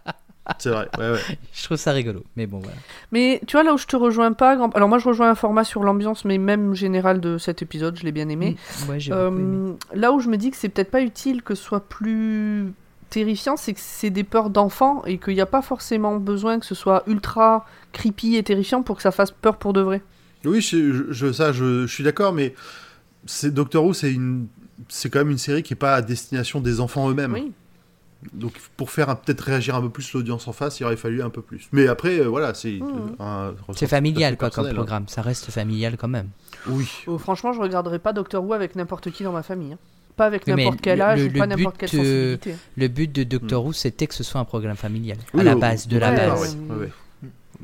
C'est 0.58 0.70
vrai. 0.70 0.88
Ouais, 0.98 1.10
ouais. 1.12 1.18
Je 1.52 1.64
trouve 1.64 1.76
ça 1.76 1.92
rigolo. 1.92 2.22
Mais 2.36 2.46
bon, 2.46 2.58
voilà. 2.58 2.76
Mais 3.12 3.40
tu 3.46 3.52
vois, 3.56 3.62
là 3.64 3.72
où 3.72 3.78
je 3.78 3.86
te 3.86 3.96
rejoins 3.96 4.32
pas, 4.32 4.56
grand- 4.56 4.74
alors 4.76 4.88
moi 4.88 4.98
je 4.98 5.08
rejoins 5.08 5.30
un 5.30 5.34
format 5.34 5.64
sur 5.64 5.82
l'ambiance, 5.84 6.24
mais 6.24 6.38
même 6.38 6.74
général 6.74 7.20
de 7.20 7.38
cet 7.38 7.62
épisode, 7.62 7.96
je 7.98 8.04
l'ai 8.04 8.12
bien 8.12 8.28
aimé. 8.28 8.56
Mm. 8.86 8.90
Ouais, 8.90 9.00
j'ai 9.00 9.10
beaucoup 9.12 9.38
aimé. 9.38 9.56
Euh, 9.94 9.98
là 9.98 10.12
où 10.12 10.20
je 10.20 10.28
me 10.28 10.36
dis 10.36 10.50
que 10.50 10.56
c'est 10.56 10.68
peut-être 10.68 10.90
pas 10.90 11.00
utile 11.00 11.42
que 11.42 11.54
ce 11.54 11.62
soit 11.62 11.88
plus 11.88 12.72
terrifiant, 13.10 13.56
c'est 13.56 13.72
que 13.74 13.80
c'est 13.80 14.10
des 14.10 14.24
peurs 14.24 14.50
d'enfants 14.50 15.02
et 15.06 15.18
qu'il 15.18 15.34
n'y 15.34 15.40
a 15.40 15.46
pas 15.46 15.62
forcément 15.62 16.16
besoin 16.16 16.58
que 16.58 16.66
ce 16.66 16.74
soit 16.74 17.04
ultra 17.06 17.64
creepy 17.92 18.36
et 18.36 18.42
terrifiant 18.42 18.82
pour 18.82 18.96
que 18.96 19.02
ça 19.02 19.12
fasse 19.12 19.30
peur 19.30 19.56
pour 19.56 19.72
de 19.72 19.80
vrai. 19.80 20.02
Oui, 20.44 20.60
je, 20.60 21.32
ça, 21.32 21.52
je, 21.52 21.86
je 21.86 21.92
suis 21.92 22.04
d'accord, 22.04 22.32
mais 22.32 22.54
Doctor 23.44 23.84
Who, 23.84 23.94
c'est 23.94 24.12
une, 24.12 24.48
c'est 24.88 25.08
quand 25.08 25.20
même 25.20 25.30
une 25.30 25.38
série 25.38 25.62
qui 25.62 25.72
est 25.72 25.76
pas 25.76 25.94
à 25.94 26.02
destination 26.02 26.60
des 26.60 26.80
enfants 26.80 27.08
eux-mêmes. 27.08 27.32
Oui. 27.32 27.52
Donc 28.32 28.54
pour 28.76 28.90
faire 28.90 29.14
peut-être 29.18 29.40
réagir 29.42 29.74
un 29.74 29.80
peu 29.82 29.90
plus 29.90 30.12
l'audience 30.12 30.48
en 30.48 30.52
face, 30.52 30.80
il 30.80 30.84
aurait 30.84 30.96
fallu 30.96 31.22
un 31.22 31.30
peu 31.30 31.42
plus. 31.42 31.68
Mais 31.72 31.86
après, 31.88 32.20
euh, 32.20 32.24
voilà, 32.24 32.54
c'est 32.54 32.78
un 33.20 33.48
ressenti 33.50 33.78
C'est 33.80 33.86
familial 33.86 34.36
quoi 34.36 34.50
comme 34.50 34.66
hein. 34.66 34.74
programme. 34.74 35.04
Ça 35.08 35.22
reste 35.22 35.50
familial 35.50 35.96
quand 35.96 36.08
même. 36.08 36.28
Oui. 36.68 36.88
Oh, 37.06 37.18
franchement, 37.18 37.52
je 37.52 37.60
regarderai 37.60 37.98
pas 37.98 38.12
Doctor 38.12 38.42
Who 38.44 38.52
avec 38.54 38.76
n'importe 38.76 39.10
qui 39.10 39.22
dans 39.24 39.32
ma 39.32 39.42
famille. 39.42 39.74
hein. 39.74 39.78
Pas 40.16 40.26
avec 40.26 40.46
n'importe 40.46 40.80
quel 40.80 41.02
âge 41.02 41.18
le- 41.20 41.26
ou 41.26 41.38
pas 41.38 41.46
n'importe 41.48 41.76
quelle 41.76 41.88
euh, 42.00 42.36
sensibilité. 42.36 42.54
Le 42.76 42.88
but 42.88 43.10
de 43.12 43.24
Doctor 43.24 43.62
Mm. 43.64 43.66
Who, 43.66 43.72
c'était 43.72 44.06
que 44.06 44.14
ce 44.14 44.22
soit 44.22 44.40
un 44.40 44.44
programme 44.44 44.76
familial. 44.76 45.18
Oui, 45.34 45.40
à 45.40 45.44
la 45.44 45.56
oh, 45.56 45.58
base, 45.58 45.88
de 45.88 45.98
la 45.98 46.12
base. 46.12 46.56
ouais. 46.56 46.74
ouais, 46.76 46.80
ouais. 46.82 46.92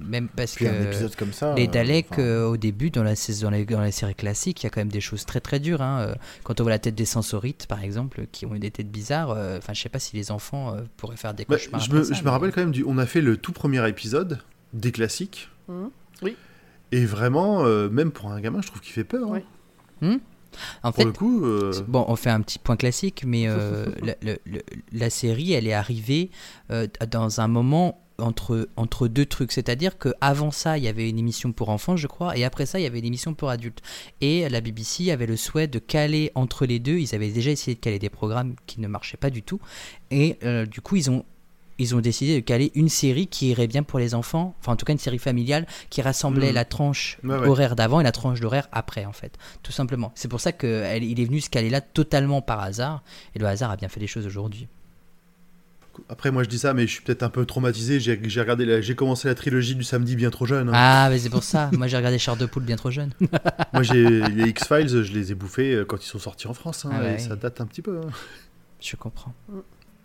Même 0.05 0.29
parce 0.29 0.55
Puis 0.55 0.67
un 0.67 0.73
que 0.73 0.83
épisode 0.87 1.15
comme 1.17 1.33
ça. 1.33 1.55
les 1.55 1.67
euh, 1.69 1.71
Daleks, 1.71 2.09
enfin, 2.13 2.23
euh, 2.23 2.47
au 2.47 2.57
début, 2.57 2.91
dans 2.91 3.03
la 3.03 3.15
saison, 3.17 3.49
dans 3.49 3.57
les, 3.57 3.65
dans 3.65 3.83
les 3.83 3.91
séries 3.93 4.15
classiques, 4.15 4.63
il 4.63 4.65
y 4.65 4.69
a 4.69 4.71
quand 4.71 4.81
même 4.81 4.91
des 4.93 5.01
choses 5.01 5.25
très 5.27 5.41
très 5.41 5.61
dures. 5.61 5.83
hein. 5.83 6.01
Euh, 6.01 6.15
Quand 6.45 6.61
on 6.61 6.65
voit 6.65 6.71
la 6.73 6.79
tête 6.79 6.95
des 6.95 7.05
sensorites, 7.05 7.67
par 7.67 7.83
exemple, 7.85 8.27
qui 8.33 8.47
ont 8.47 8.55
des 8.55 8.71
têtes 8.71 8.91
bizarres, 8.91 9.31
euh, 9.31 9.59
enfin, 9.59 9.73
je 9.75 9.81
sais 9.83 9.89
pas 9.89 9.99
si 9.99 10.17
les 10.17 10.31
enfants 10.31 10.75
euh, 10.75 10.81
pourraient 10.97 11.17
faire 11.17 11.35
des 11.35 11.45
Bah, 11.45 11.57
cauchemars. 11.57 11.81
je 11.81 11.93
me, 11.93 12.03
ça, 12.05 12.15
je 12.15 12.23
me 12.25 12.29
rappelle 12.31 12.53
quand 12.53 12.61
même 12.63 12.73
du. 12.73 12.85
On 12.87 12.99
a 12.99 13.07
fait 13.07 13.21
le 13.21 13.37
tout 13.37 13.53
premier 13.53 13.87
épisode 13.89 14.39
des 14.73 14.93
classiques. 14.93 15.49
Mhm. 15.69 15.91
Oui. 16.23 16.37
Et 16.93 17.05
vraiment, 17.05 17.65
euh, 17.65 17.89
même 17.89 18.11
pour 18.11 18.31
un 18.33 18.41
gamin, 18.41 18.61
je 18.63 18.67
trouve 18.69 18.81
qu'il 18.81 18.93
fait 18.93 19.05
peur. 19.05 19.33
hein. 19.35 19.41
Oui. 20.03 20.19
En 20.83 20.91
Pour 20.91 20.97
fait, 20.97 21.05
le 21.05 21.13
coup, 21.13 21.45
euh, 21.47 21.73
Bon, 21.87 22.05
on 22.09 22.17
fait 22.17 22.31
un 22.31 22.41
petit 22.41 22.59
point 22.59 22.77
classique, 22.77 23.23
mais 23.25 23.45
euh, 23.47 23.87
la, 24.03 24.15
le- 24.23 24.39
la 24.93 25.09
série, 25.11 25.53
elle 25.53 25.69
est 25.69 25.73
arrivée 25.73 26.31
euh, 26.73 26.89
dans 27.09 27.41
un 27.41 27.47
moment 27.47 28.03
entre, 28.21 28.69
entre 28.77 29.09
deux 29.09 29.27
trucs. 29.27 29.53
C'est-à-dire 29.53 29.99
qu'avant 29.99 30.51
ça, 30.51 30.79
il 30.79 30.85
y 30.85 30.89
avait 30.89 31.09
une 31.09 31.19
émission 31.19 31.53
pour 31.53 31.69
enfants, 31.71 31.97
je 31.97 32.07
crois, 32.07 32.37
et 32.37 32.45
après 32.45 32.67
ça, 32.67 32.79
il 32.79 32.83
y 32.83 32.87
avait 32.87 32.99
une 33.01 33.05
émission 33.07 33.35
pour 33.35 33.51
adultes. 33.51 33.81
Et 34.21 34.49
la 34.49 34.61
BBC 34.61 35.11
avait 35.11 35.27
le 35.27 35.37
souhait 35.37 35.67
de 35.69 35.79
caler 35.79 36.33
entre 36.35 36.67
les 36.67 36.79
deux. 36.79 36.99
Ils 36.99 37.15
avaient 37.15 37.31
déjà 37.31 37.51
essayé 37.51 37.75
de 37.75 37.81
caler 37.81 37.99
des 37.99 38.11
programmes 38.11 38.55
qui 38.67 38.81
ne 38.81 38.89
marchaient 38.89 39.17
pas 39.17 39.31
du 39.31 39.43
tout. 39.43 39.61
Et 40.11 40.37
euh, 40.45 40.67
du 40.67 40.81
coup, 40.81 40.97
ils 40.97 41.11
ont 41.11 41.25
ils 41.83 41.95
ont 41.95 42.01
décidé 42.01 42.35
de 42.35 42.41
caler 42.45 42.71
une 42.75 42.91
série 42.91 43.27
qui 43.27 43.49
irait 43.49 43.67
bien 43.67 43.83
pour 43.83 43.99
les 43.99 44.15
enfants, 44.15 44.55
enfin 44.61 44.73
en 44.73 44.77
tout 44.77 44.85
cas 44.85 44.93
une 44.93 44.99
série 44.99 45.19
familiale 45.19 45.67
qui 45.89 46.03
rassemblait 46.03 46.49
Mhm. 46.49 46.55
la 46.55 46.65
tranche 46.67 47.19
Ouais, 47.25 47.39
ouais. 47.39 47.47
horaire 47.49 47.75
d'avant 47.75 48.01
et 48.01 48.05
la 48.05 48.13
tranche 48.13 48.39
d'horaire 48.39 48.69
après 48.71 49.07
en 49.07 49.15
fait, 49.15 49.39
tout 49.63 49.73
simplement. 49.73 50.13
C'est 50.15 50.29
pour 50.29 50.43
ça 50.43 50.53
qu'il 50.53 50.69
est 50.69 51.25
venu 51.25 51.41
se 51.41 51.49
caler 51.49 51.71
là 51.71 51.81
totalement 51.81 52.43
par 52.43 52.61
hasard 52.61 53.03
et 53.35 53.39
le 53.39 53.47
hasard 53.47 53.71
a 53.71 53.77
bien 53.77 53.89
fait 53.89 53.99
les 53.99 54.07
choses 54.07 54.27
aujourd'hui. 54.27 54.69
Après, 56.09 56.31
moi 56.31 56.43
je 56.43 56.49
dis 56.49 56.59
ça, 56.59 56.75
mais 56.75 56.87
je 56.87 56.93
suis 56.93 57.03
peut-être 57.03 57.23
un 57.23 57.29
peu 57.29 57.45
traumatisé. 57.45 58.01
J'ai 58.01 58.19
j'ai 58.25 58.41
regardé, 58.41 58.65
la- 58.65 58.81
j'ai 58.81 58.95
commencé 58.95 59.29
la 59.29 59.35
trilogie 59.35 59.75
du 59.75 59.85
samedi 59.85 60.17
bien 60.17 60.31
trop 60.31 60.47
jeune. 60.47 60.69
hein. 60.69 60.73
Ah 60.75 61.09
mais 61.11 61.19
c'est 61.19 61.31
pour 61.31 61.43
ça, 61.45 61.71
moi 61.73 61.87
j'ai 61.87 61.97
regardé 61.97 62.19
Char 62.19 62.37
de 62.37 62.47
poule 62.47 62.63
bien 62.65 62.77
trop 62.77 62.91
jeune. 62.91 63.11
Moi, 63.73 63.83
j'ai 63.83 64.23
les 64.29 64.49
X-Files, 64.49 64.89
je 65.05 65.13
les 65.13 65.33
ai 65.33 65.35
bouffés 65.35 65.75
euh, 65.75 65.85
quand 65.85 66.03
ils 66.03 66.09
sont 66.09 66.19
sortis 66.19 66.47
en 66.49 66.55
France. 66.55 66.85
hein, 66.85 66.91
Ah 66.93 67.01
ouais. 67.01 67.15
et 67.15 67.19
ça 67.19 67.37
date 67.37 67.61
un 67.61 67.67
petit 67.67 67.83
peu. 67.83 67.99
hein. 67.99 68.11
Je 68.81 68.97
comprends. 68.97 69.33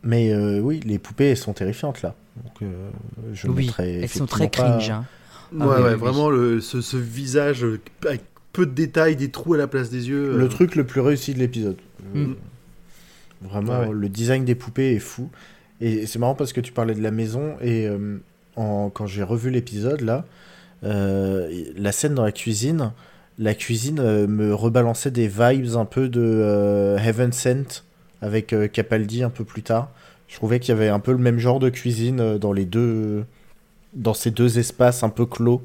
Mais 0.03 0.31
euh, 0.33 0.59
oui, 0.59 0.79
les 0.85 0.99
poupées 0.99 1.31
elles 1.31 1.37
sont 1.37 1.53
terrifiantes 1.53 2.01
là. 2.03 2.13
Donc, 2.43 2.53
euh, 2.61 2.89
je 3.33 3.47
oui, 3.47 3.71
elles 3.79 4.07
sont 4.09 4.25
très 4.27 4.45
pas- 4.49 4.77
cringe. 4.77 4.89
ouais, 4.89 4.95
Ah 4.95 5.03
oui, 5.51 5.65
ouais, 5.67 5.75
oui, 5.77 5.83
oui. 5.93 5.95
vraiment 5.95 6.29
le, 6.29 6.61
ce, 6.61 6.81
ce 6.81 6.97
visage 6.97 7.65
avec 8.05 8.21
peu 8.53 8.65
de 8.65 8.71
détails, 8.71 9.15
des 9.15 9.31
trous 9.31 9.53
à 9.55 9.57
la 9.57 9.67
place 9.67 9.89
des 9.89 10.09
yeux. 10.09 10.37
Le 10.37 10.43
euh, 10.45 10.47
truc 10.47 10.75
le 10.75 10.85
plus 10.85 11.01
réussi 11.01 11.33
de 11.33 11.39
l'épisode. 11.39 11.77
Euh, 12.15 12.27
Mm. 12.27 12.35
Vraiment, 13.41 13.79
Ouais, 13.81 13.87
ouais. 13.87 13.93
le 13.93 14.09
design 14.09 14.45
des 14.45 14.55
poupées 14.55 14.93
est 14.95 14.99
fou. 14.99 15.29
Et 15.81 16.05
c'est 16.07 16.19
marrant 16.19 16.35
parce 16.35 16.53
que 16.53 16.61
tu 16.61 16.71
parlais 16.71 16.95
de 16.95 17.01
la 17.01 17.11
maison 17.11 17.55
et 17.61 17.85
euh, 17.87 18.17
en- 18.55 18.89
quand 18.89 19.07
j'ai 19.07 19.23
revu 19.23 19.49
l'épisode 19.49 20.01
là, 20.01 20.25
euh, 20.83 21.49
la 21.75 21.91
scène 21.91 22.15
dans 22.15 22.23
la 22.23 22.31
cuisine, 22.31 22.91
la 23.39 23.53
cuisine 23.53 23.99
euh, 23.99 24.27
me 24.27 24.53
rebalançait 24.53 25.11
des 25.11 25.27
vibes 25.27 25.75
un 25.75 25.85
peu 25.85 26.07
de 26.09 26.95
Heaven 26.99 27.31
Sent 27.33 27.83
avec 28.21 28.55
Capaldi 28.71 29.23
un 29.23 29.29
peu 29.29 29.43
plus 29.43 29.63
tard. 29.63 29.89
Je 30.27 30.35
trouvais 30.35 30.59
qu'il 30.59 30.69
y 30.69 30.77
avait 30.77 30.89
un 30.89 30.99
peu 30.99 31.11
le 31.11 31.17
même 31.17 31.37
genre 31.39 31.59
de 31.59 31.69
cuisine 31.69 32.37
dans 32.37 32.53
les 32.53 32.65
deux, 32.65 33.25
dans 33.93 34.13
ces 34.13 34.31
deux 34.31 34.57
espaces 34.57 35.03
un 35.03 35.09
peu 35.09 35.25
clos. 35.25 35.61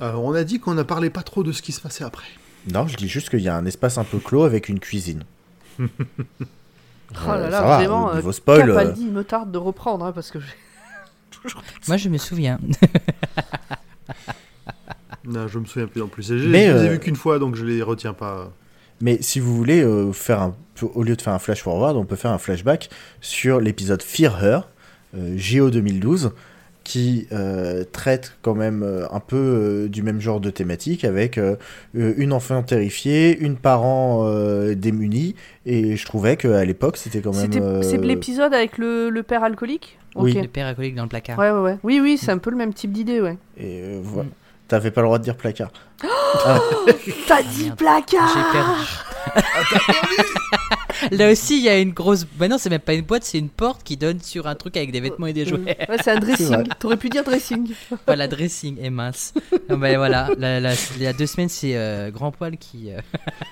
alors, 0.00 0.22
on 0.24 0.34
a 0.34 0.44
dit 0.44 0.60
qu'on 0.60 0.74
ne 0.74 0.82
parlait 0.84 1.10
pas 1.10 1.22
trop 1.22 1.42
de 1.42 1.50
ce 1.52 1.62
qui 1.62 1.72
se 1.72 1.80
passait 1.80 2.04
après. 2.04 2.26
Non, 2.72 2.86
je 2.86 2.96
dis 2.96 3.08
juste 3.08 3.30
qu'il 3.30 3.40
y 3.40 3.48
a 3.48 3.56
un 3.56 3.64
espace 3.66 3.96
un 3.98 4.04
peu 4.04 4.18
clos 4.18 4.44
avec 4.44 4.68
une 4.68 4.78
cuisine. 4.78 5.24
Oh 7.14 7.28
là 7.28 7.34
Euh, 7.34 7.50
là, 7.50 7.76
vraiment, 7.76 8.06
au 8.06 8.10
euh, 8.10 8.16
niveau 8.16 8.32
spoil, 8.32 8.70
euh, 8.70 8.74
Capaldi 8.74 9.06
me 9.06 9.24
tarde 9.24 9.50
de 9.50 9.58
reprendre 9.58 10.04
hein, 10.04 10.12
parce 10.12 10.30
que 10.30 10.40
j'ai 10.40 10.46
toujours 11.30 11.62
Moi 11.88 11.96
je 11.96 12.08
me 12.08 12.18
souviens. 12.18 12.58
Non, 15.24 15.48
je 15.48 15.58
me 15.58 15.64
souviens 15.64 15.86
plus 15.86 16.02
en 16.02 16.08
plus. 16.08 16.26
Je, 16.26 16.34
les 16.34 16.58
ai 16.60 16.68
euh, 16.68 16.88
vus 16.92 16.98
qu'une 16.98 17.16
fois, 17.16 17.38
donc 17.38 17.54
je 17.54 17.64
les 17.64 17.82
retiens 17.82 18.12
pas. 18.12 18.50
Mais 19.00 19.18
si 19.22 19.40
vous 19.40 19.56
voulez 19.56 19.82
euh, 19.82 20.12
faire 20.12 20.40
un 20.40 20.54
au 20.94 21.02
lieu 21.02 21.14
de 21.14 21.20
faire 21.20 21.34
un 21.34 21.38
flash 21.38 21.62
forward, 21.62 21.96
on 21.96 22.06
peut 22.06 22.16
faire 22.16 22.30
un 22.30 22.38
flashback 22.38 22.88
sur 23.20 23.60
l'épisode 23.60 24.02
Fear 24.02 24.42
Her, 24.42 24.68
euh, 25.14 25.34
JO 25.36 25.70
2012, 25.70 26.32
qui 26.90 27.28
euh, 27.30 27.84
traite 27.92 28.36
quand 28.42 28.56
même 28.56 28.82
euh, 28.82 29.06
un 29.12 29.20
peu 29.20 29.36
euh, 29.36 29.88
du 29.88 30.02
même 30.02 30.20
genre 30.20 30.40
de 30.40 30.50
thématique 30.50 31.04
avec 31.04 31.38
une 31.94 32.32
enfant 32.32 32.64
terrifiée, 32.64 33.38
une 33.38 33.54
parent 33.56 34.22
euh, 34.26 34.74
démunie, 34.74 35.36
et 35.66 35.94
je 35.96 36.04
trouvais 36.04 36.36
qu'à 36.36 36.64
l'époque 36.64 36.96
c'était 36.96 37.20
quand 37.20 37.30
même. 37.32 37.42
C'était- 37.52 37.60
euh, 37.64 37.82
C'est 37.82 37.98
l'épisode 37.98 38.52
avec 38.52 38.76
le, 38.76 39.08
le 39.08 39.22
père 39.22 39.44
alcoolique 39.44 39.98
Oui. 40.16 40.32
Ok. 40.36 40.42
Le 40.42 40.48
père 40.48 40.66
alcoolique 40.66 40.96
dans 40.96 41.04
le 41.04 41.08
placard. 41.08 41.38
Ouais, 41.38 41.52
ouais, 41.52 41.60
ouais. 41.60 41.78
Oui, 41.84 42.00
oui, 42.02 42.18
c'est 42.18 42.32
un 42.32 42.38
peu 42.38 42.50
le 42.50 42.56
même 42.56 42.74
type 42.74 42.90
d'idée, 42.90 43.20
ouais. 43.20 43.38
Et 43.56 43.82
euh, 43.84 44.00
voilà. 44.02 44.28
Mm. 44.28 44.32
T'avais 44.66 44.90
pas 44.90 45.00
le 45.00 45.06
droit 45.06 45.18
de 45.18 45.24
dire 45.24 45.36
placard. 45.36 45.70
T'as 47.28 47.42
dit 47.42 47.64
merde. 47.66 47.76
placard 47.78 48.28
J'ai 48.34 48.58
perdu. 48.58 49.44
Là 51.10 51.30
aussi, 51.30 51.58
il 51.58 51.64
y 51.64 51.68
a 51.68 51.78
une 51.78 51.92
grosse. 51.92 52.26
Bah 52.36 52.48
non, 52.48 52.58
c'est 52.58 52.70
même 52.70 52.80
pas 52.80 52.94
une 52.94 53.04
boîte, 53.04 53.24
c'est 53.24 53.38
une 53.38 53.48
porte 53.48 53.82
qui 53.82 53.96
donne 53.96 54.20
sur 54.20 54.46
un 54.46 54.54
truc 54.54 54.76
avec 54.76 54.92
des 54.92 55.00
vêtements 55.00 55.26
et 55.26 55.32
des 55.32 55.46
jouets. 55.46 55.76
Ouais, 55.88 55.96
c'est 56.02 56.10
un 56.10 56.18
dressing. 56.20 56.64
T'aurais 56.78 56.96
pu 56.96 57.08
dire 57.08 57.24
dressing. 57.24 57.72
voilà, 58.06 58.28
dressing 58.28 58.76
est 58.80 58.90
mince. 58.90 59.32
Non, 59.68 59.78
bah, 59.78 59.96
voilà, 59.96 60.28
la- 60.38 60.60
la- 60.60 60.74
il 60.96 61.02
y 61.02 61.06
a 61.06 61.12
deux 61.12 61.26
semaines, 61.26 61.48
c'est 61.48 61.76
euh, 61.76 62.10
Grand 62.10 62.30
Poil 62.32 62.56
qui, 62.58 62.90
euh, 62.92 63.00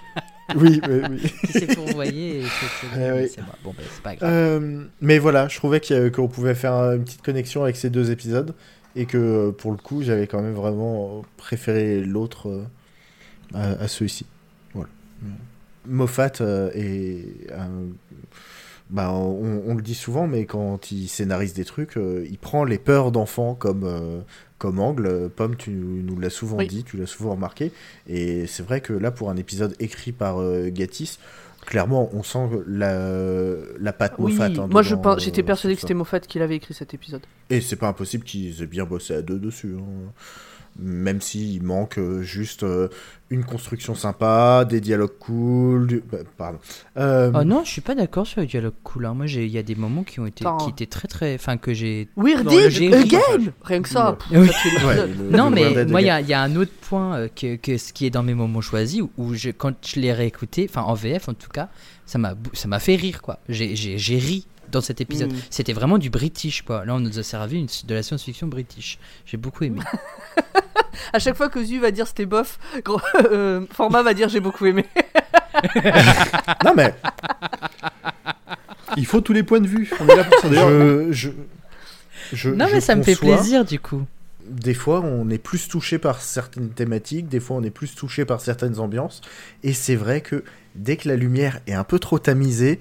oui, 0.56 0.80
oui, 0.88 1.00
oui. 1.10 1.20
qui 1.46 1.52
s'est 1.52 1.74
fourvoyé. 1.74 2.40
et 2.40 2.42
c'est- 2.42 2.48
c'est- 2.94 3.00
Eh 3.00 3.12
oui. 3.40 3.44
Bon, 3.64 3.74
bah, 3.76 3.82
c'est 3.92 4.02
pas 4.02 4.14
grave. 4.16 4.30
Euh, 4.32 4.84
mais 5.00 5.18
voilà, 5.18 5.48
je 5.48 5.56
trouvais 5.56 5.80
qu'il 5.80 5.96
y 5.96 5.98
a- 6.00 6.10
qu'on 6.10 6.28
pouvait 6.28 6.54
faire 6.54 6.74
une 6.74 7.04
petite 7.04 7.22
connexion 7.22 7.62
avec 7.62 7.76
ces 7.76 7.90
deux 7.90 8.10
épisodes 8.10 8.54
et 8.96 9.06
que 9.06 9.50
pour 9.50 9.70
le 9.70 9.76
coup, 9.76 10.02
j'avais 10.02 10.26
quand 10.26 10.40
même 10.42 10.54
vraiment 10.54 11.22
préféré 11.36 12.00
l'autre 12.00 12.48
euh, 12.48 12.64
à, 13.54 13.82
à 13.84 13.88
celui-ci. 13.88 14.26
Voilà. 14.74 14.88
Moffat 15.88 16.32
euh, 16.40 16.70
est 16.74 17.50
un- 17.52 17.88
bah, 18.90 19.12
on, 19.12 19.62
on 19.66 19.74
le 19.74 19.82
dit 19.82 19.94
souvent, 19.94 20.26
mais 20.26 20.46
quand 20.46 20.90
il 20.92 21.08
scénarise 21.08 21.52
des 21.52 21.64
trucs, 21.66 21.96
euh, 21.98 22.26
il 22.30 22.38
prend 22.38 22.64
les 22.64 22.78
peurs 22.78 23.12
d'enfants 23.12 23.54
comme, 23.54 23.84
euh, 23.84 24.20
comme 24.56 24.78
angle. 24.78 25.28
Pomme, 25.28 25.56
tu 25.56 25.70
nous 25.72 26.18
l'as 26.18 26.30
souvent 26.30 26.56
Oui. 26.56 26.68
dit, 26.68 26.84
tu 26.84 26.96
l'as 26.96 27.06
souvent 27.06 27.32
remarqué. 27.32 27.70
Et 28.06 28.46
c'est 28.46 28.62
vrai 28.62 28.80
que 28.80 28.94
là, 28.94 29.10
pour 29.10 29.28
un 29.28 29.36
épisode 29.36 29.74
écrit 29.78 30.12
par 30.12 30.40
euh, 30.40 30.70
Gatiss, 30.70 31.18
clairement, 31.66 32.08
on 32.14 32.22
sent 32.22 32.48
la, 32.66 32.96
la 33.78 33.92
patte 33.92 34.14
Oui, 34.18 34.32
Moffat. 34.32 34.46
hein, 34.62 34.68
moi 34.70 34.82
j'étais 35.18 35.42
euh, 35.42 35.44
persuadé 35.44 35.74
que 35.74 35.82
c'était. 35.82 35.92
Moffat 35.92 36.20
qui 36.20 36.38
l'avait 36.38 36.56
écrit 36.56 36.72
cet 36.72 36.94
épisode. 36.94 37.20
Et 37.50 37.60
c'est 37.60 37.76
pas 37.76 37.88
impossible 37.88 38.24
qu'ils 38.24 38.62
aient 38.62 38.66
bien 38.66 38.86
bossé 38.86 39.12
à 39.14 39.20
deux 39.20 39.38
dessus. 39.38 39.74
hein. 39.78 40.12
Même 40.78 41.20
s'il 41.20 41.62
manque 41.62 41.98
euh, 41.98 42.22
juste 42.22 42.62
euh, 42.62 42.88
une 43.30 43.44
construction 43.44 43.94
sympa, 43.94 44.64
des 44.68 44.80
dialogues 44.80 45.18
cool. 45.18 45.86
du- 45.88 46.02
bah, 46.10 46.18
pardon. 46.36 46.58
Euh, 46.96 47.30
Oh 47.34 47.42
non, 47.44 47.62
je 47.64 47.70
suis 47.70 47.80
pas 47.80 47.94
d'accord 47.94 48.26
sur 48.26 48.40
le 48.40 48.46
dialogue 48.46 48.74
cool. 48.84 49.06
hein. 49.06 49.14
Moi, 49.14 49.26
j'ai- 49.26 49.44
il 49.44 49.50
y 49.50 49.58
a 49.58 49.62
des 49.62 49.74
moments 49.74 50.04
qui 50.04 50.20
ont 50.20 50.26
été, 50.26 50.44
qui 50.60 50.70
étaient 50.70 50.86
très 50.86 51.08
très, 51.08 51.34
enfin 51.34 51.56
que 51.56 51.74
j'ai. 51.74 52.08
Weird 52.16 52.44
Non, 52.46 52.52
again 52.94 53.52
Rien 53.62 53.82
que 53.82 53.88
ça. 53.88 54.16
Ouais. 54.30 54.38
pff, 54.40 54.50
ça 54.52 54.58
tue 54.62 54.68
ouais, 54.86 54.94
l'épisode. 54.94 55.18
le- 55.30 55.36
Non, 55.36 55.48
le 55.50 55.54
mais 55.56 55.84
moi, 55.86 56.00
il 56.00 56.06
y, 56.06 56.10
a- 56.10 56.20
il 56.20 56.28
y 56.28 56.34
a 56.34 56.40
un 56.42 56.54
autre 56.56 56.72
point 56.80 57.16
euh, 57.16 57.28
que, 57.34 57.56
que 57.56 57.76
ce 57.76 57.92
qui 57.92 58.06
est 58.06 58.10
dans 58.10 58.22
mes 58.22 58.34
moments 58.34 58.60
choisis 58.60 59.02
où, 59.02 59.10
où 59.18 59.34
je, 59.34 59.50
quand 59.50 59.74
je 59.86 59.98
l'ai 60.00 60.12
réécouté, 60.12 60.66
enfin 60.70 60.82
en 60.82 60.94
VF 60.94 61.28
en 61.28 61.34
tout 61.34 61.50
cas, 61.50 61.68
ça 62.06 62.18
m'a 62.18 62.34
ça 62.52 62.68
m'a 62.68 62.78
fait 62.78 62.94
rire 62.96 63.20
quoi. 63.20 63.40
J'ai- 63.48 63.74
J'ai 63.76 63.98
j'ai 63.98 64.18
ri 64.18 64.46
dans 64.70 64.80
cet 64.80 65.00
épisode. 65.00 65.32
Mm. 65.32 65.36
C'était 65.50 65.72
vraiment 65.72 65.98
du 65.98 66.10
british 66.10 66.62
quoi. 66.62 66.84
Là, 66.84 66.94
on 66.94 67.00
nous 67.00 67.18
a 67.18 67.22
servi 67.22 67.58
une, 67.58 67.66
de 67.86 67.94
la 67.94 68.02
science-fiction 68.02 68.46
british. 68.46 68.98
J'ai 69.26 69.36
beaucoup 69.36 69.64
aimé. 69.64 69.80
À 71.12 71.18
chaque 71.20 71.36
fois 71.36 71.48
que 71.48 71.62
Zu 71.62 71.78
va 71.78 71.90
dire 71.90 72.06
c'était 72.06 72.26
bof, 72.26 72.58
gros- 72.84 73.00
euh, 73.30 73.64
Format 73.72 74.02
va 74.02 74.14
dire 74.14 74.28
j'ai 74.28 74.40
beaucoup 74.40 74.66
aimé. 74.66 74.84
Non, 76.64 76.72
mais 76.76 76.94
Il 78.96 79.06
faut 79.06 79.20
tous 79.20 79.32
les 79.32 79.42
points 79.42 79.60
de 79.60 79.66
vue. 79.68 79.90
On 80.00 80.06
est 80.08 80.16
là 80.16 80.24
pour 80.24 80.38
ça. 80.40 80.48
D'ailleurs, 80.48 80.70
je, 80.70 81.12
je, 81.12 81.30
je- 82.32 82.50
non, 82.50 82.66
je 82.66 82.74
mais 82.74 82.80
ça 82.80 82.94
me 82.96 83.02
fait 83.02 83.16
plaisir 83.16 83.64
du 83.64 83.78
coup. 83.78 84.02
Des 84.48 84.74
fois, 84.74 85.00
on 85.00 85.28
est 85.28 85.38
plus 85.38 85.68
touché 85.68 85.98
par 85.98 86.20
certaines 86.22 86.70
thématiques, 86.70 87.28
des 87.28 87.38
fois, 87.40 87.56
on 87.58 87.62
est 87.62 87.70
plus 87.70 87.94
touché 87.94 88.24
par 88.24 88.40
certaines 88.40 88.78
ambiances. 88.78 89.20
Et 89.62 89.74
c'est 89.74 89.94
vrai 89.96 90.22
que 90.22 90.42
dès 90.74 90.96
que 90.96 91.06
la 91.08 91.16
lumière 91.16 91.60
est 91.66 91.74
un 91.74 91.84
peu 91.84 91.98
trop 91.98 92.18
tamisée, 92.18 92.80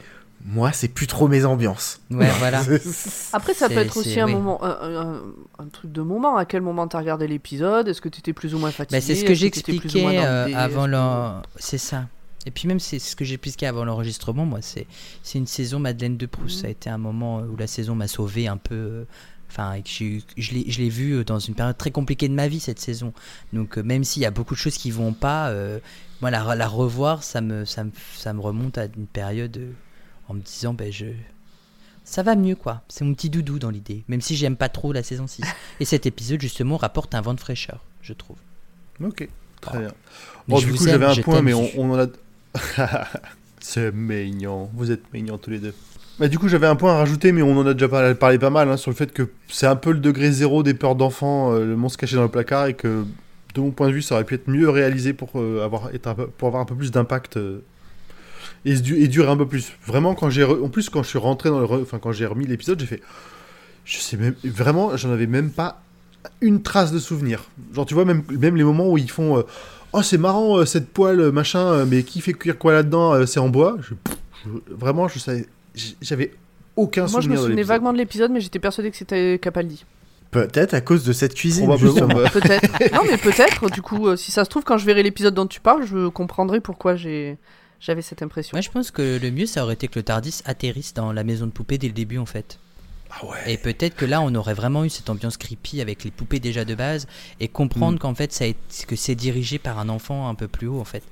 moi, 0.49 0.71
c'est 0.71 0.87
plus 0.87 1.07
trop 1.07 1.27
mes 1.27 1.43
ambiances. 1.45 1.99
Ouais, 2.09 2.29
voilà. 2.39 2.63
Après, 3.33 3.53
ça 3.53 3.67
peut 3.67 3.77
être 3.79 3.97
aussi 3.97 4.19
un 4.19 4.25
oui. 4.27 4.31
moment, 4.33 4.63
un, 4.63 4.69
un- 5.17 5.21
un 5.59 5.67
truc 5.67 5.91
de 5.91 6.01
moment. 6.01 6.37
À 6.37 6.45
quel 6.45 6.61
moment 6.61 6.87
t'as 6.87 6.99
regardé 6.99 7.27
l'épisode? 7.27 7.87
Est-ce 7.89 7.99
que 8.01 8.07
t'étais 8.09 8.31
plus 8.33 8.55
ou 8.55 8.57
moins 8.59 8.71
fatigué? 8.71 8.97
Bah, 8.97 9.01
c'est 9.05 9.15
ce 9.15 9.25
que 9.25 9.33
j'expliquais 9.33 10.01
le 10.01 10.19
euh, 10.21 10.55
avant 10.55 10.87
l'en... 10.87 11.41
C'est 11.57 11.77
ça. 11.77 12.07
Et 12.45 12.51
puis 12.51 12.69
même 12.69 12.79
c'est 12.79 12.97
ce 12.99 13.15
que 13.17 13.25
j'expliquais 13.25 13.65
avant 13.65 13.83
l'enregistrement, 13.83 14.45
moi 14.45 14.59
c'est 14.61 14.87
c'est 15.21 15.37
une 15.37 15.47
saison 15.47 15.79
Madeleine 15.79 16.15
de 16.15 16.25
Proust. 16.25 16.61
Ça 16.61 16.67
a 16.67 16.69
été 16.69 16.89
un 16.89 16.97
moment 16.97 17.39
où 17.41 17.57
la 17.57 17.67
saison 17.67 17.93
m'a 17.93 18.07
sauvé 18.07 18.47
un 18.47 18.55
peu. 18.57 18.75
euh, 18.75 19.03
Enfin, 19.49 19.75
je 19.85 20.03
l'ai 20.53 20.65
je 20.69 20.77
l'ai 20.79 20.89
vu 20.89 21.13
euh, 21.13 21.23
dans 21.25 21.39
une 21.39 21.55
période 21.55 21.77
très 21.77 21.91
compliquée 21.91 22.27
de 22.29 22.33
ma 22.33 22.47
vie 22.47 22.59
cette 22.61 22.79
saison. 22.79 23.11
Donc 23.51 23.77
euh, 23.77 23.81
même 23.83 24.03
s'il 24.05 24.21
y 24.21 24.25
a 24.25 24.31
beaucoup 24.31 24.53
de 24.53 24.59
choses 24.59 24.77
qui 24.77 24.91
vont 24.91 25.11
pas, 25.13 25.49
euh, 25.49 25.79
moi 26.21 26.31
la, 26.31 26.55
la 26.55 26.67
revoir, 26.67 27.21
ça 27.23 27.41
me, 27.41 27.65
ça, 27.65 27.83
me, 27.83 27.91
ça 28.15 28.31
me 28.33 28.39
remonte 28.41 28.77
à 28.77 28.85
une 28.85 29.07
période 29.07 29.57
euh, 29.57 29.71
en 30.27 30.33
me 30.33 30.41
disant, 30.41 30.73
ben 30.73 30.91
je... 30.91 31.05
Ça 32.03 32.23
va 32.23 32.35
mieux 32.35 32.55
quoi, 32.55 32.81
c'est 32.87 33.03
mon 33.03 33.13
petit 33.13 33.29
doudou 33.29 33.59
dans 33.59 33.69
l'idée, 33.69 34.03
même 34.07 34.21
si 34.21 34.37
j'aime 34.37 34.55
pas 34.55 34.69
trop 34.69 34.93
la 34.93 35.03
saison 35.03 35.27
6. 35.27 35.43
Et 35.79 35.85
cet 35.85 36.05
épisode 36.05 36.39
justement 36.41 36.77
rapporte 36.77 37.13
un 37.15 37.21
vent 37.21 37.33
de 37.33 37.39
fraîcheur, 37.39 37.83
je 38.01 38.13
trouve. 38.13 38.37
ok, 39.03 39.27
très 39.59 39.79
bien. 39.79 39.91
Bon, 40.47 40.57
je 40.57 40.67
du 40.67 40.73
coup, 40.73 40.85
j'avais 40.85 41.05
un 41.05 41.15
point, 41.15 41.41
mais 41.41 41.53
on, 41.53 41.91
en 41.91 41.99
a. 41.99 42.07
C'est 43.59 43.93
mignon. 43.93 44.69
Vous 44.73 44.91
êtes 44.91 45.13
mignons 45.13 45.37
tous 45.37 45.49
les 45.49 45.59
deux. 45.59 45.73
Bah, 46.19 46.29
du 46.29 46.39
coup, 46.39 46.47
j'avais 46.47 46.67
un 46.67 46.75
point 46.75 46.93
à 46.93 46.97
rajouter, 46.97 47.31
mais 47.31 47.41
on 47.41 47.57
en 47.57 47.67
a 47.67 47.73
déjà 47.73 47.89
parlé, 47.89 48.15
parlé 48.15 48.39
pas 48.39 48.49
mal 48.49 48.69
hein, 48.69 48.77
sur 48.77 48.89
le 48.89 48.95
fait 48.95 49.11
que 49.11 49.29
c'est 49.49 49.67
un 49.67 49.75
peu 49.75 49.91
le 49.91 49.99
degré 49.99 50.31
zéro 50.31 50.63
des 50.63 50.73
peurs 50.73 50.95
d'enfants, 50.95 51.53
euh, 51.53 51.65
le 51.65 51.75
monstre 51.75 51.99
caché 51.99 52.15
dans 52.15 52.23
le 52.23 52.29
placard, 52.29 52.67
et 52.67 52.73
que 52.73 53.05
de 53.53 53.61
mon 53.61 53.71
point 53.71 53.89
de 53.89 53.93
vue, 53.93 54.01
ça 54.01 54.15
aurait 54.15 54.23
pu 54.23 54.35
être 54.35 54.47
mieux 54.47 54.69
réalisé 54.69 55.13
pour, 55.13 55.31
euh, 55.35 55.63
avoir, 55.63 55.93
être 55.93 56.07
un 56.07 56.15
peu- 56.15 56.27
pour 56.27 56.47
avoir 56.47 56.61
un 56.61 56.65
peu 56.65 56.75
plus 56.75 56.91
d'impact 56.91 57.37
euh, 57.37 57.63
et, 58.69 59.03
et 59.03 59.07
durer 59.07 59.29
un 59.29 59.37
peu 59.37 59.47
plus. 59.47 59.71
Vraiment, 59.85 60.13
quand 60.15 60.29
j'ai 60.29 60.43
re- 60.43 60.63
en 60.63 60.69
plus, 60.69 60.89
quand 60.89 61.03
je 61.03 61.09
suis 61.09 61.17
rentré 61.19 61.49
dans 61.49 61.59
le. 61.59 61.65
re- 61.65 61.81
Enfin, 61.81 61.99
quand 61.99 62.11
j'ai 62.11 62.25
remis 62.25 62.45
l'épisode, 62.45 62.79
j'ai 62.79 62.85
fait. 62.85 63.01
Je 63.85 63.97
sais 63.97 64.17
même. 64.17 64.35
Vraiment, 64.43 64.95
j'en 64.97 65.11
avais 65.11 65.27
même 65.27 65.49
pas 65.51 65.81
une 66.41 66.61
trace 66.61 66.91
de 66.91 66.99
souvenir. 66.99 67.45
Genre, 67.73 67.85
tu 67.85 67.93
vois, 67.93 68.03
même, 68.05 68.23
même 68.29 68.55
les 68.55 68.63
moments 68.63 68.89
où 68.89 68.97
ils 68.97 69.09
font. 69.11 69.37
euh, 69.37 69.43
Oh, 69.93 70.01
c'est 70.01 70.17
marrant, 70.17 70.57
euh, 70.57 70.65
cette 70.65 70.89
poêle, 70.89 71.21
euh, 71.21 71.31
machin, 71.31 71.59
euh, 71.71 71.85
mais 71.87 72.03
qui 72.03 72.19
fait 72.19 72.33
cuire 72.33 72.57
quoi 72.57 72.73
là-dedans 72.73 73.13
euh, 73.13 73.25
C'est 73.25 73.39
en 73.39 73.47
bois. 73.49 73.77
Je- 73.81 73.93
pff, 73.93 74.15
je- 74.45 74.73
vraiment, 74.75 75.07
je 75.07 75.17
savais. 75.19 75.45
J'avais 76.01 76.33
aucun 76.75 77.01
Moi, 77.07 77.09
je 77.09 77.15
me 77.15 77.21
souvenir 77.21 77.39
de 77.39 77.43
souvenais 77.45 77.63
vaguement 77.63 77.93
de 77.93 77.97
l'épisode, 77.97 78.31
mais 78.31 78.41
j'étais 78.41 78.59
persuadé 78.59 78.91
que 78.91 78.97
c'était 78.97 79.39
Capaldi. 79.41 79.85
Peut-être 80.31 80.73
à 80.73 80.81
cause 80.81 81.05
de 81.05 81.13
cette 81.13 81.33
cuisine. 81.35 81.65
Peut-être. 82.33 82.93
non, 82.93 83.01
mais 83.09 83.17
peut-être. 83.17 83.69
Du 83.71 83.81
coup, 83.81 84.07
euh, 84.09 84.17
si 84.17 84.31
ça 84.31 84.43
se 84.43 84.49
trouve, 84.49 84.63
quand 84.65 84.77
je 84.77 84.85
verrai 84.85 85.01
l'épisode 85.01 85.33
dont 85.33 85.47
tu 85.47 85.61
parles, 85.61 85.85
je 85.87 86.09
comprendrai 86.09 86.59
pourquoi 86.59 86.97
j'ai 86.97 87.37
j'avais 87.79 88.01
cette 88.01 88.21
impression. 88.21 88.55
Moi, 88.55 88.61
je 88.61 88.69
pense 88.69 88.91
que 88.91 89.19
le 89.21 89.31
mieux, 89.31 89.45
ça 89.45 89.63
aurait 89.63 89.73
été 89.75 89.87
que 89.87 89.99
le 89.99 90.03
Tardis 90.03 90.41
atterrisse 90.45 90.93
dans 90.93 91.11
la 91.13 91.23
maison 91.23 91.45
de 91.45 91.51
poupée 91.51 91.77
dès 91.77 91.87
le 91.87 91.93
début, 91.93 92.17
en 92.17 92.25
fait. 92.25 92.59
Ah 93.09 93.25
ouais. 93.25 93.53
Et 93.53 93.57
peut-être 93.57 93.95
que 93.95 94.05
là, 94.05 94.19
on 94.21 94.35
aurait 94.35 94.53
vraiment 94.53 94.83
eu 94.83 94.89
cette 94.89 95.09
ambiance 95.09 95.37
creepy 95.37 95.79
avec 95.81 96.03
les 96.03 96.11
poupées 96.11 96.39
déjà 96.41 96.65
de 96.65 96.75
base 96.75 97.07
et 97.39 97.47
comprendre 97.47 97.95
Mm. 97.95 97.99
qu'en 97.99 98.15
fait, 98.15 98.33
ça 98.33 98.45
est- 98.47 98.85
que 98.85 98.95
c'est 98.97 99.15
dirigé 99.15 99.59
par 99.59 99.79
un 99.79 99.87
enfant 99.89 100.27
un 100.27 100.35
peu 100.35 100.47
plus 100.49 100.67
haut, 100.67 100.79
en 100.79 100.85
fait. 100.85 101.03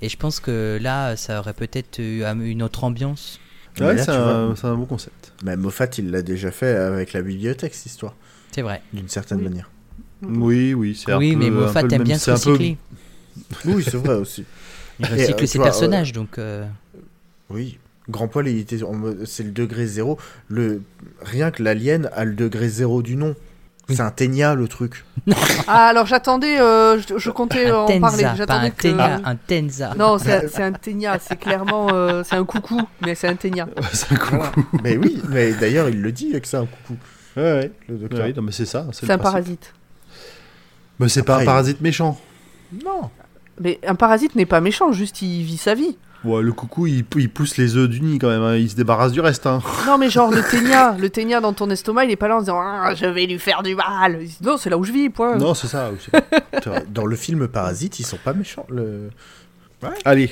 Et 0.00 0.08
je 0.08 0.16
pense 0.16 0.40
que 0.40 0.78
là, 0.80 1.14
ça 1.16 1.40
aurait 1.40 1.52
peut-être 1.52 1.98
eu 2.00 2.24
un- 2.24 2.40
une 2.40 2.62
autre 2.62 2.84
ambiance. 2.84 3.38
Mais 3.80 3.86
Ouais, 3.86 3.98
c'est 3.98 4.10
un, 4.10 4.54
un 4.62 4.74
bon 4.74 4.86
concept. 4.86 5.32
bah, 5.42 5.56
Moffat, 5.56 5.88
il 5.98 6.10
l'a 6.10 6.22
déjà 6.22 6.50
fait 6.50 6.74
avec 6.74 7.12
la 7.12 7.22
bibliothèque, 7.22 7.74
cette 7.74 7.86
histoire, 7.86 8.14
C'est 8.50 8.62
vrai. 8.62 8.82
d'une 8.92 9.08
certaine 9.08 9.38
Oui. 9.38 9.44
manière. 9.44 9.70
Oui, 10.22 10.72
oui, 10.74 10.94
c'est 10.94 11.10
un 11.12 11.18
Oui, 11.18 11.32
peu- 11.32 11.38
mais 11.38 11.46
un 11.48 11.50
Moffat 11.50 11.80
aime 11.80 12.02
bien 12.04 12.18
se 12.18 12.30
un 12.30 12.38
peu- 12.38 12.50
recycler. 12.50 12.76
Oui, 13.64 13.82
c'est 13.84 13.96
vrai 13.96 14.14
aussi. 14.14 14.44
Il 15.02 15.06
recycle 15.20 15.42
euh, 15.44 15.46
ses 15.46 15.58
vois, 15.58 15.66
personnages, 15.66 16.12
donc. 16.12 16.38
euh, 16.38 16.64
Oui. 17.50 17.78
Grand 18.08 18.26
Poil, 18.28 18.46
c'est 19.26 19.42
le 19.44 19.50
degré 19.52 19.86
zéro. 19.86 20.18
Le... 20.48 20.82
Rien 21.22 21.50
que 21.50 21.62
l'alien 21.62 22.10
a 22.14 22.24
le 22.24 22.34
degré 22.34 22.68
zéro 22.68 23.00
du 23.02 23.16
nom. 23.16 23.34
Oui. 23.88 23.96
C'est 23.96 24.02
un 24.02 24.10
ténia, 24.10 24.54
le 24.54 24.68
truc. 24.68 25.04
Ah, 25.66 25.86
alors 25.88 26.06
j'attendais, 26.06 26.58
euh, 26.60 27.00
je, 27.00 27.18
je 27.18 27.30
comptais 27.30 27.66
un 27.70 27.76
en 27.78 28.00
parler. 28.00 28.22
Tenza, 28.22 28.28
pas 28.30 28.36
J'attendais 28.36 28.66
un 28.66 28.70
que. 28.70 28.82
Tenga, 28.88 29.20
un 29.24 29.36
Tenza. 29.36 29.94
Non, 29.96 30.18
c'est 30.18 30.62
un 30.62 30.72
ténia, 30.72 31.18
c'est 31.20 31.36
clairement. 31.36 31.88
euh, 31.92 32.22
c'est 32.24 32.36
un 32.36 32.44
coucou, 32.44 32.80
mais 33.02 33.14
c'est 33.16 33.28
un 33.28 33.34
ténia. 33.34 33.68
c'est 33.92 34.12
un 34.12 34.16
coucou. 34.16 34.62
mais 34.84 34.96
oui, 34.96 35.20
mais 35.28 35.52
d'ailleurs, 35.52 35.88
il 35.88 36.00
le 36.00 36.12
dit 36.12 36.30
que 36.40 36.46
c'est 36.46 36.56
un 36.58 36.66
coucou, 36.66 36.96
Ouais, 37.36 37.42
ouais. 37.42 37.72
le 37.88 37.96
docteur. 37.96 38.20
Ouais, 38.26 38.32
non, 38.32 38.42
mais 38.42 38.52
c'est 38.52 38.66
ça. 38.66 38.86
C'est 38.92 39.04
un 39.10 39.18
principe. 39.18 39.22
parasite. 39.22 39.74
Mais 41.00 41.08
c'est 41.08 41.22
pas 41.24 41.38
un 41.40 41.44
parasite 41.44 41.80
méchant. 41.80 42.20
Non. 42.84 43.10
Mais 43.62 43.78
un 43.86 43.94
parasite 43.94 44.34
n'est 44.34 44.46
pas 44.46 44.60
méchant, 44.60 44.92
juste 44.92 45.22
il 45.22 45.42
vit 45.44 45.56
sa 45.56 45.74
vie. 45.74 45.96
Ouais, 46.24 46.40
le 46.40 46.52
coucou, 46.52 46.86
il, 46.86 47.04
il 47.16 47.28
pousse 47.30 47.56
les 47.56 47.76
œufs 47.76 47.88
du 47.88 48.00
nid 48.00 48.18
quand 48.20 48.28
même. 48.28 48.42
hein. 48.42 48.54
Il 48.56 48.70
se 48.70 48.76
débarrasse 48.76 49.10
du 49.12 49.20
reste. 49.20 49.46
Hein. 49.46 49.60
Non, 49.86 49.98
mais 49.98 50.08
genre 50.08 50.30
le 50.30 50.40
ténia, 50.50 50.96
le 50.98 51.10
ténia 51.10 51.40
dans 51.40 51.52
ton 51.52 51.68
estomac, 51.70 52.04
il 52.04 52.10
est 52.12 52.16
pas 52.16 52.28
là 52.28 52.36
en 52.36 52.40
se 52.40 52.44
disant 52.44 52.60
Ah, 52.60 52.94
je 52.94 53.06
vais 53.06 53.26
lui 53.26 53.38
faire 53.40 53.62
du 53.64 53.74
mal. 53.74 54.18
Dit, 54.18 54.38
Non, 54.42 54.56
c'est 54.56 54.70
là 54.70 54.78
où 54.78 54.84
je 54.84 54.92
vis, 54.92 55.10
point. 55.10 55.36
Non, 55.36 55.54
c'est 55.54 55.66
ça. 55.66 55.90
Dans 56.94 57.06
le 57.06 57.16
film 57.16 57.48
Parasite, 57.48 57.98
ils 57.98 58.04
sont 58.06 58.18
pas 58.22 58.34
méchants. 58.34 58.66
Le... 58.68 59.10
Allez, 60.04 60.30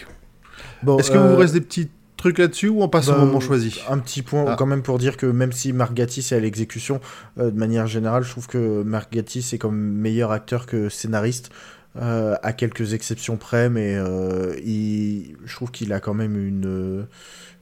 Bon, 0.82 0.98
est-ce 0.98 1.10
que 1.10 1.18
euh, 1.18 1.32
vous 1.32 1.36
reste 1.36 1.54
des 1.54 1.60
petits 1.60 1.88
trucs 2.16 2.38
là-dessus 2.38 2.68
ou 2.68 2.82
on 2.82 2.88
passe 2.88 3.06
bah, 3.08 3.16
au 3.16 3.26
moment 3.26 3.40
choisi? 3.40 3.80
Un 3.88 3.98
petit 3.98 4.22
point 4.22 4.44
Ah. 4.46 4.54
quand 4.56 4.66
même 4.66 4.82
pour 4.82 4.98
dire 4.98 5.16
que 5.16 5.26
même 5.26 5.52
si 5.52 5.72
Mark 5.72 5.92
Gatiss 5.94 6.32
est 6.32 6.36
à 6.36 6.40
l'exécution, 6.40 7.00
euh, 7.38 7.50
de 7.50 7.58
manière 7.58 7.86
générale, 7.86 8.22
je 8.22 8.30
trouve 8.30 8.46
que 8.46 8.82
Mark 8.82 9.12
Gatiss 9.12 9.52
est 9.52 9.58
comme 9.58 9.76
meilleur 9.76 10.30
acteur 10.30 10.66
que 10.66 10.88
scénariste, 10.88 11.50
euh, 11.96 12.37
à 12.42 12.53
quelques 12.53 12.92
exceptions 12.94 13.37
près, 13.37 13.68
mais 13.68 13.94
euh, 13.96 14.55
il, 14.64 15.37
je 15.44 15.55
trouve 15.55 15.70
qu'il 15.70 15.92
a 15.92 16.00
quand 16.00 16.14
même 16.14 16.37
une, 16.37 16.66
euh, 16.66 17.03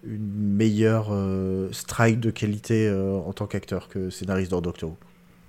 une 0.06 0.54
meilleure 0.56 1.08
euh, 1.12 1.68
strike 1.72 2.20
de 2.20 2.30
qualité 2.30 2.86
euh, 2.88 3.16
en 3.16 3.32
tant 3.32 3.46
qu'acteur 3.46 3.88
que 3.88 4.10
scénariste 4.10 4.50
dans 4.50 4.60
Doctor 4.60 4.90
Who. 4.90 4.96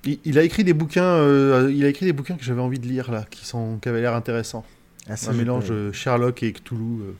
il, 0.05 0.19
il 0.23 0.39
a 0.39 0.43
écrit 0.43 0.63
des 0.63 0.73
bouquins. 0.73 1.03
euh, 1.03 1.69
il 1.73 1.83
a 1.83 1.89
écrit 1.89 2.05
des 2.05 2.13
bouquins 2.13 2.35
que 2.37 2.43
j'avais 2.43 2.61
envie 2.61 2.79
de 2.79 2.87
lire 2.87 3.11
là, 3.11 3.25
qui 3.29 3.45
sont 3.45 3.77
qui 3.81 3.89
avaient 3.89 4.01
l'air 4.01 4.15
intéressants. 4.15 4.65
Ah, 5.09 5.15
Un 5.27 5.33
mélange 5.33 5.91
Sherlock 5.91 6.43
et 6.43 6.53
Cthulhu. 6.53 7.01
euh. 7.01 7.11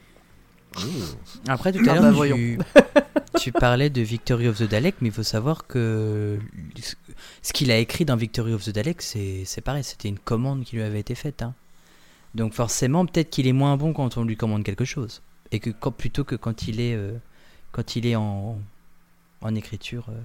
Après, 1.48 1.72
tout 1.72 1.80
à 1.90 1.96
l'heure, 1.96 2.14
tu, 2.36 2.60
tu 3.40 3.52
parlais 3.52 3.90
de 3.90 4.02
Victory 4.02 4.48
of 4.48 4.58
the 4.60 4.70
Dalek, 4.70 4.96
mais 5.02 5.08
il 5.10 5.14
faut 5.14 5.24
savoir 5.24 5.66
que 5.68 6.38
ce 7.42 7.54
qu'il 7.54 7.72
a 7.72 7.78
écrit 7.78 8.06
dans 8.06 8.16
Victory 8.16 8.54
of 8.54 8.64
the 8.64 8.70
Dalek, 8.72 9.02
c'est 9.02 9.44
c'est 9.46 9.62
pareil, 9.62 9.84
c'était 9.84 10.10
une 10.10 10.20
commande 10.20 10.64
qui 10.64 10.76
lui 10.76 10.84
avait 10.84 11.00
été 11.00 11.16
faite. 11.16 11.42
hein. 11.42 11.54
Donc 12.36 12.54
forcément, 12.54 13.06
peut-être 13.06 13.30
qu'il 13.30 13.48
est 13.48 13.54
moins 13.54 13.76
bon 13.78 13.94
quand 13.94 14.18
on 14.18 14.24
lui 14.24 14.38
commande 14.38 14.64
quelque 14.64 14.86
chose, 14.86 15.22
et 15.52 15.60
que 15.60 15.70
quand, 15.72 15.92
plutôt 15.92 16.24
que 16.24 16.36
quand 16.36 16.68
il 16.68 16.80
est, 16.80 16.94
euh, 16.96 17.14
quand 17.72 17.96
il 17.96 18.06
est 18.06 18.16
en, 18.16 18.60
en 19.42 19.56
écriture 19.56 20.06
euh, 20.10 20.20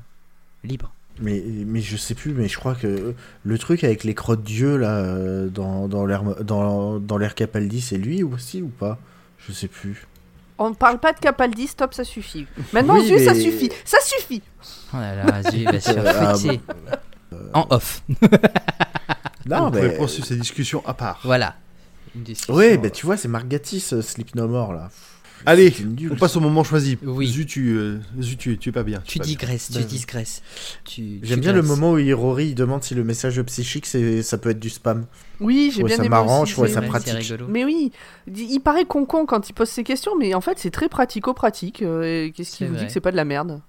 libre. 0.64 0.92
Mais, 1.20 1.42
mais 1.46 1.80
je 1.80 1.96
sais 1.96 2.14
plus, 2.14 2.32
mais 2.32 2.48
je 2.48 2.58
crois 2.58 2.74
que 2.74 3.14
le 3.44 3.58
truc 3.58 3.84
avec 3.84 4.02
les 4.04 4.14
crottes 4.14 4.42
d'yeux 4.42 4.76
là, 4.76 4.98
euh, 4.98 5.48
dans, 5.48 5.86
dans 5.88 6.04
l'air 6.06 6.24
dans, 6.44 6.98
dans 6.98 7.18
l'air 7.18 7.34
Capaldi, 7.36 7.80
c'est 7.80 7.98
lui 7.98 8.22
aussi 8.24 8.62
ou 8.62 8.68
pas? 8.68 8.98
Je 9.38 9.52
sais 9.52 9.68
plus. 9.68 10.06
On 10.58 10.70
ne 10.70 10.74
parle 10.74 10.98
pas 10.98 11.12
de 11.12 11.18
Capaldi, 11.20 11.66
stop, 11.68 11.94
ça 11.94 12.04
suffit. 12.04 12.46
Maintenant, 12.72 12.98
Oui, 12.98 13.24
ça 13.24 13.34
suffit. 13.34 13.70
Ça 13.84 13.98
suffit. 14.02 14.42
Oh 14.94 15.00
là 15.00 15.14
là, 15.16 15.40
vas-y, 15.40 15.60
il 15.62 15.64
va 15.64 15.80
se 15.80 15.92
faire 15.92 16.04
Ah, 16.20 16.34
fouetter. 16.34 16.60
En 17.52 17.66
off. 17.70 18.02
Non, 19.46 19.66
on 19.66 19.70
pourrait 19.70 19.88
mais. 19.88 19.96
poursuivre 19.96 20.26
ces 20.26 20.36
discussions 20.36 20.82
à 20.86 20.94
part. 20.94 21.20
Voilà. 21.22 21.56
Euh, 22.48 22.76
bah 22.78 22.88
tu 22.90 23.04
vois, 23.04 23.16
c'est 23.18 23.28
Mark 23.28 23.46
Gatiss, 23.46 23.92
euh, 23.92 24.00
Sleep 24.00 24.34
No 24.36 24.48
More 24.48 24.72
là. 24.72 24.88
Allez, 25.46 25.74
on 26.10 26.14
passe 26.16 26.36
au 26.36 26.40
moment 26.40 26.64
choisi. 26.64 26.96
Oui. 27.02 27.26
Zut, 27.26 27.46
tu, 27.46 27.76
euh, 27.76 27.98
zut, 28.22 28.38
tu, 28.38 28.56
tu 28.56 28.70
es 28.70 28.72
pas 28.72 28.82
bien. 28.84 29.02
Tu 29.04 29.18
digresses, 29.18 29.68
tu 29.70 29.78
Bah, 29.78 29.84
digresses. 29.84 30.40
J'aime 31.22 31.40
bien 31.40 31.52
le 31.52 31.60
moment 31.60 31.92
où 31.92 32.16
Rory 32.16 32.48
il 32.48 32.54
demande 32.54 32.82
si 32.82 32.94
le 32.94 33.04
message 33.04 33.42
psychique 33.42 33.84
c'est 33.84 34.22
ça 34.22 34.38
peut 34.38 34.48
être 34.50 34.60
du 34.60 34.70
spam. 34.70 35.04
Oui, 35.40 35.70
j'ai 35.76 35.82
bien 35.82 35.96
ça 35.96 36.02
aimé 36.02 36.08
marrant, 36.08 36.42
aussi, 36.44 36.50
je 36.52 36.54
trouvais 36.56 36.70
ça 36.70 36.80
pratique. 36.80 37.34
Mais 37.48 37.66
oui, 37.66 37.92
il 38.34 38.60
paraît 38.60 38.86
con-con 38.86 39.26
quand 39.26 39.50
il 39.50 39.52
pose 39.52 39.68
ses 39.68 39.84
questions, 39.84 40.12
mais 40.18 40.32
en 40.32 40.40
fait 40.40 40.58
c'est 40.58 40.70
très 40.70 40.88
pratico-pratique. 40.88 41.82
euh, 41.82 42.30
Qu'est-ce 42.34 42.56
qui 42.56 42.64
vous 42.64 42.76
dit 42.76 42.86
que 42.86 42.92
c'est 42.92 43.00
pas 43.00 43.12
de 43.12 43.16
la 43.16 43.26
merde? 43.26 43.60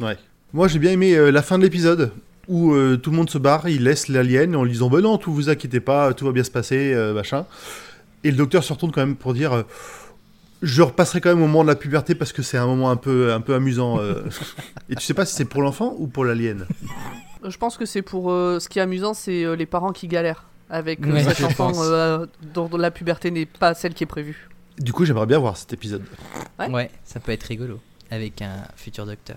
Ouais. 0.00 0.18
Moi, 0.54 0.68
j'ai 0.68 0.78
bien 0.78 0.92
aimé 0.92 1.14
euh, 1.14 1.30
la 1.30 1.42
fin 1.42 1.58
de 1.58 1.64
l'épisode 1.64 2.12
où 2.46 2.72
euh, 2.74 2.96
tout 2.96 3.10
le 3.10 3.16
monde 3.16 3.28
se 3.28 3.38
barre, 3.38 3.68
il 3.68 3.82
laisse 3.84 4.06
l'alien 4.08 4.54
en 4.54 4.62
lui 4.64 4.70
disant 4.72 4.88
Bah 4.88 5.00
non, 5.00 5.18
tout 5.18 5.32
vous 5.32 5.48
inquiétez 5.50 5.80
pas, 5.80 6.14
tout 6.14 6.24
va 6.26 6.30
bien 6.32 6.44
se 6.44 6.50
passer, 6.50 6.94
euh, 6.94 7.12
machin. 7.12 7.44
Et 8.22 8.30
le 8.30 8.36
docteur 8.36 8.62
se 8.62 8.72
retourne 8.72 8.92
quand 8.92 9.00
même 9.00 9.16
pour 9.16 9.34
dire 9.34 9.52
euh, 9.52 9.62
Je 10.62 10.82
repasserai 10.82 11.20
quand 11.20 11.30
même 11.30 11.42
au 11.42 11.46
moment 11.48 11.62
de 11.64 11.68
la 11.68 11.74
puberté 11.74 12.14
parce 12.14 12.32
que 12.32 12.42
c'est 12.42 12.56
un 12.56 12.66
moment 12.66 12.90
un 12.90 12.96
peu, 12.96 13.32
un 13.32 13.40
peu 13.40 13.54
amusant. 13.54 13.98
euh. 13.98 14.22
Et 14.88 14.94
tu 14.94 15.02
sais 15.02 15.12
pas 15.14 15.26
si 15.26 15.34
c'est 15.34 15.44
pour 15.44 15.60
l'enfant 15.60 15.96
ou 15.98 16.06
pour 16.06 16.24
l'alien 16.24 16.66
Je 17.46 17.56
pense 17.56 17.76
que 17.76 17.84
c'est 17.84 18.02
pour. 18.02 18.30
euh, 18.30 18.60
ce 18.60 18.68
qui 18.68 18.78
est 18.78 18.82
amusant, 18.82 19.12
c'est 19.12 19.44
euh, 19.44 19.56
les 19.56 19.66
parents 19.66 19.92
qui 19.92 20.06
galèrent 20.06 20.44
avec 20.70 21.04
euh, 21.04 21.12
Ouais, 21.12 21.24
cet 21.24 21.42
enfant 21.44 21.72
euh, 21.82 22.26
dont 22.54 22.70
la 22.76 22.92
puberté 22.92 23.30
n'est 23.32 23.46
pas 23.46 23.74
celle 23.74 23.92
qui 23.94 24.04
est 24.04 24.06
prévue. 24.06 24.48
Du 24.78 24.92
coup, 24.92 25.04
j'aimerais 25.04 25.26
bien 25.26 25.38
voir 25.38 25.56
cet 25.56 25.72
épisode. 25.72 26.02
Ouais. 26.60 26.70
Ouais, 26.70 26.90
ça 27.04 27.18
peut 27.18 27.32
être 27.32 27.42
rigolo 27.44 27.80
avec 28.10 28.40
un 28.42 28.62
futur 28.76 29.04
docteur. 29.06 29.36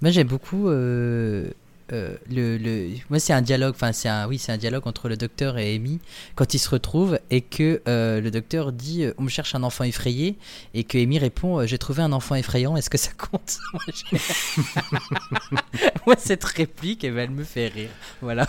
Moi 0.00 0.10
j'aime 0.12 0.28
beaucoup 0.28 0.68
euh, 0.68 1.48
euh, 1.92 2.14
le, 2.30 2.56
le- 2.58 2.90
moi 3.10 3.18
c'est 3.18 3.32
un 3.32 3.40
dialogue 3.42 3.74
enfin 3.74 3.92
c'est 3.92 4.08
un 4.08 4.28
oui 4.28 4.38
c'est 4.38 4.52
un 4.52 4.56
dialogue 4.58 4.86
entre 4.86 5.08
le 5.08 5.16
docteur 5.16 5.56
et 5.58 5.74
Amy 5.74 5.98
quand 6.36 6.52
ils 6.54 6.58
se 6.58 6.68
retrouvent 6.68 7.18
et 7.30 7.40
que 7.40 7.80
euh, 7.88 8.20
le 8.20 8.30
docteur 8.30 8.72
dit 8.72 9.04
euh, 9.04 9.12
on 9.18 9.22
me 9.22 9.28
cherche 9.28 9.54
un 9.54 9.62
enfant 9.62 9.84
effrayé 9.84 10.36
et 10.74 10.84
que 10.84 10.98
Amy 10.98 11.18
répond 11.18 11.58
euh, 11.60 11.66
j'ai 11.66 11.78
trouvé 11.78 12.02
un 12.02 12.12
enfant 12.12 12.34
effrayant 12.36 12.76
est-ce 12.76 12.90
que 12.90 12.98
ça 12.98 13.10
compte? 13.18 13.56
Moi, 16.06 16.14
cette 16.18 16.44
réplique 16.44 17.04
eh 17.04 17.10
ben, 17.10 17.18
elle 17.20 17.30
me 17.30 17.44
fait 17.44 17.68
rire. 17.68 17.90
Voilà. 18.20 18.46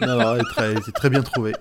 Non, 0.00 0.16
non, 0.18 0.34
elle 0.34 0.40
est 0.40 0.44
très- 0.44 0.82
c'est 0.84 0.92
très 0.92 1.10
bien 1.10 1.22
trouvé. 1.22 1.52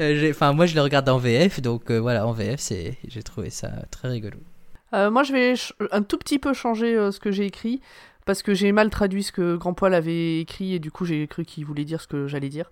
Euh, 0.00 0.30
enfin 0.30 0.52
moi 0.54 0.64
je 0.66 0.74
le 0.74 0.80
regarde 0.80 1.08
en 1.10 1.18
VF 1.18 1.60
donc 1.60 1.90
euh, 1.90 1.98
voilà 1.98 2.26
en 2.26 2.32
VF 2.32 2.58
c'est 2.58 2.96
j'ai 3.06 3.22
trouvé 3.22 3.50
ça 3.50 3.70
très 3.90 4.08
rigolo. 4.08 4.38
Euh, 4.94 5.10
moi, 5.10 5.22
je 5.22 5.32
vais 5.34 5.52
un 5.92 6.00
tout 6.02 6.16
petit 6.16 6.38
peu 6.38 6.54
changer 6.54 6.94
euh, 6.96 7.12
ce 7.12 7.20
que 7.20 7.30
j'ai 7.30 7.44
écrit 7.44 7.82
parce 8.28 8.42
que 8.42 8.52
j'ai 8.52 8.72
mal 8.72 8.90
traduit 8.90 9.22
ce 9.22 9.32
que 9.32 9.56
Grand 9.56 9.72
Poil 9.72 9.94
avait 9.94 10.40
écrit 10.40 10.74
et 10.74 10.78
du 10.78 10.90
coup 10.90 11.06
j'ai 11.06 11.26
cru 11.26 11.46
qu'il 11.46 11.64
voulait 11.64 11.86
dire 11.86 12.02
ce 12.02 12.06
que 12.06 12.26
j'allais 12.26 12.50
dire. 12.50 12.70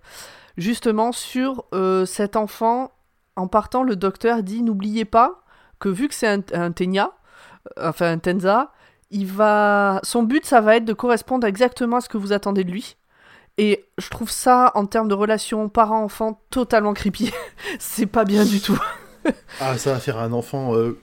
Justement 0.55 1.11
sur 1.11 1.65
euh, 1.73 2.05
cet 2.05 2.35
enfant, 2.35 2.91
en 3.35 3.47
partant, 3.47 3.81
le 3.81 3.95
docteur 3.95 4.43
dit 4.43 4.61
n'oubliez 4.61 5.03
pas 5.03 5.41
que 5.79 5.89
vu 5.89 6.09
que 6.09 6.13
c'est 6.13 6.27
un, 6.27 6.43
un 6.53 6.71
Tenya, 6.71 7.09
euh, 7.79 7.89
enfin 7.89 8.11
un 8.11 8.19
Tenza, 8.19 8.71
il 9.09 9.25
va, 9.25 9.99
son 10.03 10.21
but 10.21 10.45
ça 10.45 10.61
va 10.61 10.75
être 10.75 10.85
de 10.85 10.93
correspondre 10.93 11.47
exactement 11.47 11.97
à 11.97 12.01
ce 12.01 12.09
que 12.09 12.19
vous 12.19 12.33
attendez 12.33 12.63
de 12.63 12.69
lui. 12.69 12.95
Et 13.57 13.83
je 13.97 14.09
trouve 14.09 14.29
ça 14.29 14.71
en 14.75 14.85
termes 14.85 15.07
de 15.07 15.15
relation 15.15 15.69
parent-enfant 15.69 16.39
totalement 16.51 16.93
creepy. 16.93 17.33
c'est 17.79 18.05
pas 18.05 18.25
bien 18.25 18.45
du 18.45 18.61
tout. 18.61 18.79
Ah, 19.59 19.75
ça 19.79 19.93
va 19.93 19.99
faire 19.99 20.19
un 20.19 20.33
enfant. 20.33 20.75
euh, 20.75 20.99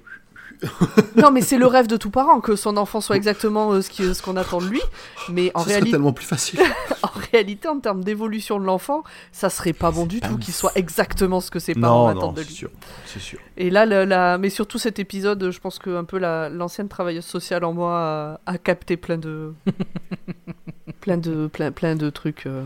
Non, 1.17 1.31
mais 1.31 1.41
c'est 1.41 1.59
le 1.59 1.67
rêve 1.67 1.87
de 1.87 1.97
tout 1.97 2.11
parent 2.11 2.41
que 2.41 2.57
son 2.57 2.77
enfant 2.77 3.01
soit 3.01 3.17
exactement 3.17 3.73
euh, 3.73 3.83
ce 3.83 4.23
qu'on 4.23 4.37
attend 4.37 4.59
de 4.61 4.67
lui. 4.67 4.81
Mais 5.29 5.51
en 5.55 5.62
réalité, 5.62 5.93
tellement 5.93 6.12
plus 6.12 6.27
facile. 6.27 6.61
en 7.03 7.11
réalité, 7.33 7.69
en 7.69 7.79
termes 7.79 8.03
d'évolution 8.05 8.59
de 8.59 8.65
l'enfant, 8.65 9.05
ça 9.33 9.51
serait 9.51 9.73
pas 9.73 9.91
bon 9.91 10.07
du 10.07 10.21
pas 10.21 10.29
tout 10.29 10.39
qu'il 10.39 10.55
soit 10.55 10.73
exactement 10.77 11.41
ce 11.41 11.51
que 11.51 11.59
ses 11.59 11.75
parents 11.75 12.05
non, 12.12 12.19
attendent 12.19 12.37
non, 12.37 12.43
de 12.43 12.47
lui. 12.47 12.53
sûr. 12.55 12.71
C'est 13.07 13.21
sûr. 13.21 13.39
Et 13.57 13.71
là, 13.71 13.87
la... 13.87 14.39
mais 14.39 14.51
surtout 14.51 14.79
cet 14.79 14.99
épisode, 14.99 15.51
je 15.51 15.61
pense 15.61 15.79
que 15.79 15.97
un 15.97 16.05
peu 16.05 16.19
la- 16.19 16.49
l'ancienne 16.49 16.89
travailleuse 16.89 17.25
sociale 17.25 17.65
en 17.65 17.73
moi 17.73 18.39
a, 18.47 18.53
a 18.53 18.59
capté 18.59 18.97
plein 18.97 19.19
de, 19.19 19.53
plein 21.01 21.17
de, 21.19 21.47
plein, 21.47 21.71
plein 21.73 21.95
de 21.97 22.11
trucs. 22.11 22.47
euh. 22.47 22.65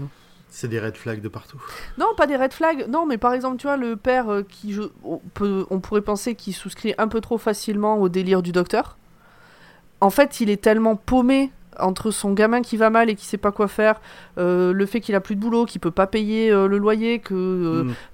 C'est 0.51 0.69
des 0.69 0.81
red 0.81 0.97
flags 0.97 1.21
de 1.21 1.29
partout. 1.29 1.61
Non, 1.99 2.07
pas 2.17 2.27
des 2.27 2.37
red 2.37 2.53
flags. 2.53 2.87
Non, 2.89 3.05
mais 3.07 3.19
par 3.19 3.35
exemple, 3.35 3.59
tu 3.59 3.67
vois, 3.67 3.77
le 3.77 3.97
père 3.97 4.31
euh, 4.33 4.43
qui, 4.43 4.73
je- 4.73 4.83
on, 5.05 5.19
peut, 5.35 5.67
on 5.71 5.79
pourrait 5.81 6.01
penser 6.01 6.35
qu'il 6.35 6.55
souscrit 6.55 6.95
un 6.99 7.07
peu 7.09 7.21
trop 7.21 7.37
facilement 7.39 7.99
au 7.99 8.09
délire 8.09 8.43
du 8.43 8.53
docteur. 8.53 8.97
En 10.01 10.11
fait, 10.11 10.41
il 10.41 10.49
est 10.51 10.63
tellement 10.63 10.97
paumé 10.97 11.51
entre 11.81 12.11
son 12.11 12.33
gamin 12.33 12.61
qui 12.63 12.77
va 12.77 12.91
mal 12.91 13.09
et 13.09 13.15
qui 13.15 13.25
sait 13.25 13.37
pas 13.37 13.53
quoi 13.53 13.69
faire, 13.69 14.01
euh, 14.39 14.73
le 14.73 14.87
fait 14.87 15.01
qu'il 15.01 15.15
a 15.15 15.21
plus 15.21 15.37
de 15.37 15.41
boulot, 15.41 15.65
qu'il 15.65 15.81
peut 15.81 15.93
pas 15.93 16.09
payer 16.09 16.51
euh, 16.51 16.67
le 16.67 16.77
loyer, 16.79 17.21
que 17.21 17.35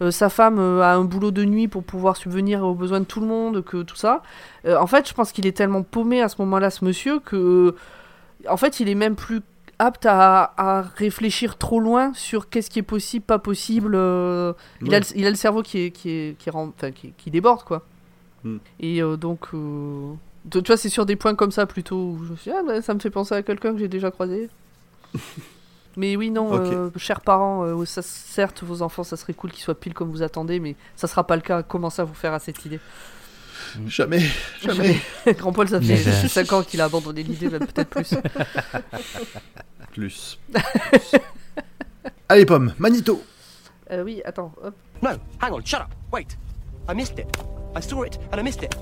euh, 0.01 0.07
Mm. 0.07 0.11
sa 0.11 0.29
femme 0.29 0.59
a 0.59 0.95
un 0.95 1.05
boulot 1.05 1.31
de 1.31 1.45
nuit 1.45 1.67
pour 1.69 1.83
pouvoir 1.83 2.17
subvenir 2.17 2.63
aux 2.63 2.75
besoins 2.75 3.01
de 3.01 3.05
tout 3.07 3.21
le 3.21 3.27
monde, 3.27 3.65
que 3.65 3.83
tout 3.83 3.97
ça. 3.97 4.23
En 4.69 4.87
fait, 4.87 5.09
je 5.09 5.15
pense 5.15 5.33
qu'il 5.33 5.47
est 5.47 5.57
tellement 5.57 5.83
paumé 5.83 6.21
à 6.21 6.29
ce 6.29 6.37
moment-là, 6.41 6.69
ce 6.71 6.85
monsieur, 6.85 7.21
que 7.21 7.75
en 8.49 8.57
fait, 8.59 8.81
il 8.81 8.89
est 8.91 8.95
même 8.95 9.15
plus 9.17 9.41
apte 9.79 10.07
à, 10.07 10.53
à 10.57 10.83
réfléchir 10.83 11.59
trop 11.59 11.81
loin 11.81 12.13
sur 12.15 12.49
qu'est-ce 12.49 12.71
qui 12.71 12.79
est 12.79 12.83
possible, 12.83 13.25
pas 13.25 13.39
possible. 13.39 13.93
euh, 13.95 14.53
il, 14.83 14.95
a 14.95 15.01
le, 15.01 15.07
il 15.15 15.27
a 15.27 15.31
le 15.31 15.37
cerveau 15.37 15.63
qui, 15.63 15.79
est, 15.87 15.91
qui, 15.91 16.11
est, 16.11 16.39
qui, 16.39 16.51
rend- 16.51 16.73
enfin, 16.77 16.91
qui, 16.93 17.13
qui 17.17 17.31
déborde, 17.31 17.63
quoi. 17.65 17.83
Hmm. 18.45 18.59
Et 18.81 19.03
euh, 19.03 19.17
donc, 19.17 19.47
euh, 19.55 20.13
tu 20.51 20.61
vois, 20.67 20.77
c'est 20.77 20.89
sur 20.89 21.07
des 21.07 21.17
points 21.17 21.35
comme 21.35 21.51
ça 21.51 21.67
plutôt 21.67 21.97
où 21.97 22.25
je 22.25 22.33
me 22.33 22.37
suis 22.37 22.51
dit, 22.51 22.57
ah, 22.59 22.63
bah, 22.67 22.83
ça 22.83 22.95
me 22.95 23.01
fait 23.01 23.11
penser 23.11 23.35
à 23.35 23.43
quelqu'un 23.43 23.73
que 23.73 23.79
j'ai 23.79 23.89
déjà 23.89 24.11
croisé. 24.11 24.49
mais 25.97 26.17
oui, 26.17 26.31
non, 26.31 26.51
euh, 26.55 26.91
chers 26.97 27.21
parents, 27.21 27.85
ça, 27.85 28.03
certes, 28.03 28.63
vos 28.65 28.83
enfants, 28.83 29.05
ça 29.05 29.17
serait 29.17 29.35
cool 29.35 29.51
qu'ils 29.53 29.63
soient 29.63 29.79
pile 29.79 29.95
comme 29.95 30.11
vous 30.11 30.23
attendez, 30.23 30.61
mais 30.61 30.77
ça 30.97 31.07
sera 31.07 31.27
pas 31.27 31.37
le 31.37 31.43
cas. 31.43 31.63
Commencez 31.63 32.03
à 32.03 32.05
vous 32.05 32.15
faire 32.15 32.33
à 32.35 32.39
cette 32.39 32.65
idée? 32.65 32.81
Jamais, 33.89 34.23
jamais. 34.63 34.97
Grand 35.39 35.53
Paul, 35.53 35.69
ça 35.69 35.81
fait 35.81 35.95
Never. 35.95 36.29
5 36.29 36.53
ans 36.53 36.63
qu'il 36.63 36.81
a 36.81 36.85
abandonné 36.85 37.23
l'idée, 37.23 37.49
même 37.49 37.67
peut-être 37.67 37.91
plus. 37.91 38.15
Plus. 39.93 40.41
Allez, 42.29 42.45
pomme, 42.45 42.75
Manito. 42.79 43.23
Euh, 43.93 44.03
oui, 44.03 44.21
attends, 44.25 44.53
hop. 44.63 44.75
No, 45.03 45.11
hang 45.41 45.53
on, 45.53 45.65
shut 45.65 45.81
up. 45.81 45.95
Wait. 46.13 46.37
I 46.89 46.95
missed 46.95 47.19
it. 47.19 47.27
I 47.77 47.81
saw 47.81 48.03
it 48.05 48.19
and 48.33 48.41
I 48.41 48.43
missed 48.43 48.63
it. 48.63 48.75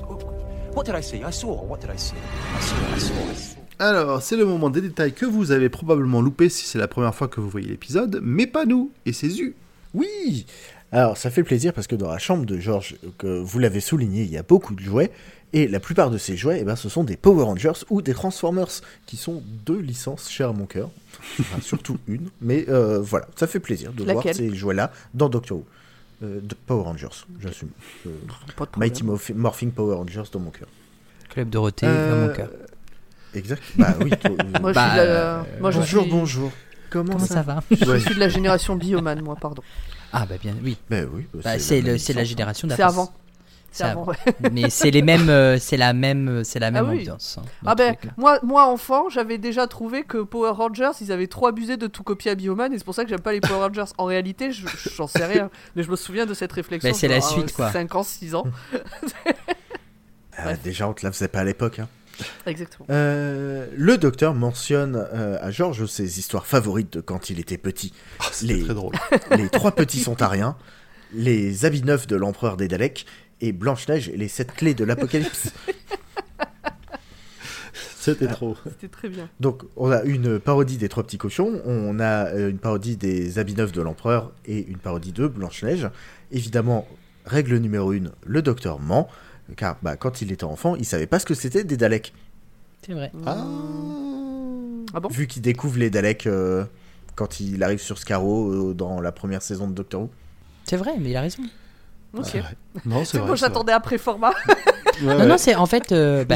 What 0.75 0.85
did 0.85 0.95
I 0.95 1.03
see? 1.03 1.23
I 1.23 1.31
saw. 1.31 1.63
What 1.65 1.81
did 1.81 1.91
I 1.91 1.99
see? 1.99 2.17
I 2.17 2.61
saw, 2.61 2.77
I 2.95 2.99
saw, 2.99 3.15
I 3.31 3.35
saw. 3.35 3.63
Alors, 3.79 4.23
c'est 4.23 4.37
le 4.37 4.45
moment 4.45 4.71
des 4.71 4.81
détails 4.81 5.13
que 5.13 5.27
vous 5.27 5.51
avez 5.51 5.69
probablement 5.69 6.21
loupé 6.21 6.49
si 6.49 6.67
c'est 6.67 6.79
la 6.79 6.89
première 6.89 7.15
fois 7.15 7.29
que 7.29 7.41
vous 7.41 7.49
voyez 7.49 7.69
l'épisode, 7.69 8.21
mais 8.23 8.47
pas 8.47 8.65
nous, 8.65 8.93
et 9.07 9.13
c'est 9.13 9.29
Zu. 9.29 9.55
Oui 9.93 10.47
Alors, 10.93 11.17
ça 11.17 11.31
fait 11.31 11.43
plaisir 11.43 11.73
parce 11.73 11.87
que 11.87 11.97
dans 11.97 12.11
la 12.11 12.19
chambre 12.19 12.45
de 12.45 12.59
George, 12.59 12.97
que 13.19 13.41
vous 13.41 13.59
l'avez 13.59 13.81
souligné, 13.81 14.23
il 14.23 14.31
y 14.31 14.37
a 14.37 14.43
beaucoup 14.43 14.75
de 14.75 14.81
jouets. 14.83 15.11
Et 15.55 15.69
la 15.69 15.81
plupart 15.81 16.11
de 16.11 16.17
ces 16.19 16.37
jouets, 16.37 16.59
eh 16.61 16.65
ben, 16.65 16.77
ce 16.77 16.89
sont 16.89 17.05
des 17.05 17.17
Power 17.17 17.45
Rangers 17.45 17.73
ou 17.91 18.01
des 18.03 18.15
Transformers, 18.15 18.69
qui 19.07 19.17
sont 19.19 19.43
deux 19.67 19.79
licences 19.79 20.31
chères 20.31 20.51
à 20.51 20.53
mon 20.53 20.65
cœur. 20.67 20.91
Enfin, 21.41 21.61
surtout 21.63 21.99
une. 22.09 22.29
Mais 22.41 22.65
euh, 22.69 23.01
voilà, 23.01 23.27
ça 23.37 23.47
fait 23.47 23.61
plaisir 23.61 23.93
de 23.93 24.05
voir 24.05 24.25
ces 24.33 24.55
jouets-là 24.55 24.93
dans 25.15 25.29
Doctor 25.29 25.59
Who. 25.59 25.65
Euh, 26.23 26.41
de 26.41 26.55
Power 26.55 26.85
Rangers, 26.85 27.09
j'assume. 27.41 27.71
Euh. 28.07 28.11
Mighty 28.77 29.03
Morph- 29.03 29.35
Morphing 29.35 29.73
Power 29.73 29.97
Rangers 29.97 30.23
dans 30.33 30.39
mon 30.41 30.51
cœur. 30.51 30.69
Club 31.31 31.49
Dorothée 31.51 31.87
Euh, 31.87 32.11
dans 32.23 32.29
mon 32.29 32.35
cœur 32.35 32.49
Exact. 33.35 33.63
Bah 33.77 33.95
oui. 34.01 34.11
toi, 34.11 34.31
euh, 34.41 34.59
Moi, 34.61 34.73
je 34.73 34.79
suis 34.79 34.91
de 34.91 34.97
la- 34.97 35.47
moi, 35.61 35.71
je 35.73 35.79
bonjour, 35.81 36.03
suis- 36.03 36.11
bonjour. 36.11 36.53
Comment, 36.91 37.13
comment 37.15 37.25
ça, 37.27 37.35
ça 37.37 37.43
va? 37.43 37.63
Je 37.71 37.99
suis 37.99 38.15
de 38.15 38.21
la 38.21 38.29
génération 38.29 38.77
Bioman, 38.77 39.21
moi, 39.21 39.35
pardon. 39.41 39.63
Ah 40.13 40.27
bah 40.27 40.35
bien 40.41 40.55
oui 40.63 40.77
Bah 40.91 40.99
oui. 41.13 41.27
bah, 41.35 41.41
Bah, 41.45 41.59
c'est 41.59 41.83
même 41.83 41.93
le- 41.93 41.99
c'est 41.99 42.13
la 42.13 42.25
génération 42.25 42.69
C'est 42.69 42.77
d'après. 42.77 42.93
avant. 42.95 43.13
C'est 43.75 43.79
C'est 43.79 43.85
avant, 43.85 44.03
avant. 44.03 44.13
mais 44.53 44.69
c'est 44.69 44.91
les 44.91 45.01
mêmes 45.01 45.31
euh, 45.31 45.57
c'est 45.59 45.79
la 45.79 45.95
même 45.95 46.45
c'est 46.45 46.59
la 46.59 46.71
même 46.71 46.87
oui. 46.91 46.99
ambiance 46.99 47.39
hein, 47.41 47.45
Ah 47.65 47.75
ben, 47.75 47.97
moi, 48.19 48.39
moi 48.43 48.67
enfant, 48.67 49.09
j'avais 49.09 49.39
déjà 49.39 49.67
trouvé 49.67 50.03
que 50.03 50.19
Power 50.19 50.51
Rangers, 50.51 50.91
ils 51.01 51.11
avaient 51.11 51.27
trop 51.27 51.47
abusé 51.47 51.79
de 51.79 51.87
tout 51.87 52.03
copier 52.03 52.33
à 52.33 52.35
Bioman, 52.35 52.71
et 52.75 52.77
c'est 52.79 52.85
pour 52.85 52.95
ça 52.95 53.03
que 53.05 53.09
j'aime 53.09 53.21
pas 53.23 53.33
les 53.33 53.41
Power 53.41 53.61
Rangers. 53.69 53.91
En 53.97 54.05
réalité, 54.05 54.53
je- 54.53 54.67
j'en 54.95 55.07
sais 55.07 55.25
rien, 55.25 55.49
mais 55.75 55.83
je 55.85 55.91
me 55.91 55.97
souviens 55.97 56.27
de 56.27 56.35
cette 56.35 56.53
réflexion. 56.53 56.87
Mais 56.91 56.95
c'est 56.95 57.09
la 57.09 57.23
suite, 57.23 57.49
ah, 57.55 57.57
quoi. 57.57 57.73
5 57.73 57.95
ans, 57.95 58.03
6 58.03 58.35
ans. 58.35 58.45
Ah, 60.37 60.55
déjà, 60.55 60.89
on 60.89 60.95
te 60.95 61.05
la 61.05 61.13
faisait 61.13 61.29
pas 61.29 61.41
à 61.41 61.45
l'époque. 61.45 61.79
Hein. 61.79 61.89
Exactement. 62.47 62.87
Euh, 62.91 63.67
le 63.77 63.99
docteur 63.99 64.35
mentionne 64.35 64.97
euh, 65.13 65.39
à 65.41 65.51
Georges 65.51 65.87
ses 65.87 66.19
histoires 66.19 66.47
favorites 66.47 66.93
de 66.95 67.01
quand 67.01 67.31
il 67.31 67.41
était 67.41 67.59
petit. 67.59 67.93
Ah, 68.21 68.25
C'était 68.33 68.55
Les- 68.55 68.65
très 68.65 68.75
drôle. 68.75 68.95
Les 69.37 69.49
trois 69.49 69.73
petits 69.73 70.01
sontariens, 70.01 70.57
les 71.15 71.65
habits 71.65 71.83
neufs 71.85 72.07
de 72.07 72.17
l'empereur 72.17 72.57
des 72.57 72.69
Daleks 72.69 73.07
et 73.41 73.53
Blanche-Neige 73.53 74.09
et 74.09 74.17
les 74.17 74.29
sept 74.29 74.53
clés 74.53 74.75
de 74.75 74.85
l'Apocalypse. 74.85 75.53
C'était 77.99 78.27
trop. 78.27 78.57
C'était 78.65 78.89
très 78.89 79.09
bien. 79.09 79.29
Donc, 79.39 79.63
on 79.77 79.91
a 79.93 80.03
une 80.03 80.41
parodie 80.41 80.77
des 80.77 80.89
trois 80.89 81.05
petits 81.05 81.19
cochons, 81.19 81.61
on 81.65 82.01
a 82.01 82.27
euh, 82.31 82.51
une 82.51 82.59
parodie 82.59 82.97
des 82.97 83.39
habits 83.39 83.55
neufs 83.55 83.71
de 83.73 83.81
l'empereur 83.81 84.33
et 84.45 84.67
une 84.67 84.79
parodie 84.79 85.13
de 85.13 85.29
Blanche-Neige. 85.29 85.89
Évidemment, 86.33 86.89
règle 87.27 87.57
numéro 87.59 87.93
une, 87.93 88.11
le 88.27 88.43
docteur 88.43 88.81
ment, 88.81 89.09
car 89.57 89.77
bah, 89.83 89.97
quand 89.97 90.23
il 90.23 90.33
était 90.33 90.45
enfant, 90.45 90.77
il 90.77 90.85
savait 90.85 91.07
pas 91.07 91.19
ce 91.19 91.27
que 91.27 91.35
c'était 91.35 91.65
des 91.65 91.77
Daleks. 91.77 92.13
c'est 92.87 92.93
vrai 92.95 93.11
Ah. 93.27 93.37
Ah 94.95 95.01
bon? 95.01 95.09
Vu 95.09 95.27
qu'il 95.27 95.43
découvre 95.43 95.79
les 95.79 95.91
Daleks 95.91 96.27
euh, 96.27 96.65
quand 97.15 97.41
il 97.41 97.63
arrive 97.63 97.81
sur 97.81 97.99
Scarrow 97.99 98.71
euh, 98.71 98.75
dans 98.75 99.01
la 99.01 99.13
première 99.13 99.43
saison 99.43 99.67
de 99.67 99.73
Doctor 99.73 100.03
Who. 100.03 100.11
c'est 100.65 100.77
vrai 100.77 100.93
mais 100.99 101.11
il 101.11 101.17
a 101.17 101.21
raison 101.23 101.43
Ok. 102.15 102.27
C'est 102.31 102.41
vrai. 102.41 102.55
Non, 102.85 103.05
c'est 103.07 103.17
vrai. 103.19 103.37
j'attendais 103.37 103.73
après 103.73 103.97
format. 103.99 104.33
Ouais, 105.03 105.15
Non, 105.15 105.21
ouais. 105.21 105.27
non, 105.27 105.39
c'est 105.39 105.55
en 105.55 105.65
fait. 105.65 105.91
euh, 105.91 106.23
bah, 106.29 106.35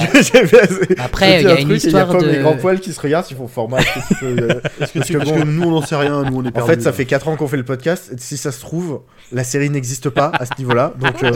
Après, 0.99 1.43
il 1.43 1.47
y 1.47 1.51
a 1.51 1.53
un 1.53 1.57
une 1.59 1.71
histoire 1.73 2.09
Paul 2.09 2.23
de- 2.25 2.31
et 2.31 2.39
grands 2.41 2.57
poils 2.57 2.81
qui 2.81 2.93
se 2.95 3.01
regardent, 3.01 3.27
ils 3.31 3.37
font 3.37 3.47
format. 3.49 3.83
que 3.85 4.25
euh, 4.25 4.61
Parce 4.79 4.93
que, 4.93 4.99
parce 4.99 5.09
que 5.11 5.19
parce 5.19 5.31
bon, 5.31 5.41
que 5.41 5.45
nous, 5.45 5.63
on 5.65 5.71
n'en 5.73 5.83
sait 5.83 5.95
rien, 5.97 6.23
nous, 6.23 6.39
on 6.39 6.43
est 6.45 6.49
En 6.49 6.53
perdus. 6.53 6.71
fait, 6.73 6.81
ça 6.81 6.93
fait 6.95 7.05
4 7.05 7.29
ans 7.29 7.37
qu'on 7.37 7.47
fait 7.49 7.59
le 7.59 7.65
podcast. 7.67 8.11
et 8.15 8.19
Si 8.19 8.39
ça 8.39 8.51
se 8.53 8.61
trouve, 8.61 9.03
la 9.31 9.45
série 9.45 9.69
n'existe 9.69 10.09
pas 10.09 10.31
à 10.33 10.47
ce 10.47 10.53
niveau-là. 10.59 10.95
Donc, 10.99 11.23
euh, 11.23 11.33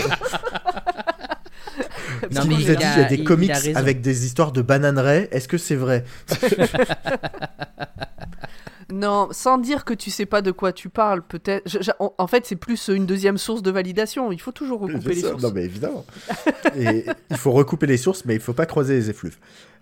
Non, 2.33 2.43
mais 2.47 2.55
vous 2.55 2.61
il 2.61 2.71
a 2.71 2.75
dit 2.75 2.85
qu'il 2.85 3.03
y 3.03 3.05
a 3.05 3.09
des 3.09 3.15
il- 3.17 3.21
il 3.21 3.25
comics 3.27 3.51
a 3.51 3.79
avec 3.79 4.01
des 4.01 4.25
histoires 4.27 4.53
de 4.53 4.63
bananeraies, 4.63 5.29
est-ce 5.33 5.49
que 5.49 5.59
c'est 5.59 5.77
vrai 5.77 6.05
Non, 8.93 9.29
sans 9.31 9.59
dire 9.59 9.85
que 9.85 9.95
tu 9.95 10.11
sais 10.11 10.27
pas 10.27 10.43
de 10.43 10.51
quoi 10.51 10.73
tu 10.73 10.89
parles, 10.89 11.23
peut-être. 11.23 11.65
en 11.99 12.27
fait, 12.27 12.45
c'est 12.45 12.57
plus 12.57 12.89
une 12.89 13.07
deuxième 13.07 13.39
source 13.39 13.63
de 13.63 13.71
validation. 13.71 14.33
Il 14.33 14.41
faut 14.41 14.51
toujours 14.51 14.81
recouper 14.81 15.11
les 15.15 15.21
Ça, 15.21 15.29
sources. 15.31 15.43
Non, 15.45 15.53
mais 15.55 15.65
évidemment. 15.65 16.05
Et 16.77 17.07
il 17.31 17.37
faut 17.37 17.53
recouper 17.53 17.87
les 17.87 17.97
sources, 17.97 18.25
mais 18.25 18.35
il 18.35 18.41
faut 18.41 18.53
pas 18.53 18.67
croiser 18.67 18.95
les 18.95 19.09
effluves. 19.09 19.39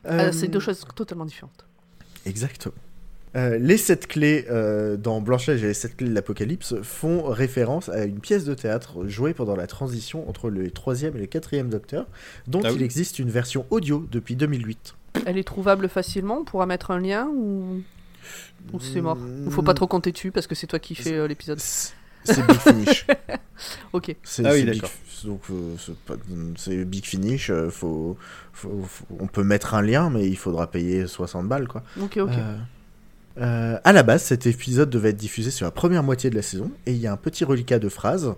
Euh, 0.07 0.29
Euh, 0.29 0.33
c'est 0.33 0.49
deux 0.49 0.61
choses 0.61 0.85
totalement 0.95 1.25
différentes. 1.25 1.67
Exactement. 2.27 2.75
Euh, 3.37 3.59
les 3.59 3.77
sept 3.77 4.07
clés 4.07 4.47
euh, 4.51 4.97
dans 4.97 5.21
Blanche-Neige 5.21 5.63
et 5.63 5.67
les 5.69 5.75
sept 5.75 5.97
clés 5.97 6.09
de 6.09 6.15
l'Apocalypse 6.15 6.75
font 6.83 7.23
référence 7.25 7.89
à 7.91 8.05
une 8.05 8.21
pièce 8.21 8.45
de 8.45 8.55
théâtre 8.55 9.07
jouée 9.07 9.35
pendant 9.35 9.55
la 9.57 9.67
transition 9.67 10.29
entre 10.29 10.49
le 10.51 10.71
troisième 10.71 11.15
et 11.17 11.21
le 11.21 11.27
quatrième 11.27 11.69
Docteur, 11.69 12.07
dont 12.47 12.61
Ah 12.65 12.69
oui. 12.71 12.77
il 12.77 12.83
existe 12.83 13.19
une 13.19 13.31
version 13.31 13.67
audio 13.71 14.07
depuis 14.11 14.35
2008. 14.37 14.95
Elle 15.27 15.37
est 15.39 15.45
trouvable 15.45 15.89
facilement 15.89 16.39
On 16.41 16.45
pourra 16.45 16.67
mettre 16.67 16.91
un 16.91 17.01
lien 17.01 17.27
ou, 17.29 17.83
ou 18.73 18.81
c'est 18.81 19.01
mort 19.01 19.19
Il 19.47 19.51
faut 19.53 19.63
pas 19.63 19.75
trop 19.75 19.87
compter 19.87 20.13
dessus 20.13 20.31
parce 20.31 20.47
que 20.47 20.55
c'est 20.55 20.67
toi 20.67 20.79
qui 20.79 20.95
fais 20.95 21.15
euh, 21.15 21.27
l'épisode. 21.29 21.59
C'est 21.61 22.47
Big 22.47 22.59
Finish. 22.59 23.07
Ok. 23.93 24.15
C'est 24.23 24.47
Ah 24.47 24.53
oui, 24.53 24.65
d'accord. 24.65 24.91
donc 25.25 25.41
c'est 26.57 26.85
Big 26.85 27.05
Finish. 27.05 27.51
faut, 27.71 28.17
faut- 28.53 28.83
faut- 28.87 29.05
on 29.19 29.27
peut 29.27 29.43
mettre 29.43 29.75
un 29.75 29.83
lien, 29.83 30.11
mais 30.11 30.29
il 30.29 30.37
faudra 30.37 30.71
payer 30.71 31.07
60 31.09 31.49
balles, 31.49 31.67
quoi. 31.67 31.83
Ok, 32.01 32.19
ok. 32.19 32.31
Euh, 33.41 33.79
à 33.85 33.93
la 33.93 34.03
base, 34.03 34.23
cet 34.23 34.47
épisode 34.47 34.91
devait 34.91 35.11
être 35.11 35.17
diffusé 35.17 35.51
sur 35.51 35.65
la 35.65 35.71
première 35.71 36.03
moitié 36.03 36.29
de 36.31 36.35
la 36.35 36.43
saison, 36.43 36.71
et 36.87 36.93
il 36.93 36.99
y 36.99 37.07
a 37.07 37.13
un 37.13 37.17
petit 37.17 37.45
reliquat 37.45 37.79
de 37.79 37.89
phrase 37.89 38.35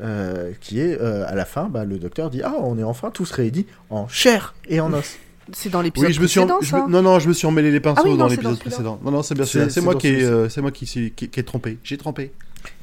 euh, 0.00 0.52
qui 0.60 0.80
est 0.80 0.98
euh, 1.00 1.26
à 1.28 1.34
la 1.34 1.44
fin, 1.44 1.64
bah, 1.68 1.84
le 1.84 1.98
docteur 1.98 2.30
dit 2.30 2.40
Ah, 2.42 2.54
on 2.60 2.78
est 2.78 2.82
enfin 2.84 3.10
tous 3.10 3.30
réunis 3.30 3.66
en 3.90 4.08
chair 4.08 4.54
et 4.68 4.80
en 4.80 4.92
os. 4.92 5.16
C'est 5.52 5.70
dans 5.70 5.80
l'épisode 5.80 6.08
Oui, 6.08 6.14
je 6.14 6.20
me 6.20 6.26
suis. 6.26 6.40
en- 6.40 6.46
précédent, 6.46 6.60
je 6.62 6.68
ça 6.70 6.86
me- 6.86 6.92
Non, 6.92 7.02
non, 7.02 7.18
je 7.18 7.28
me 7.28 7.32
suis 7.32 7.46
emmêlé 7.46 7.70
les 7.70 7.80
pinceaux 7.80 8.02
Ah 8.04 8.08
oui, 8.08 8.12
non, 8.12 8.16
dans 8.18 8.28
l'épisode 8.28 8.58
précédent. 8.58 9.00
Non, 9.02 9.10
non, 9.10 9.22
c'est 9.22 9.34
bien. 9.34 9.44
C'est- 9.46 9.80
moi 9.80 9.94
qui 9.94 10.08
euh, 10.22 10.48
c'est 10.48 10.60
moi 10.60 10.70
qui, 10.70 10.86
suis- 10.86 11.10
qui, 11.12 11.28
qui 11.28 11.40
ai 11.40 11.42
trompé. 11.42 11.78
J'ai 11.82 11.96
trompé. 11.96 12.32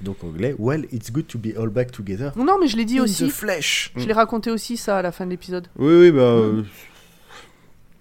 Donc 0.01 0.24
anglais, 0.24 0.55
Well, 0.57 0.86
it's 0.91 1.11
good 1.11 1.28
to 1.28 1.38
be 1.38 1.49
all 1.59 1.70
back 1.70 1.91
together. 1.91 2.32
Non, 2.36 2.57
mais 2.59 2.68
je 2.68 2.76
l'ai 2.78 2.86
dit 2.86 2.97
In 2.99 3.03
aussi. 3.03 3.26
the 3.28 3.30
flesh. 3.30 3.91
Je 3.95 4.05
l'ai 4.07 4.13
raconté 4.13 4.49
aussi, 4.49 4.78
ça, 4.78 4.97
à 4.97 5.01
la 5.01 5.11
fin 5.11 5.26
de 5.26 5.30
l'épisode. 5.32 5.68
Oui, 5.78 5.93
oui, 5.93 6.11
bah. 6.11 6.22
euh, 6.22 6.63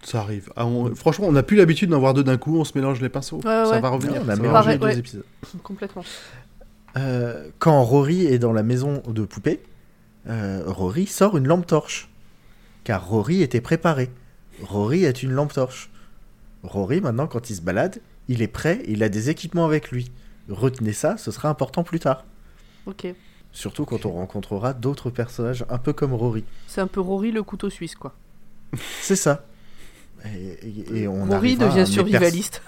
Ça 0.05 0.20
arrive. 0.20 0.50
Ah, 0.57 0.66
on- 0.66 0.94
Franchement, 0.94 1.26
on 1.28 1.32
n'a 1.32 1.42
plus 1.42 1.57
l'habitude 1.57 1.88
d'en 1.90 1.98
voir 1.98 2.14
deux 2.14 2.22
d'un 2.24 2.36
coup, 2.36 2.59
on 2.59 2.64
se 2.64 2.72
mélange 2.76 3.00
les 3.00 3.09
pinceaux. 3.09 3.36
Ouais, 3.38 3.42
ça 3.44 3.70
ouais. 3.70 3.80
va 3.80 3.88
revenir. 3.88 4.22
on 4.24 4.28
a 4.28 4.36
mélangé 4.36 4.70
les 4.72 4.78
deux 4.78 4.86
ouais. 4.86 4.98
épisodes. 4.98 5.24
Complètement. 5.62 6.05
Euh, 6.96 7.48
quand 7.59 7.82
Rory 7.82 8.26
est 8.26 8.38
dans 8.38 8.52
la 8.52 8.62
maison 8.62 9.02
de 9.09 9.24
poupée, 9.24 9.61
euh, 10.28 10.62
Rory 10.66 11.07
sort 11.07 11.36
une 11.36 11.46
lampe 11.48 11.66
torche. 11.66 12.09
Car 12.84 13.07
Rory 13.09 13.42
était 13.42 13.61
préparé. 13.62 14.11
Rory 14.62 15.05
est 15.05 15.22
une 15.22 15.32
lampe 15.32 15.52
torche. 15.52 15.90
Rory, 16.62 17.00
maintenant, 17.00 17.26
quand 17.26 17.50
il 17.50 17.57
se 17.57 17.62
balade, 17.62 18.00
il 18.28 18.42
est 18.42 18.48
prêt, 18.48 18.82
il 18.86 19.02
a 19.02 19.09
des 19.09 19.30
équipements 19.30 19.64
avec 19.64 19.90
lui. 19.90 20.11
Retenez 20.48 20.92
ça, 20.92 21.16
ce 21.16 21.30
sera 21.30 21.48
important 21.48 21.82
plus 21.82 21.98
tard. 22.00 22.24
Ok. 22.86 23.07
Surtout 23.52 23.84
quand 23.86 24.05
on 24.05 24.12
rencontrera 24.12 24.72
d'autres 24.74 25.11
personnages 25.11 25.64
un 25.70 25.78
peu 25.78 25.92
comme 25.92 26.12
Rory. 26.12 26.44
C'est 26.66 26.80
un 26.80 26.86
peu 26.86 27.00
Rory 27.00 27.32
le 27.32 27.42
couteau 27.42 27.70
suisse, 27.70 27.94
quoi. 27.94 28.14
C'est 29.00 29.16
ça. 29.16 29.44
Et, 30.25 30.68
et- 30.97 31.03
et 31.03 31.09
on 31.09 31.25
Rory 31.27 31.57
devient 31.57 31.87
survivaliste. 31.87 32.62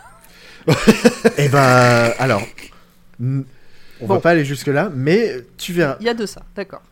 pers- 0.66 0.76
Eh 1.38 1.48
ben, 1.48 2.12
alors, 2.18 2.42
n- 3.20 3.44
on 4.00 4.06
Bon. 4.06 4.14
va 4.14 4.20
pas 4.20 4.30
aller 4.30 4.44
jusque 4.44 4.66
là, 4.66 4.90
mais 4.94 5.44
tu 5.56 5.72
verras. 5.72 5.96
Il 6.00 6.06
y 6.06 6.08
a 6.08 6.14
de 6.14 6.26
ça, 6.26 6.42
d'accord. 6.54 6.82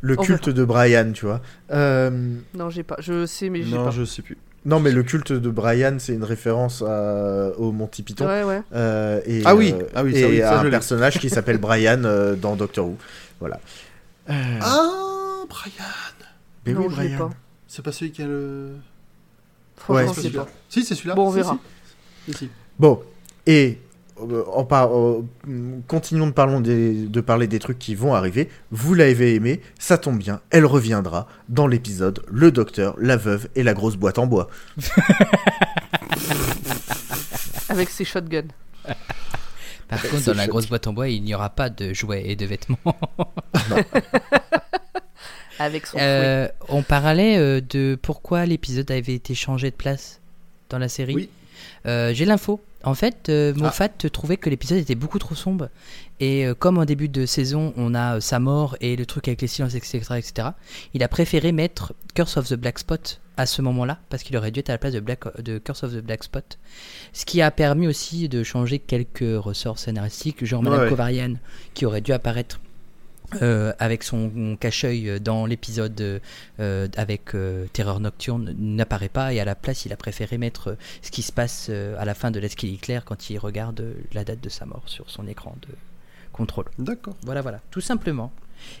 Le 0.00 0.14
On 0.18 0.22
culte 0.22 0.48
de 0.48 0.64
Brian, 0.64 1.10
tu 1.12 1.24
vois. 1.26 1.40
Euh, 1.72 2.10
Non, 2.54 2.70
j'ai 2.70 2.82
pas. 2.84 2.96
Je 3.00 3.26
sais, 3.26 3.48
mais 3.48 3.62
j'ai 3.62 3.74
Non, 3.74 3.86
pas. 3.86 3.90
je 3.90 4.04
sais 4.04 4.22
plus. 4.22 4.36
Non, 4.64 4.78
mais 4.80 4.92
le 4.92 5.02
culte 5.02 5.32
de 5.32 5.50
Brian, 5.50 5.96
c'est 5.98 6.12
une 6.14 6.22
référence 6.24 6.82
à- 6.82 7.50
au 7.58 7.72
Monty 7.72 8.02
Python. 8.02 8.26
Ouais, 8.26 8.44
ouais. 8.44 8.60
Euh, 8.74 9.20
et, 9.26 9.42
Ah 9.44 9.56
oui, 9.56 9.72
euh, 9.76 9.84
ah 9.94 10.04
oui, 10.04 10.14
et 10.14 10.20
ça, 10.22 10.28
oui, 10.28 10.38
ça, 10.40 10.58
à 10.58 10.62
je 10.62 10.66
un 10.66 10.70
personnage 10.70 11.18
qui 11.18 11.30
s'appelle 11.30 11.58
Brian 11.58 12.04
euh, 12.04 12.36
dans 12.36 12.54
Doctor 12.54 12.86
Who. 12.86 12.96
Voilà. 13.40 13.58
Euh, 14.30 14.32
Ah, 14.60 15.44
Brian 15.48 15.72
mais 16.66 16.72
non, 16.74 16.80
oui, 16.86 16.94
je 16.96 17.00
l'ai 17.02 17.08
Brian. 17.08 17.28
pas. 17.30 17.34
C'est 17.66 17.82
pas 17.84 17.92
celui 17.92 18.12
qui 18.12 18.22
a 18.22 18.26
le. 18.26 18.74
Franchement, 19.78 20.12
Ouais, 20.22 20.30
pas. 20.30 20.46
Si, 20.68 20.84
c'est 20.84 20.94
celui-là. 20.94 21.14
Bon, 21.14 21.26
on 21.28 21.30
verra. 21.30 21.58
si. 22.26 22.32
Si, 22.32 22.38
si. 22.38 22.48
Bon, 22.78 23.00
et 23.46 23.78
euh, 24.20 24.44
en 24.52 24.64
par- 24.64 24.96
euh, 24.96 25.24
continuons 25.86 26.26
de, 26.26 26.32
parlons 26.32 26.60
des- 26.60 27.06
de 27.06 27.20
parler 27.20 27.46
des 27.46 27.58
trucs 27.60 27.78
qui 27.78 27.94
vont 27.94 28.14
arriver. 28.14 28.48
Vous 28.70 28.92
l'avez 28.94 29.34
aimé, 29.34 29.60
ça 29.78 29.96
tombe 29.98 30.18
bien, 30.18 30.40
elle 30.50 30.66
reviendra 30.66 31.26
dans 31.48 31.66
l'épisode 31.66 32.22
Le 32.28 32.50
Docteur, 32.50 32.96
la 32.98 33.16
veuve 33.16 33.48
et 33.54 33.62
la 33.62 33.74
grosse 33.74 33.96
boîte 33.96 34.18
en 34.18 34.26
bois. 34.26 34.48
Avec 37.68 37.90
ses 37.90 38.04
shotguns. 38.04 38.48
Par 39.88 40.02
contre, 40.02 40.18
c'est 40.18 40.30
dans 40.32 40.36
la 40.36 40.46
grosse 40.46 40.66
boîte 40.68 40.86
en 40.86 40.92
bois, 40.92 41.08
il 41.08 41.22
n'y 41.22 41.34
aura 41.34 41.50
pas 41.50 41.70
de 41.70 41.92
jouets 41.94 42.24
et 42.26 42.36
de 42.36 42.44
vêtements. 42.46 42.78
Avec 45.58 45.86
son. 45.86 45.98
Euh, 46.00 46.48
on 46.68 46.82
parlait 46.82 47.36
euh, 47.38 47.60
de 47.60 47.98
pourquoi 48.00 48.46
l'épisode 48.46 48.90
avait 48.90 49.14
été 49.14 49.34
changé 49.34 49.70
de 49.70 49.76
place 49.76 50.20
dans 50.70 50.78
la 50.78 50.88
série. 50.88 51.14
Oui. 51.14 51.28
Euh, 51.86 52.12
J'ai 52.14 52.24
l'info. 52.24 52.60
En 52.84 52.94
fait, 52.94 53.28
euh, 53.28 53.52
Moffat 53.54 53.88
trouvait 53.88 54.36
que 54.36 54.48
l'épisode 54.48 54.78
était 54.78 54.94
beaucoup 54.94 55.18
trop 55.18 55.34
sombre. 55.34 55.68
Et 56.20 56.46
euh, 56.46 56.54
comme 56.54 56.78
en 56.78 56.84
début 56.84 57.08
de 57.08 57.26
saison, 57.26 57.72
on 57.76 57.94
a 57.94 58.16
euh, 58.16 58.20
sa 58.20 58.38
mort 58.38 58.76
et 58.80 58.94
le 58.94 59.04
truc 59.04 59.26
avec 59.26 59.42
les 59.42 59.48
silences, 59.48 59.74
etc., 59.74 59.98
etc., 60.16 60.48
il 60.94 61.02
a 61.02 61.08
préféré 61.08 61.50
mettre 61.50 61.92
Curse 62.14 62.36
of 62.36 62.48
the 62.48 62.54
Black 62.54 62.78
Spot 62.78 63.20
à 63.36 63.46
ce 63.46 63.62
moment-là, 63.62 63.98
parce 64.10 64.22
qu'il 64.22 64.36
aurait 64.36 64.50
dû 64.50 64.60
être 64.60 64.70
à 64.70 64.74
la 64.74 64.78
place 64.78 64.92
de, 64.92 65.00
Black, 65.00 65.20
de 65.42 65.58
Curse 65.58 65.84
of 65.84 65.92
the 65.92 65.98
Black 65.98 66.24
Spot. 66.24 66.58
Ce 67.12 67.24
qui 67.24 67.42
a 67.42 67.50
permis 67.50 67.88
aussi 67.88 68.28
de 68.28 68.42
changer 68.44 68.78
quelques 68.78 69.42
ressorts 69.42 69.78
scénaristiques, 69.78 70.44
genre 70.44 70.62
Madame 70.62 70.82
Ouais. 70.82 70.88
Kovarian, 70.88 71.34
qui 71.74 71.84
aurait 71.84 72.00
dû 72.00 72.12
apparaître 72.12 72.60
euh, 73.42 73.72
avec 73.78 74.02
son 74.02 74.56
cache-œil 74.58 75.20
dans 75.20 75.44
l'épisode 75.46 76.20
euh, 76.60 76.88
avec 76.96 77.34
euh, 77.34 77.66
Terreur 77.72 78.00
Nocturne 78.00 78.54
n'apparaît 78.58 79.08
pas 79.10 79.32
et 79.34 79.40
à 79.40 79.44
la 79.44 79.54
place 79.54 79.84
il 79.84 79.92
a 79.92 79.96
préféré 79.96 80.38
mettre 80.38 80.68
euh, 80.68 80.74
ce 81.02 81.10
qui 81.10 81.22
se 81.22 81.30
passe 81.32 81.68
à 81.68 82.04
la 82.04 82.14
fin 82.14 82.30
de 82.30 82.40
l'Esquille 82.40 82.78
Claire 82.78 83.04
quand 83.04 83.28
il 83.30 83.38
regarde 83.38 83.84
la 84.14 84.24
date 84.24 84.40
de 84.40 84.48
sa 84.48 84.64
mort 84.66 84.82
sur 84.86 85.10
son 85.10 85.26
écran 85.28 85.54
de 85.62 85.68
contrôle. 86.32 86.66
D'accord. 86.78 87.16
Voilà, 87.24 87.42
voilà, 87.42 87.60
tout 87.70 87.80
simplement. 87.82 88.32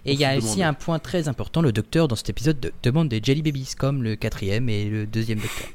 Et 0.04 0.12
il 0.14 0.18
y 0.18 0.24
a 0.24 0.36
aussi 0.36 0.62
un 0.62 0.74
point 0.74 0.98
très 0.98 1.28
important, 1.28 1.60
le 1.62 1.70
docteur 1.72 2.08
dans 2.08 2.16
cet 2.16 2.30
épisode 2.30 2.58
de- 2.58 2.72
demande 2.82 3.08
des 3.08 3.20
Jelly 3.22 3.42
Babies 3.42 3.74
comme 3.78 4.02
le 4.02 4.16
quatrième 4.16 4.68
et 4.68 4.86
le 4.86 5.06
deuxième 5.06 5.38
docteur. 5.38 5.68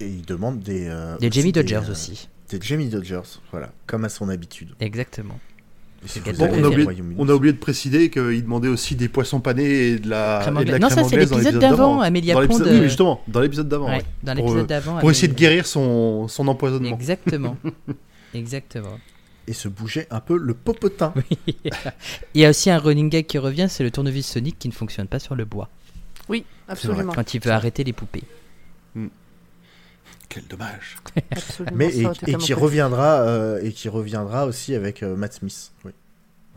Et 0.00 0.08
il 0.08 0.24
demande 0.24 0.60
des. 0.60 0.92
Des 1.20 1.30
Jamie 1.30 1.52
Dodgers 1.52 1.82
aussi, 1.90 2.28
Des 2.50 2.60
Jamie 2.60 2.88
Dodgers, 2.88 3.22
voilà, 3.50 3.72
comme 3.86 4.04
à 4.04 4.08
son 4.08 4.28
habitude. 4.28 4.74
exactement. 4.80 5.38
Bon, 6.38 6.48
on, 6.52 6.64
a 6.64 6.68
oublié, 6.68 6.84
Royaume-Uni, 6.84 7.16
on 7.18 7.28
a 7.28 7.32
oublié 7.32 7.52
de 7.52 7.58
préciser 7.58 8.08
qu'il 8.08 8.42
demandait 8.42 8.68
aussi 8.68 8.94
des 8.94 9.08
poissons 9.08 9.40
panés 9.40 9.64
et 9.64 9.98
de 9.98 10.08
la, 10.08 10.38
Crème 10.42 10.58
et 10.60 10.64
de 10.64 10.70
la 10.70 10.76
anglaise. 10.76 10.96
Non, 10.96 11.02
ça, 11.02 11.08
c'est 11.08 11.16
l'épisode 11.16 11.58
d'avant, 11.58 12.00
Amélia 12.00 12.34
Dans 12.34 12.46
Pond, 12.46 12.60
Oui, 12.60 12.68
euh, 12.68 12.82
justement, 12.84 13.20
dans 13.26 13.40
l'épisode 13.40 13.68
d'avant. 13.68 13.86
Ouais, 13.86 13.96
ouais. 13.96 14.04
dans 14.22 14.34
Pour, 14.36 14.44
l'épisode 14.44 14.64
euh, 14.64 14.66
d'avant. 14.66 14.98
Pour 15.00 15.10
essayer 15.10 15.28
de 15.28 15.34
guérir 15.34 15.66
son, 15.66 16.28
son 16.28 16.46
empoisonnement. 16.46 16.94
Exactement. 16.94 17.56
Exactement. 18.34 18.98
Et 19.48 19.52
se 19.54 19.66
bouger 19.66 20.06
un 20.10 20.20
peu 20.20 20.36
le 20.36 20.54
popotin. 20.54 21.12
Il 22.34 22.40
y 22.40 22.44
a 22.44 22.50
aussi 22.50 22.70
un 22.70 22.78
running 22.78 23.08
gag 23.08 23.26
qui 23.26 23.38
revient, 23.38 23.66
c'est 23.68 23.82
le 23.82 23.90
tournevis 23.90 24.26
Sonic 24.26 24.58
qui 24.58 24.68
ne 24.68 24.74
fonctionne 24.74 25.08
pas 25.08 25.18
sur 25.18 25.34
le 25.34 25.46
bois 25.46 25.68
Oui, 26.28 26.44
absolument. 26.68 27.12
quand 27.12 27.34
il 27.34 27.40
veut 27.40 27.50
arrêter 27.50 27.82
les 27.82 27.92
poupées. 27.92 28.24
Quel 30.28 30.46
dommage. 30.46 30.96
absolument 31.30 31.76
Mais 31.76 31.96
et, 31.96 32.34
qui 32.36 32.52
reviendra 32.54 33.20
euh, 33.22 33.60
et 33.62 33.72
qui 33.72 33.88
reviendra 33.88 34.44
aussi 34.46 34.74
avec 34.74 35.02
euh, 35.02 35.16
Matt 35.16 35.34
Smith. 35.34 35.72
Oui. 35.84 35.92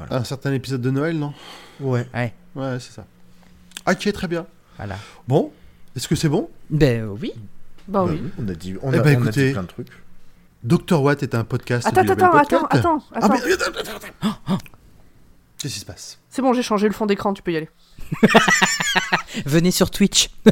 Un 0.09 0.23
certain 0.23 0.51
épisode 0.53 0.81
de 0.81 0.89
Noël, 0.91 1.17
non? 1.17 1.33
Ouais. 1.79 2.07
Ouais, 2.13 2.33
Ouais, 2.55 2.77
c'est 2.79 2.91
ça. 2.91 3.05
Ok, 3.87 4.11
très 4.11 4.27
bien. 4.27 4.45
voilà. 4.77 4.97
Bon, 5.27 5.51
est-ce 5.95 6.07
que 6.07 6.15
c'est 6.15 6.27
bon? 6.29 6.49
Ben 6.69 7.03
euh, 7.03 7.15
oui. 7.21 7.31
Bah 7.87 8.03
Bah 8.05 8.11
oui. 8.11 8.21
on 8.39 8.47
a 8.47 8.53
dit, 8.53 8.75
on 8.81 8.91
Eh 8.91 8.97
a, 8.97 9.01
ben, 9.01 9.17
on 9.17 9.21
a 9.21 9.23
écoutez. 9.25 9.47
dit 9.47 9.53
plein 9.53 9.63
de 9.63 9.67
trucs. 9.67 9.87
Dr. 10.63 11.01
Watt 11.01 11.23
est 11.23 11.33
un 11.33 11.43
podcast. 11.43 11.87
Attends, 11.87 12.03
Podcast. 12.05 12.21
Ah, 12.63 12.67
attends. 12.69 13.03
mais 13.13 13.53
attends, 13.53 13.79
attends, 13.79 13.97
attends. 14.47 14.57
Qu'est-ce 15.57 15.73
qui 15.75 15.79
se 15.79 15.85
passe? 15.85 16.19
C'est 16.29 16.41
bon, 16.41 16.53
j'ai 16.53 16.63
changé 16.63 16.87
le 16.87 16.93
fond 16.93 17.05
d'écran, 17.05 17.33
tu 17.33 17.41
peux 17.43 17.51
y 17.51 17.57
aller. 17.57 17.69
Venez 19.45 19.71
sur 19.71 19.89
Twitch. 19.91 20.29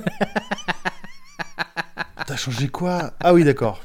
Changé 2.39 2.69
quoi 2.69 3.11
Ah 3.19 3.33
oui, 3.33 3.43
d'accord. 3.43 3.83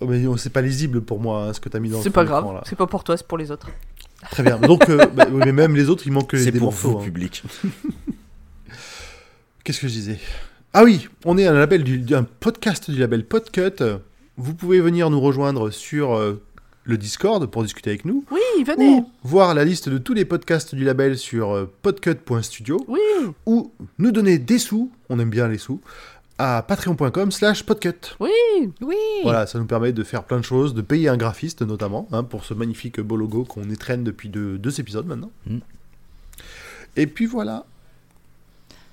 Oh, 0.00 0.06
mais 0.06 0.18
non, 0.20 0.38
c'est 0.38 0.48
pas 0.50 0.62
lisible 0.62 1.02
pour 1.02 1.20
moi 1.20 1.44
hein, 1.44 1.52
ce 1.52 1.60
que 1.60 1.68
t'as 1.68 1.78
mis 1.78 1.90
dans 1.90 1.98
le 1.98 2.02
C'est 2.02 2.08
pas 2.08 2.24
grave, 2.24 2.62
c'est 2.64 2.74
pas 2.76 2.86
pour 2.86 3.04
toi, 3.04 3.18
c'est 3.18 3.26
pour 3.26 3.36
les 3.36 3.50
autres. 3.50 3.68
Très 4.30 4.42
bien. 4.42 4.56
Donc, 4.58 4.88
euh, 4.88 5.04
bah, 5.14 5.26
oui, 5.30 5.42
mais 5.44 5.52
même 5.52 5.76
les 5.76 5.90
autres, 5.90 6.04
il 6.06 6.12
manque 6.12 6.30
C'est 6.32 6.52
des 6.52 6.58
pour 6.58 6.70
morceaux. 6.72 6.92
vous, 6.92 6.98
hein. 7.00 7.04
public. 7.04 7.42
Qu'est-ce 9.64 9.80
que 9.80 9.88
je 9.88 9.92
disais? 9.92 10.18
Ah 10.72 10.84
oui, 10.84 11.08
on 11.26 11.36
est 11.36 11.46
un 11.46 11.52
label 11.52 11.84
du, 11.84 12.02
un 12.14 12.22
podcast 12.24 12.90
du 12.90 12.98
label 12.98 13.26
Podcut. 13.26 13.82
Vous 14.38 14.54
pouvez 14.54 14.80
venir 14.80 15.10
nous 15.10 15.20
rejoindre 15.20 15.68
sur 15.70 16.16
euh, 16.16 16.42
le 16.84 16.96
Discord 16.96 17.46
pour 17.46 17.62
discuter 17.62 17.90
avec 17.90 18.04
nous. 18.04 18.24
Oui, 18.30 18.64
venez. 18.64 18.98
Ou 18.98 19.10
voir 19.22 19.54
la 19.54 19.64
liste 19.64 19.88
de 19.88 19.98
tous 19.98 20.14
les 20.14 20.24
podcasts 20.24 20.74
du 20.74 20.84
label 20.84 21.18
sur 21.18 21.50
euh, 21.50 21.72
podcut.studio. 21.82 22.84
Oui. 22.88 23.00
Ou 23.46 23.72
nous 23.98 24.12
donner 24.12 24.38
des 24.38 24.58
sous, 24.58 24.90
on 25.08 25.18
aime 25.18 25.30
bien 25.30 25.48
les 25.48 25.58
sous, 25.58 25.80
à 26.38 26.62
patreon.com 26.62 27.30
slash 27.30 27.64
podcut. 27.64 28.16
Oui. 28.18 28.30
Oui. 28.80 28.96
Voilà, 29.22 29.46
ça 29.46 29.58
nous 29.58 29.66
permet 29.66 29.92
de 29.92 30.02
faire 30.02 30.24
plein 30.24 30.38
de 30.38 30.44
choses, 30.44 30.74
de 30.74 30.82
payer 30.82 31.08
un 31.08 31.16
graphiste 31.16 31.62
notamment, 31.62 32.08
hein, 32.12 32.24
pour 32.24 32.44
ce 32.44 32.54
magnifique 32.54 33.00
beau 33.00 33.16
logo 33.16 33.44
qu'on 33.44 33.68
étraîne 33.70 34.04
depuis 34.04 34.30
deux, 34.30 34.58
deux 34.58 34.80
épisodes 34.80 35.06
maintenant. 35.06 35.30
Mm. 35.46 35.58
Et 36.96 37.06
puis 37.06 37.26
voilà. 37.26 37.66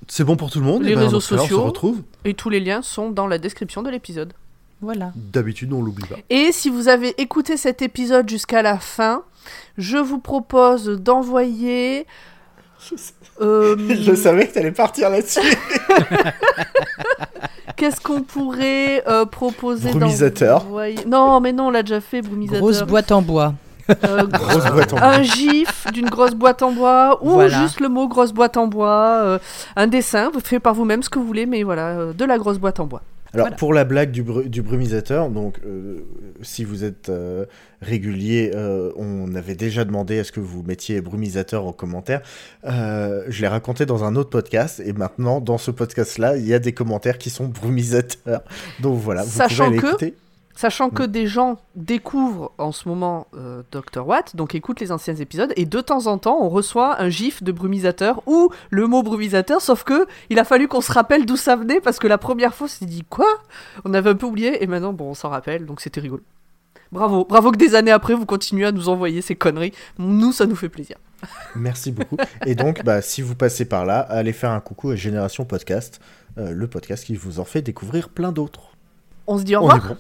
C'est 0.08 0.24
bon 0.24 0.36
pour 0.36 0.52
tout 0.52 0.60
le 0.60 0.66
monde. 0.66 0.84
Les 0.84 0.92
Et 0.92 0.96
ben, 0.96 1.02
réseaux 1.02 1.20
sociaux. 1.20 1.58
On 1.58 1.62
se 1.62 1.66
retrouve. 1.66 2.04
Et 2.26 2.34
tous 2.34 2.50
les 2.50 2.60
liens 2.60 2.82
sont 2.82 3.12
dans 3.12 3.28
la 3.28 3.38
description 3.38 3.82
de 3.82 3.90
l'épisode. 3.90 4.34
Voilà. 4.82 5.12
D'habitude, 5.16 5.74
on 5.74 5.82
l'oublie 5.82 6.06
pas. 6.08 6.16
Et 6.30 6.52
si 6.52 6.70
vous 6.70 6.88
avez 6.88 7.20
écouté 7.22 7.58
cet 7.58 7.82
épisode 7.82 8.30
jusqu'à 8.30 8.62
la 8.62 8.78
fin, 8.78 9.24
je 9.78 9.98
vous 9.98 10.20
propose 10.20 10.86
d'envoyer. 10.88 12.06
euh, 13.42 13.76
Je 13.90 14.14
savais 14.14 14.48
que 14.48 14.54
t'allais 14.54 14.72
partir 14.72 15.10
là-dessus. 15.10 15.40
Qu'est-ce 17.76 18.02
qu'on 18.02 18.22
pourrait 18.22 19.04
euh, 19.08 19.26
proposer 19.26 19.92
Brumisateur. 19.92 20.66
Non, 21.06 21.40
mais 21.40 21.54
non, 21.54 21.68
on 21.68 21.70
l'a 21.72 21.84
déjà 21.84 22.02
fait, 22.02 22.22
brumisateur. 22.22 22.62
Grosse 22.62 22.82
boîte 22.82 23.12
en 23.12 23.22
bois. 23.22 23.54
Euh, 24.04 24.26
Grosse 24.32 24.72
boîte 24.72 24.94
en 24.94 24.98
un 24.98 25.22
gif 25.22 25.88
d'une 25.94 26.10
grosse 26.10 26.34
boîte 26.34 26.62
en 26.62 26.72
bois 26.72 27.20
ou 27.22 27.32
Voilà. 27.32 27.62
juste 27.62 27.80
le 27.80 27.88
mot 27.90 28.08
grosse 28.08 28.34
boîte 28.34 28.58
en 28.58 28.68
bois, 28.68 29.20
euh, 29.22 29.40
un 29.76 29.88
dessin 29.88 30.30
fait 30.44 30.60
par 30.60 30.74
vous-même 30.74 31.04
ce 31.04 31.10
que 31.10 31.20
vous 31.20 31.26
voulez, 31.26 31.46
mais 31.46 31.64
voilà, 31.64 31.88
euh, 31.90 32.14
de 32.14 32.26
la 32.26 32.38
grosse 32.38 32.58
boîte 32.58 32.80
en 32.80 32.86
bois. 32.86 33.02
Alors 33.34 33.48
Voilà. 33.48 33.56
pour 33.58 33.74
la 33.74 33.84
blague 33.84 34.12
du, 34.12 34.24
bru- 34.24 34.48
du 34.50 34.62
brumisateur, 34.62 35.30
donc 35.30 35.60
euh, 35.66 36.00
si 36.42 36.64
vous 36.64 36.84
êtes 36.84 37.10
euh, 37.10 37.46
régulier, 37.82 38.52
euh, 38.56 38.92
on 38.96 39.36
avait 39.36 39.56
déjà 39.56 39.84
demandé 39.86 40.20
à 40.20 40.24
ce 40.24 40.32
que 40.32 40.40
vous 40.40 40.64
mettiez 40.64 41.02
brumisateur 41.02 41.66
en 41.66 41.74
commentaire. 41.74 42.22
Je 42.64 43.42
l'ai 43.42 43.48
raconté 43.48 43.86
dans 43.86 44.04
un 44.04 44.16
autre 44.16 44.30
podcast 44.30 44.82
et 44.86 44.94
maintenant 44.94 45.42
dans 45.42 45.58
ce 45.58 45.72
podcast-là, 45.72 46.38
il 46.38 46.48
y 46.48 46.54
a 46.54 46.60
des 46.60 46.72
commentaires 46.74 47.18
qui 47.18 47.30
sont 47.30 47.46
brumisateurs. 47.48 48.44
Donc 48.82 48.98
voilà, 48.98 49.24
vous 49.24 49.30
Sachant 49.38 49.66
pouvez 49.66 49.78
aller 49.78 49.82
que- 49.82 49.88
écouter. 49.88 50.14
Sachant 50.58 50.90
que 50.90 51.04
des 51.04 51.28
gens 51.28 51.60
découvrent 51.76 52.52
en 52.58 52.72
ce 52.72 52.90
moment 52.90 53.28
euh, 53.36 53.62
Dr. 53.72 54.08
Watt, 54.08 54.36
donc 54.36 54.56
écoutent 54.56 54.80
les 54.80 54.92
anciens 54.92 55.16
épisodes, 55.16 55.54
et 55.56 55.68
de 55.68 55.82
temps 55.82 56.08
en 56.08 56.18
temps, 56.18 56.40
on 56.42 56.50
reçoit 56.50 57.00
un 57.00 57.10
gif 57.10 57.44
de 57.44 57.52
brumisateur 57.52 58.24
ou 58.26 58.50
le 58.72 58.88
mot 58.88 59.04
brumisateur, 59.04 59.62
sauf 59.62 59.84
que 59.84 60.08
il 60.32 60.40
a 60.40 60.44
fallu 60.44 60.68
qu'on 60.68 60.82
se 60.82 60.92
rappelle 60.92 61.28
d'où 61.28 61.38
ça 61.38 61.56
venait, 61.56 61.80
parce 61.80 62.00
que 62.00 62.08
la 62.08 62.18
première 62.18 62.56
fois, 62.56 62.66
on 62.66 62.70
s'est 62.70 62.88
dit 62.88 63.04
quoi? 63.08 63.28
On 63.86 63.94
avait 63.94 64.10
un 64.10 64.16
peu 64.16 64.26
oublié, 64.26 64.64
et 64.64 64.66
maintenant, 64.66 64.94
bon, 64.94 65.12
on 65.12 65.14
s'en 65.14 65.30
rappelle, 65.30 65.68
donc 65.68 65.80
c'était 65.80 66.02
rigolo. 66.02 66.24
Bravo, 66.92 67.24
bravo 67.24 67.52
que 67.52 67.58
des 67.58 67.76
années 67.76 67.92
après, 67.92 68.16
vous 68.16 68.26
continuez 68.26 68.66
à 68.66 68.72
nous 68.72 68.90
envoyer 68.90 69.22
ces 69.22 69.36
conneries. 69.36 69.74
Nous, 70.00 70.32
ça 70.32 70.48
nous 70.48 70.56
fait 70.56 70.70
plaisir. 70.70 70.98
Merci 71.56 71.92
beaucoup. 71.92 72.18
Et 72.48 72.56
donc, 72.56 72.84
bah, 72.84 73.04
si 73.04 73.22
vous 73.22 73.36
passez 73.36 73.66
par 73.66 73.86
là, 73.86 74.00
allez 74.00 74.34
faire 74.34 74.50
un 74.50 74.60
coucou 74.60 74.90
à 74.90 74.96
Génération 74.96 75.46
Podcast, 75.46 76.02
euh, 76.40 76.50
le 76.50 76.68
podcast 76.68 77.06
qui 77.06 77.16
vous 77.16 77.40
en 77.40 77.46
fait 77.46 77.62
découvrir 77.62 78.10
plein 78.10 78.32
d'autres. 78.32 78.72
On 79.28 79.38
se 79.38 79.44
dit 79.44 79.56
au 79.56 79.62
revoir. 79.62 79.98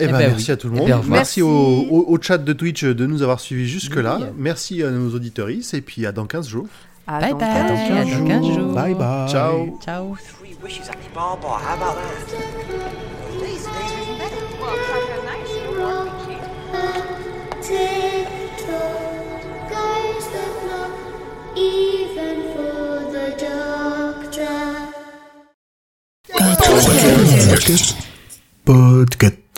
Eh 0.00 0.04
Eh 0.04 0.06
ben, 0.06 0.12
ben 0.18 0.28
merci 0.30 0.46
oui. 0.46 0.50
à 0.52 0.56
tout 0.56 0.68
le 0.68 0.74
Eh 0.74 0.78
monde. 0.78 0.88
ben, 0.88 0.96
revoir. 0.96 1.16
merci 1.18 1.42
au, 1.42 1.48
au- 1.48 2.04
au 2.08 2.20
chat 2.22 2.38
de 2.38 2.52
Twitch 2.52 2.84
de 2.84 3.06
nous 3.06 3.22
avoir 3.22 3.38
suivis 3.40 3.68
jusque-là. 3.68 4.18
Oui. 4.20 4.26
Merci 4.36 4.82
à 4.82 4.90
nos 4.90 5.14
auditoristes 5.14 5.74
et 5.74 5.80
puis 5.82 6.06
à 6.06 6.12
dans 6.12 6.26
15 6.26 6.48
jours. 6.48 6.66
À 7.06 7.20
Bye 7.20 7.30
dans 7.32 7.38
bye. 7.38 7.48
15 7.48 7.70
À 7.70 8.04
dans 8.04 8.10
jours. 8.18 8.28
15 8.28 8.46
jours. 8.46 8.72
Bye 8.74 8.94
bye. 8.94 9.28
Ciao. 9.28 9.78
Ciao. 9.84 10.16
Doctor. 27.48 27.94
Podcast. 28.64 29.49